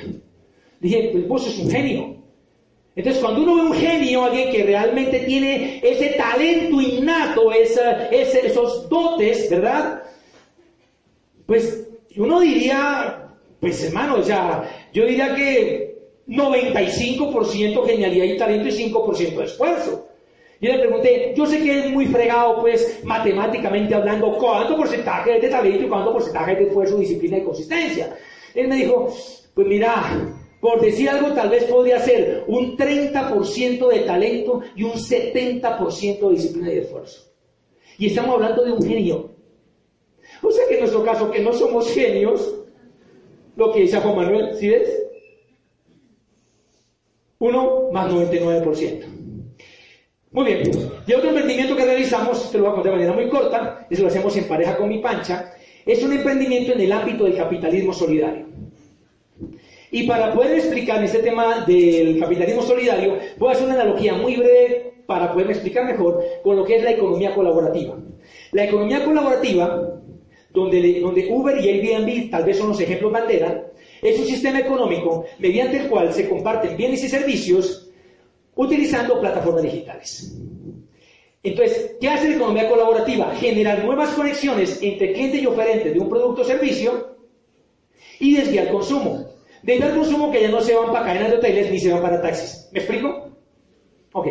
Dije, 0.80 1.10
pues 1.12 1.28
vos 1.28 1.42
sos 1.44 1.58
un 1.58 1.70
genio. 1.70 2.16
Entonces, 2.96 3.22
cuando 3.22 3.42
uno 3.42 3.56
ve 3.56 3.62
un 3.62 3.74
genio, 3.74 4.24
alguien 4.24 4.50
que 4.50 4.62
realmente 4.62 5.20
tiene 5.20 5.78
ese 5.82 6.14
talento 6.16 6.80
innato, 6.80 7.52
esos 7.52 8.88
dotes, 8.88 9.50
¿verdad? 9.50 10.02
Pues 11.44 11.90
uno 12.16 12.40
diría, 12.40 13.36
pues 13.60 13.84
hermano, 13.84 14.22
sea, 14.22 14.88
yo 14.94 15.04
diría 15.04 15.34
que 15.34 15.91
95% 16.28 17.86
genialidad 17.86 18.24
y 18.24 18.36
talento 18.36 18.68
y 18.68 18.92
5% 18.92 19.36
de 19.36 19.44
esfuerzo. 19.44 20.08
Yo 20.60 20.72
le 20.72 20.78
pregunté, 20.78 21.34
yo 21.36 21.44
sé 21.44 21.58
que 21.58 21.80
es 21.80 21.90
muy 21.90 22.06
fregado, 22.06 22.60
pues, 22.60 23.00
matemáticamente 23.02 23.94
hablando, 23.96 24.38
cuánto 24.38 24.76
porcentaje 24.76 25.40
de 25.40 25.48
talento 25.48 25.84
y 25.84 25.88
cuánto 25.88 26.12
porcentaje 26.12 26.54
de 26.54 26.68
esfuerzo, 26.68 26.98
disciplina 26.98 27.38
y 27.38 27.42
consistencia. 27.42 28.16
Él 28.54 28.68
me 28.68 28.76
dijo, 28.76 29.12
pues 29.54 29.66
mira, 29.66 30.32
por 30.60 30.80
decir 30.80 31.10
algo, 31.10 31.32
tal 31.32 31.50
vez 31.50 31.64
podría 31.64 31.98
ser 31.98 32.44
un 32.46 32.76
30% 32.76 33.88
de 33.88 33.98
talento 34.00 34.60
y 34.76 34.84
un 34.84 34.92
70% 34.92 36.28
de 36.28 36.34
disciplina 36.36 36.72
y 36.72 36.78
esfuerzo. 36.78 37.32
Y 37.98 38.06
estamos 38.06 38.36
hablando 38.36 38.64
de 38.64 38.72
un 38.72 38.82
genio. 38.82 39.32
O 40.40 40.50
sea 40.52 40.64
que 40.68 40.74
en 40.74 40.80
nuestro 40.80 41.04
caso, 41.04 41.30
que 41.32 41.40
no 41.40 41.52
somos 41.52 41.90
genios, 41.90 42.54
lo 43.56 43.72
que 43.72 43.80
dice 43.80 43.98
Juan 43.98 44.16
Manuel, 44.16 44.56
¿sí 44.56 44.68
ves? 44.68 45.01
1 47.43 47.90
más 47.90 48.09
99%. 48.09 49.05
Muy 50.30 50.45
bien. 50.45 50.62
Y 51.09 51.12
otro 51.12 51.30
emprendimiento 51.30 51.74
que 51.74 51.84
realizamos, 51.84 52.53
te 52.53 52.57
lo 52.57 52.64
voy 52.64 52.72
a 52.72 52.74
contar 52.74 52.93
de 52.93 52.99
manera 52.99 53.12
muy 53.14 53.28
corta, 53.28 53.84
eso 53.90 54.03
lo 54.03 54.09
hacemos 54.09 54.36
en 54.36 54.47
pareja 54.47 54.76
con 54.76 54.88
mi 54.88 54.99
pancha, 54.99 55.53
es 55.84 56.05
un 56.05 56.12
emprendimiento 56.12 56.72
en 56.72 56.80
el 56.82 56.93
ámbito 56.93 57.24
del 57.24 57.36
capitalismo 57.36 57.93
solidario. 57.93 58.47
Y 59.90 60.05
para 60.05 60.32
poder 60.32 60.57
explicar 60.57 61.03
este 61.03 61.18
tema 61.18 61.64
del 61.66 62.20
capitalismo 62.20 62.62
solidario, 62.62 63.18
voy 63.38 63.49
a 63.49 63.53
hacer 63.53 63.66
una 63.66 63.74
analogía 63.74 64.14
muy 64.14 64.36
breve 64.36 64.95
para 65.07 65.32
poderme 65.32 65.53
explicar 65.53 65.84
mejor 65.84 66.24
con 66.45 66.55
lo 66.55 66.64
que 66.64 66.76
es 66.76 66.84
la 66.84 66.93
economía 66.93 67.34
colaborativa. 67.34 67.99
La 68.53 68.64
economía 68.64 69.05
colaborativa, 69.05 69.99
donde, 70.51 71.01
donde 71.01 71.26
Uber 71.28 71.59
y 71.59 71.68
Airbnb 71.68 72.30
tal 72.30 72.45
vez 72.45 72.57
son 72.57 72.68
los 72.68 72.80
ejemplos 72.80 73.11
bandera, 73.11 73.66
es 74.03 74.18
un 74.18 74.26
sistema 74.26 74.59
económico 74.59 75.24
mediante 75.38 75.78
el 75.78 75.88
cual 75.88 76.12
se 76.12 76.28
comparten 76.28 76.76
bienes 76.76 77.05
y 77.05 77.09
servicios 77.09 77.88
utilizando 78.57 79.20
plataformas 79.20 79.62
digitales. 79.62 80.36
Entonces, 81.44 81.96
¿qué 82.00 82.09
hace 82.09 82.28
la 82.28 82.36
economía 82.36 82.68
colaborativa? 82.68 83.32
Generar 83.36 83.84
nuevas 83.84 84.11
conexiones 84.11 84.80
entre 84.82 85.12
cliente 85.12 85.38
y 85.38 85.46
oferente 85.46 85.90
de 85.92 86.00
un 86.00 86.09
producto 86.09 86.42
o 86.42 86.44
servicio 86.44 87.16
y 88.18 88.36
desviar 88.36 88.70
consumo. 88.70 89.28
Desviar 89.62 89.94
consumo 89.94 90.30
que 90.32 90.42
ya 90.42 90.48
no 90.48 90.61
se 90.61 90.74
van 90.74 90.92
para 90.92 91.07
cadenas 91.07 91.30
de 91.30 91.36
hoteles 91.36 91.70
ni 91.70 91.78
se 91.78 91.92
van 91.92 92.03
para 92.03 92.20
taxis. 92.20 92.68
¿Me 92.72 92.80
explico? 92.80 93.30
Ok. 94.12 94.26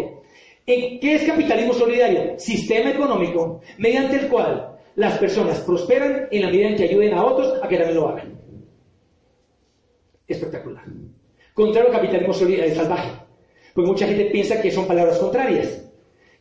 ¿Qué 0.66 1.00
es 1.02 1.24
capitalismo 1.24 1.74
solidario? 1.74 2.38
Sistema 2.38 2.92
económico 2.92 3.62
mediante 3.78 4.18
el 4.18 4.28
cual 4.28 4.78
las 4.96 5.18
personas 5.18 5.60
prosperan 5.62 6.28
en 6.30 6.42
la 6.42 6.48
medida 6.48 6.68
en 6.68 6.76
que 6.76 6.84
ayuden 6.84 7.14
a 7.14 7.26
otros 7.26 7.58
a 7.62 7.68
que 7.68 7.78
también 7.78 7.98
lo 7.98 8.10
hagan 8.10 8.41
espectacular. 10.32 10.84
Contrario 11.54 11.90
al 11.90 11.96
capitalismo 11.96 12.34
solidario, 12.34 12.76
salvaje. 12.76 13.10
Porque 13.74 13.90
mucha 13.90 14.08
gente 14.08 14.26
piensa 14.26 14.62
que 14.62 14.72
son 14.72 14.88
palabras 14.88 15.18
contrarias. 15.18 15.86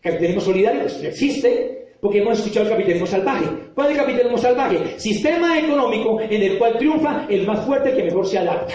Capitalismo 0.01 0.41
solidario 0.41 0.83
pues, 0.83 1.03
existe 1.05 1.81
porque 2.01 2.19
hemos 2.19 2.39
escuchado 2.39 2.67
el 2.67 2.73
capitalismo 2.73 3.07
salvaje. 3.07 3.47
¿Cuál 3.75 3.89
es 3.89 3.93
el 3.93 4.01
capitalismo 4.01 4.39
salvaje? 4.39 4.99
Sistema 4.99 5.59
económico 5.59 6.21
en 6.21 6.43
el 6.43 6.59
cual 6.59 6.79
triunfa 6.79 7.27
el 7.29 7.47
más 7.47 7.65
fuerte 7.67 7.95
que 7.95 8.05
mejor 8.05 8.27
se 8.27 8.39
adapta. 8.39 8.75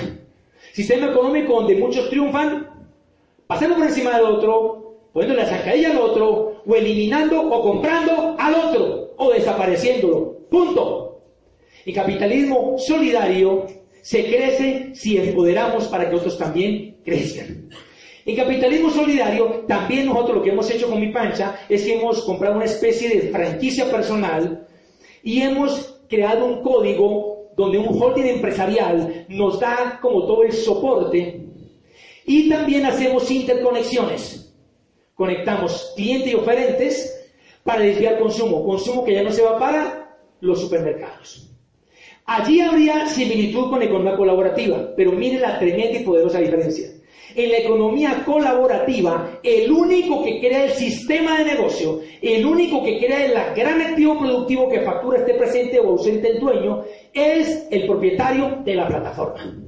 Sistema 0.73 1.07
económico 1.07 1.53
donde 1.53 1.75
muchos 1.75 2.09
triunfan 2.09 2.69
pasando 3.47 3.75
por 3.75 3.85
encima 3.85 4.17
del 4.17 4.25
otro, 4.25 4.97
poniendo 5.13 5.41
la 5.41 5.47
zancadilla 5.47 5.91
al 5.91 5.97
otro, 5.97 6.61
o 6.65 6.75
eliminando 6.75 7.41
o 7.41 7.61
comprando 7.61 8.35
al 8.37 8.53
otro, 8.53 9.13
o 9.17 9.31
desapareciéndolo. 9.31 10.39
Punto. 10.49 11.21
El 11.85 11.93
capitalismo 11.93 12.75
solidario 12.77 13.65
se 14.05 14.23
crece 14.23 14.91
si 14.93 15.17
empoderamos 15.17 15.87
para 15.87 16.07
que 16.07 16.15
otros 16.15 16.37
también 16.37 16.97
crezcan. 17.03 17.67
En 18.23 18.35
capitalismo 18.35 18.91
solidario, 18.91 19.65
también 19.67 20.05
nosotros 20.05 20.37
lo 20.37 20.43
que 20.43 20.51
hemos 20.51 20.69
hecho 20.69 20.87
con 20.87 20.99
mi 20.99 21.11
pancha 21.11 21.61
es 21.67 21.83
que 21.83 21.95
hemos 21.95 22.23
comprado 22.23 22.57
una 22.57 22.65
especie 22.65 23.09
de 23.09 23.29
franquicia 23.31 23.89
personal 23.89 24.67
y 25.23 25.41
hemos 25.41 26.01
creado 26.07 26.45
un 26.45 26.61
código 26.61 27.49
donde 27.57 27.79
un 27.79 27.99
holding 27.99 28.27
empresarial 28.27 29.25
nos 29.27 29.59
da 29.59 29.97
como 29.99 30.27
todo 30.27 30.43
el 30.43 30.51
soporte 30.51 31.43
y 32.27 32.47
también 32.47 32.85
hacemos 32.85 33.31
interconexiones. 33.31 34.53
Conectamos 35.15 35.93
clientes 35.95 36.31
y 36.31 36.35
oferentes 36.35 37.27
para 37.63 37.81
desviar 37.81 38.19
consumo, 38.19 38.63
consumo 38.63 39.03
que 39.03 39.15
ya 39.15 39.23
no 39.23 39.31
se 39.31 39.41
va 39.41 39.57
para 39.57 40.15
los 40.41 40.61
supermercados. 40.61 41.54
Allí 42.27 42.59
habría 42.59 43.07
similitud 43.07 43.69
con 43.69 43.79
la 43.79 43.85
economía 43.85 44.17
colaborativa, 44.17 44.89
pero 44.97 45.11
mire 45.11 45.39
la 45.39 45.59
tremenda 45.59 45.99
y 45.99 46.03
poderosa 46.03 46.39
diferencia. 46.39 46.89
En 47.35 47.51
la 47.51 47.57
economía 47.59 48.23
colaborativa, 48.25 49.39
el 49.43 49.71
único 49.71 50.23
que 50.23 50.39
crea 50.39 50.65
el 50.65 50.71
sistema 50.71 51.37
de 51.37 51.45
negocio, 51.45 51.99
el 52.21 52.43
único 52.43 52.83
que 52.83 52.97
crea 52.97 53.25
el 53.25 53.55
gran 53.55 53.79
activo 53.79 54.17
productivo 54.17 54.69
que 54.69 54.81
factura 54.81 55.19
esté 55.19 55.35
presente 55.35 55.79
o 55.79 55.89
ausente 55.89 56.29
el 56.29 56.39
dueño, 56.39 56.83
es 57.13 57.67
el 57.69 57.85
propietario 57.85 58.61
de 58.63 58.73
la 58.73 58.87
plataforma. 58.87 59.61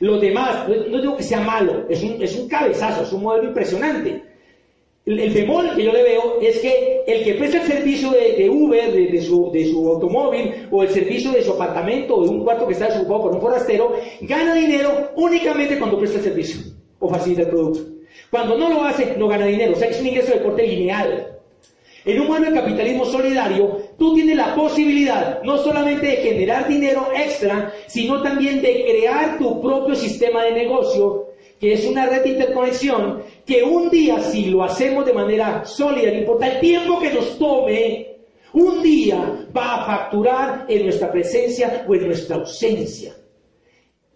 Los 0.00 0.20
demás, 0.20 0.68
no 0.68 1.00
digo 1.00 1.16
que 1.16 1.22
sea 1.22 1.40
malo, 1.40 1.84
es 1.90 2.02
un, 2.02 2.22
es 2.22 2.34
un 2.38 2.48
cabezazo, 2.48 3.02
es 3.02 3.12
un 3.12 3.24
modelo 3.24 3.48
impresionante. 3.48 4.22
El 5.08 5.30
bemol 5.30 5.74
que 5.74 5.84
yo 5.84 5.92
le 5.92 6.02
veo 6.02 6.38
es 6.42 6.58
que 6.58 7.02
el 7.06 7.24
que 7.24 7.32
presta 7.34 7.62
el 7.62 7.66
servicio 7.66 8.10
de, 8.10 8.50
Uber, 8.50 8.92
de, 8.92 9.22
su, 9.22 9.50
de, 9.50 9.64
su, 9.64 9.88
automóvil, 9.88 10.68
o 10.70 10.82
el 10.82 10.90
servicio 10.90 11.32
de 11.32 11.42
su 11.42 11.52
apartamento, 11.52 12.16
o 12.16 12.24
de 12.24 12.28
un 12.28 12.44
cuarto 12.44 12.66
que 12.66 12.74
está 12.74 12.88
desocupado 12.88 13.22
por 13.22 13.34
un 13.34 13.40
forastero, 13.40 13.94
gana 14.20 14.54
dinero 14.54 15.12
únicamente 15.16 15.78
cuando 15.78 15.98
presta 15.98 16.18
el 16.18 16.24
servicio 16.24 16.60
o 16.98 17.08
facilita 17.08 17.42
el 17.42 17.48
producto. 17.48 17.90
Cuando 18.30 18.58
no 18.58 18.68
lo 18.68 18.84
hace, 18.84 19.14
no 19.16 19.28
gana 19.28 19.46
dinero. 19.46 19.72
O 19.72 19.76
sea, 19.76 19.88
es 19.88 19.98
un 19.98 20.08
ingreso 20.08 20.34
de 20.34 20.42
corte 20.42 20.66
lineal. 20.66 21.38
En 22.04 22.20
un 22.20 22.26
modelo 22.26 22.50
de 22.50 22.60
capitalismo 22.60 23.06
solidario, 23.06 23.78
tú 23.98 24.14
tienes 24.14 24.36
la 24.36 24.54
posibilidad 24.54 25.42
no 25.42 25.56
solamente 25.56 26.06
de 26.06 26.16
generar 26.16 26.68
dinero 26.68 27.08
extra, 27.16 27.72
sino 27.86 28.20
también 28.22 28.60
de 28.60 28.84
crear 28.84 29.38
tu 29.38 29.58
propio 29.62 29.94
sistema 29.94 30.44
de 30.44 30.52
negocio 30.52 31.27
que 31.58 31.72
es 31.72 31.84
una 31.84 32.06
red 32.06 32.22
de 32.22 32.30
interconexión, 32.30 33.22
que 33.44 33.62
un 33.62 33.90
día 33.90 34.20
si 34.20 34.46
lo 34.46 34.62
hacemos 34.62 35.04
de 35.04 35.12
manera 35.12 35.64
sólida, 35.64 36.10
no 36.10 36.18
importa 36.18 36.46
el 36.46 36.60
tiempo 36.60 36.98
que 37.00 37.12
nos 37.12 37.38
tome, 37.38 38.04
Un 38.52 38.82
día 38.82 39.46
va 39.54 39.74
a 39.74 39.86
facturar 39.86 40.64
en 40.68 40.84
nuestra 40.84 41.12
presencia 41.12 41.84
o 41.86 41.94
en 41.94 42.06
nuestra 42.06 42.36
ausencia. 42.36 43.14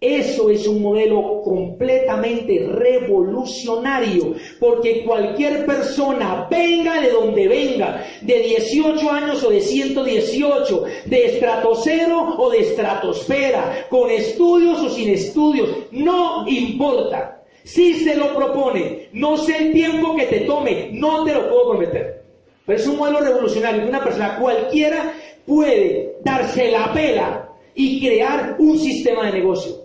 Eso 0.03 0.49
es 0.49 0.67
un 0.67 0.81
modelo 0.81 1.41
completamente 1.45 2.67
revolucionario, 2.67 4.35
porque 4.59 5.01
cualquier 5.05 5.65
persona, 5.65 6.45
venga 6.51 6.99
de 6.99 7.09
donde 7.09 7.47
venga, 7.47 8.05
de 8.19 8.39
18 8.39 9.09
años 9.09 9.41
o 9.45 9.49
de 9.49 9.61
118, 9.61 10.83
de 11.05 11.25
estratosfero 11.25 12.35
o 12.37 12.49
de 12.49 12.59
estratosfera, 12.59 13.87
con 13.89 14.11
estudios 14.11 14.77
o 14.81 14.89
sin 14.89 15.07
estudios, 15.07 15.69
no 15.91 16.45
importa. 16.49 17.41
Si 17.63 17.93
se 17.93 18.17
lo 18.17 18.35
propone, 18.35 19.07
no 19.13 19.37
sé 19.37 19.55
el 19.55 19.71
tiempo 19.71 20.17
que 20.17 20.25
te 20.25 20.41
tome, 20.41 20.89
no 20.91 21.23
te 21.23 21.33
lo 21.33 21.47
puedo 21.47 21.69
prometer. 21.69 22.23
Pero 22.65 22.77
es 22.77 22.85
un 22.87 22.97
modelo 22.97 23.21
revolucionario, 23.21 23.87
una 23.87 24.03
persona 24.03 24.37
cualquiera 24.37 25.13
puede 25.47 26.17
darse 26.25 26.71
la 26.71 26.91
pela 26.91 27.49
y 27.73 28.05
crear 28.05 28.57
un 28.59 28.77
sistema 28.77 29.27
de 29.27 29.39
negocio 29.39 29.82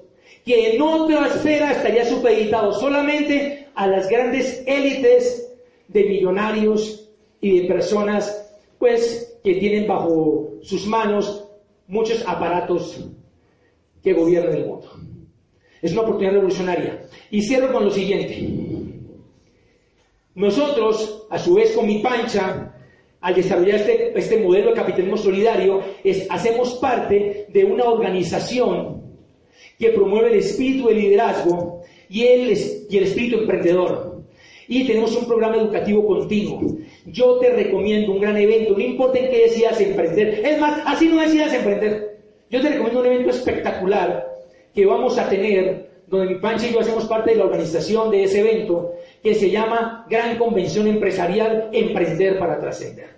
que 0.49 0.75
en 0.75 0.81
otra 0.81 1.27
esfera 1.27 1.73
estaría 1.73 2.07
supeditado 2.07 2.73
solamente 2.73 3.69
a 3.75 3.87
las 3.87 4.09
grandes 4.09 4.65
élites 4.67 5.55
de 5.89 6.05
millonarios 6.05 7.11
y 7.39 7.61
de 7.61 7.69
personas, 7.69 8.51
pues, 8.79 9.39
que 9.45 9.57
tienen 9.57 9.87
bajo 9.87 10.55
sus 10.63 10.87
manos 10.87 11.51
muchos 11.87 12.27
aparatos 12.27 12.99
que 14.03 14.15
gobiernan 14.15 14.55
el 14.55 14.67
mundo. 14.67 14.91
Es 15.83 15.93
una 15.93 16.01
oportunidad 16.01 16.33
revolucionaria. 16.33 17.07
Y 17.31 17.43
cierro 17.43 17.71
con 17.71 17.85
lo 17.85 17.91
siguiente. 17.91 18.49
Nosotros, 20.35 21.27
a 21.29 21.39
su 21.39 21.57
vez 21.57 21.73
con 21.73 21.87
mi 21.87 21.99
pancha, 21.99 22.75
al 23.21 23.35
desarrollar 23.35 23.81
este, 23.81 24.19
este 24.19 24.39
modelo 24.39 24.71
de 24.71 24.77
capitalismo 24.77 25.19
solidario, 25.19 25.83
es, 26.03 26.27
hacemos 26.31 26.73
parte 26.77 27.49
de 27.51 27.65
una 27.65 27.85
organización 27.85 29.08
que 29.79 29.91
promueve 29.91 30.33
el 30.33 30.39
espíritu 30.39 30.89
de 30.89 30.95
liderazgo 30.95 31.83
y 32.09 32.25
el, 32.25 32.59
y 32.89 32.99
el 32.99 33.05
espíritu 33.05 33.39
emprendedor. 33.39 34.23
Y 34.67 34.87
tenemos 34.87 35.17
un 35.17 35.27
programa 35.27 35.57
educativo 35.57 36.07
continuo. 36.07 36.77
Yo 37.07 37.39
te 37.39 37.51
recomiendo 37.51 38.13
un 38.13 38.21
gran 38.21 38.37
evento, 38.37 38.75
no 38.75 38.81
importa 38.81 39.19
en 39.19 39.31
qué 39.31 39.43
decidas 39.43 39.81
emprender. 39.81 40.43
Es 40.45 40.61
más, 40.61 40.83
así 40.85 41.09
no 41.09 41.21
decidas 41.21 41.55
emprender. 41.55 42.19
Yo 42.51 42.61
te 42.61 42.69
recomiendo 42.69 43.01
un 43.01 43.07
evento 43.07 43.31
espectacular 43.31 44.27
que 44.75 44.85
vamos 44.85 45.17
a 45.19 45.29
tener, 45.29 45.89
donde 46.07 46.35
mi 46.35 46.41
Pancha 46.41 46.67
y 46.67 46.73
yo 46.73 46.81
hacemos 46.81 47.07
parte 47.07 47.31
de 47.31 47.37
la 47.37 47.45
organización 47.45 48.11
de 48.11 48.25
ese 48.25 48.41
evento, 48.41 48.95
que 49.23 49.35
se 49.35 49.51
llama 49.51 50.07
Gran 50.09 50.37
Convención 50.37 50.87
Empresarial 50.87 51.71
Emprender 51.73 52.39
para 52.39 52.59
Trascender. 52.59 53.18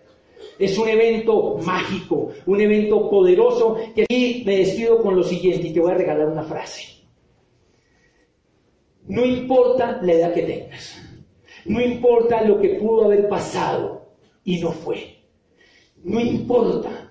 Es 0.61 0.77
un 0.77 0.91
evento 0.91 1.57
mágico, 1.65 2.29
un 2.45 2.61
evento 2.61 3.09
poderoso 3.09 3.79
que 3.95 4.03
aquí 4.03 4.43
me 4.45 4.59
despido 4.59 5.03
con 5.03 5.17
lo 5.17 5.23
siguiente 5.23 5.69
y 5.69 5.73
te 5.73 5.81
voy 5.81 5.91
a 5.91 5.95
regalar 5.95 6.29
una 6.29 6.43
frase. 6.43 6.83
No 9.09 9.25
importa 9.25 9.99
la 10.03 10.13
edad 10.13 10.35
que 10.35 10.43
tengas, 10.43 11.01
no 11.65 11.81
importa 11.81 12.43
lo 12.43 12.61
que 12.61 12.75
pudo 12.75 13.07
haber 13.07 13.27
pasado 13.27 14.13
y 14.45 14.61
no 14.61 14.71
fue, 14.71 15.23
no 16.05 16.21
importa. 16.21 17.11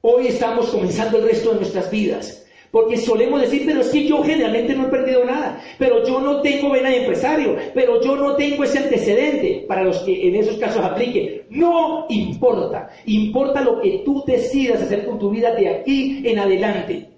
Hoy 0.00 0.26
estamos 0.26 0.70
comenzando 0.70 1.18
el 1.18 1.28
resto 1.28 1.50
de 1.50 1.56
nuestras 1.60 1.88
vidas 1.88 2.39
porque 2.70 2.96
solemos 2.96 3.40
decir, 3.40 3.64
pero 3.66 3.80
es 3.80 3.88
que 3.88 4.06
yo 4.06 4.22
generalmente 4.22 4.74
no 4.74 4.86
he 4.86 4.90
perdido 4.90 5.24
nada, 5.24 5.60
pero 5.78 6.04
yo 6.04 6.20
no 6.20 6.40
tengo 6.40 6.70
vena 6.70 6.90
de 6.90 6.98
empresario, 6.98 7.56
pero 7.74 8.00
yo 8.00 8.16
no 8.16 8.36
tengo 8.36 8.62
ese 8.62 8.78
antecedente 8.78 9.64
para 9.66 9.82
los 9.82 9.98
que 10.00 10.28
en 10.28 10.36
esos 10.36 10.56
casos 10.56 10.84
aplique. 10.84 11.46
No 11.50 12.06
importa, 12.08 12.90
importa 13.06 13.62
lo 13.62 13.80
que 13.80 14.02
tú 14.04 14.22
decidas 14.24 14.82
hacer 14.82 15.04
con 15.04 15.18
tu 15.18 15.30
vida 15.30 15.52
de 15.54 15.68
aquí 15.68 16.22
en 16.24 16.38
adelante. 16.38 17.08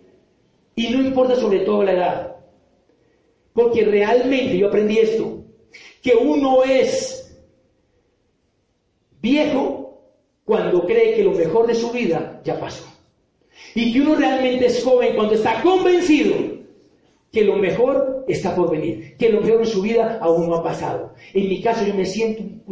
Y 0.74 0.88
no 0.88 1.02
importa 1.02 1.36
sobre 1.36 1.60
todo 1.60 1.82
la 1.82 1.92
edad. 1.92 2.36
Porque 3.52 3.84
realmente 3.84 4.56
yo 4.56 4.68
aprendí 4.68 4.98
esto, 4.98 5.44
que 6.00 6.14
uno 6.14 6.64
es 6.64 7.38
viejo 9.20 10.00
cuando 10.44 10.86
cree 10.86 11.14
que 11.14 11.24
lo 11.24 11.32
mejor 11.32 11.66
de 11.66 11.74
su 11.74 11.90
vida 11.90 12.40
ya 12.42 12.58
pasó. 12.58 12.86
Y 13.74 13.92
que 13.92 14.00
uno 14.00 14.14
realmente 14.14 14.66
es 14.66 14.82
joven 14.82 15.14
cuando 15.14 15.34
está 15.34 15.62
convencido 15.62 16.62
que 17.32 17.44
lo 17.44 17.56
mejor 17.56 18.24
está 18.28 18.54
por 18.54 18.70
venir, 18.70 19.16
que 19.16 19.30
lo 19.30 19.40
mejor 19.40 19.62
en 19.62 19.66
su 19.66 19.80
vida 19.80 20.18
aún 20.20 20.48
no 20.48 20.56
ha 20.56 20.62
pasado. 20.62 21.14
En 21.32 21.48
mi 21.48 21.62
caso 21.62 21.84
yo 21.86 21.94
me 21.94 22.04
siento 22.04 22.42
un 22.42 22.62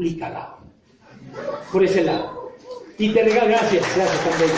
por 1.72 1.84
ese 1.84 2.04
lado. 2.04 2.52
Y 2.98 3.08
te 3.10 3.22
regalo, 3.22 3.48
gracias, 3.48 3.96
gracias 3.96 4.24
también. 4.28 4.50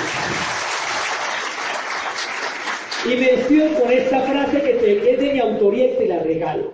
Y 3.05 3.09
me 3.20 3.37
despido 3.37 3.80
con 3.80 3.93
esta 3.93 4.20
frase 4.22 4.62
que, 4.62 4.74
te, 4.74 5.12
es 5.12 5.20
de 5.20 5.33
mi 5.33 5.39
autoría 5.41 5.93
y 5.93 5.97
te 5.97 6.07
la 6.07 6.20
regalo. 6.20 6.72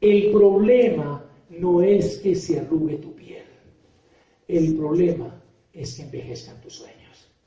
El 0.00 0.30
problema 0.30 1.24
no 1.50 1.82
es 1.82 2.18
que 2.18 2.34
se 2.34 2.60
arrugue 2.60 2.96
tu 2.96 3.14
piel. 3.14 3.44
El 4.46 4.76
problema 4.76 5.40
es 5.72 5.94
que 5.94 6.02
envejezcan 6.02 6.60
tus 6.60 6.74
sueños. 6.74 6.97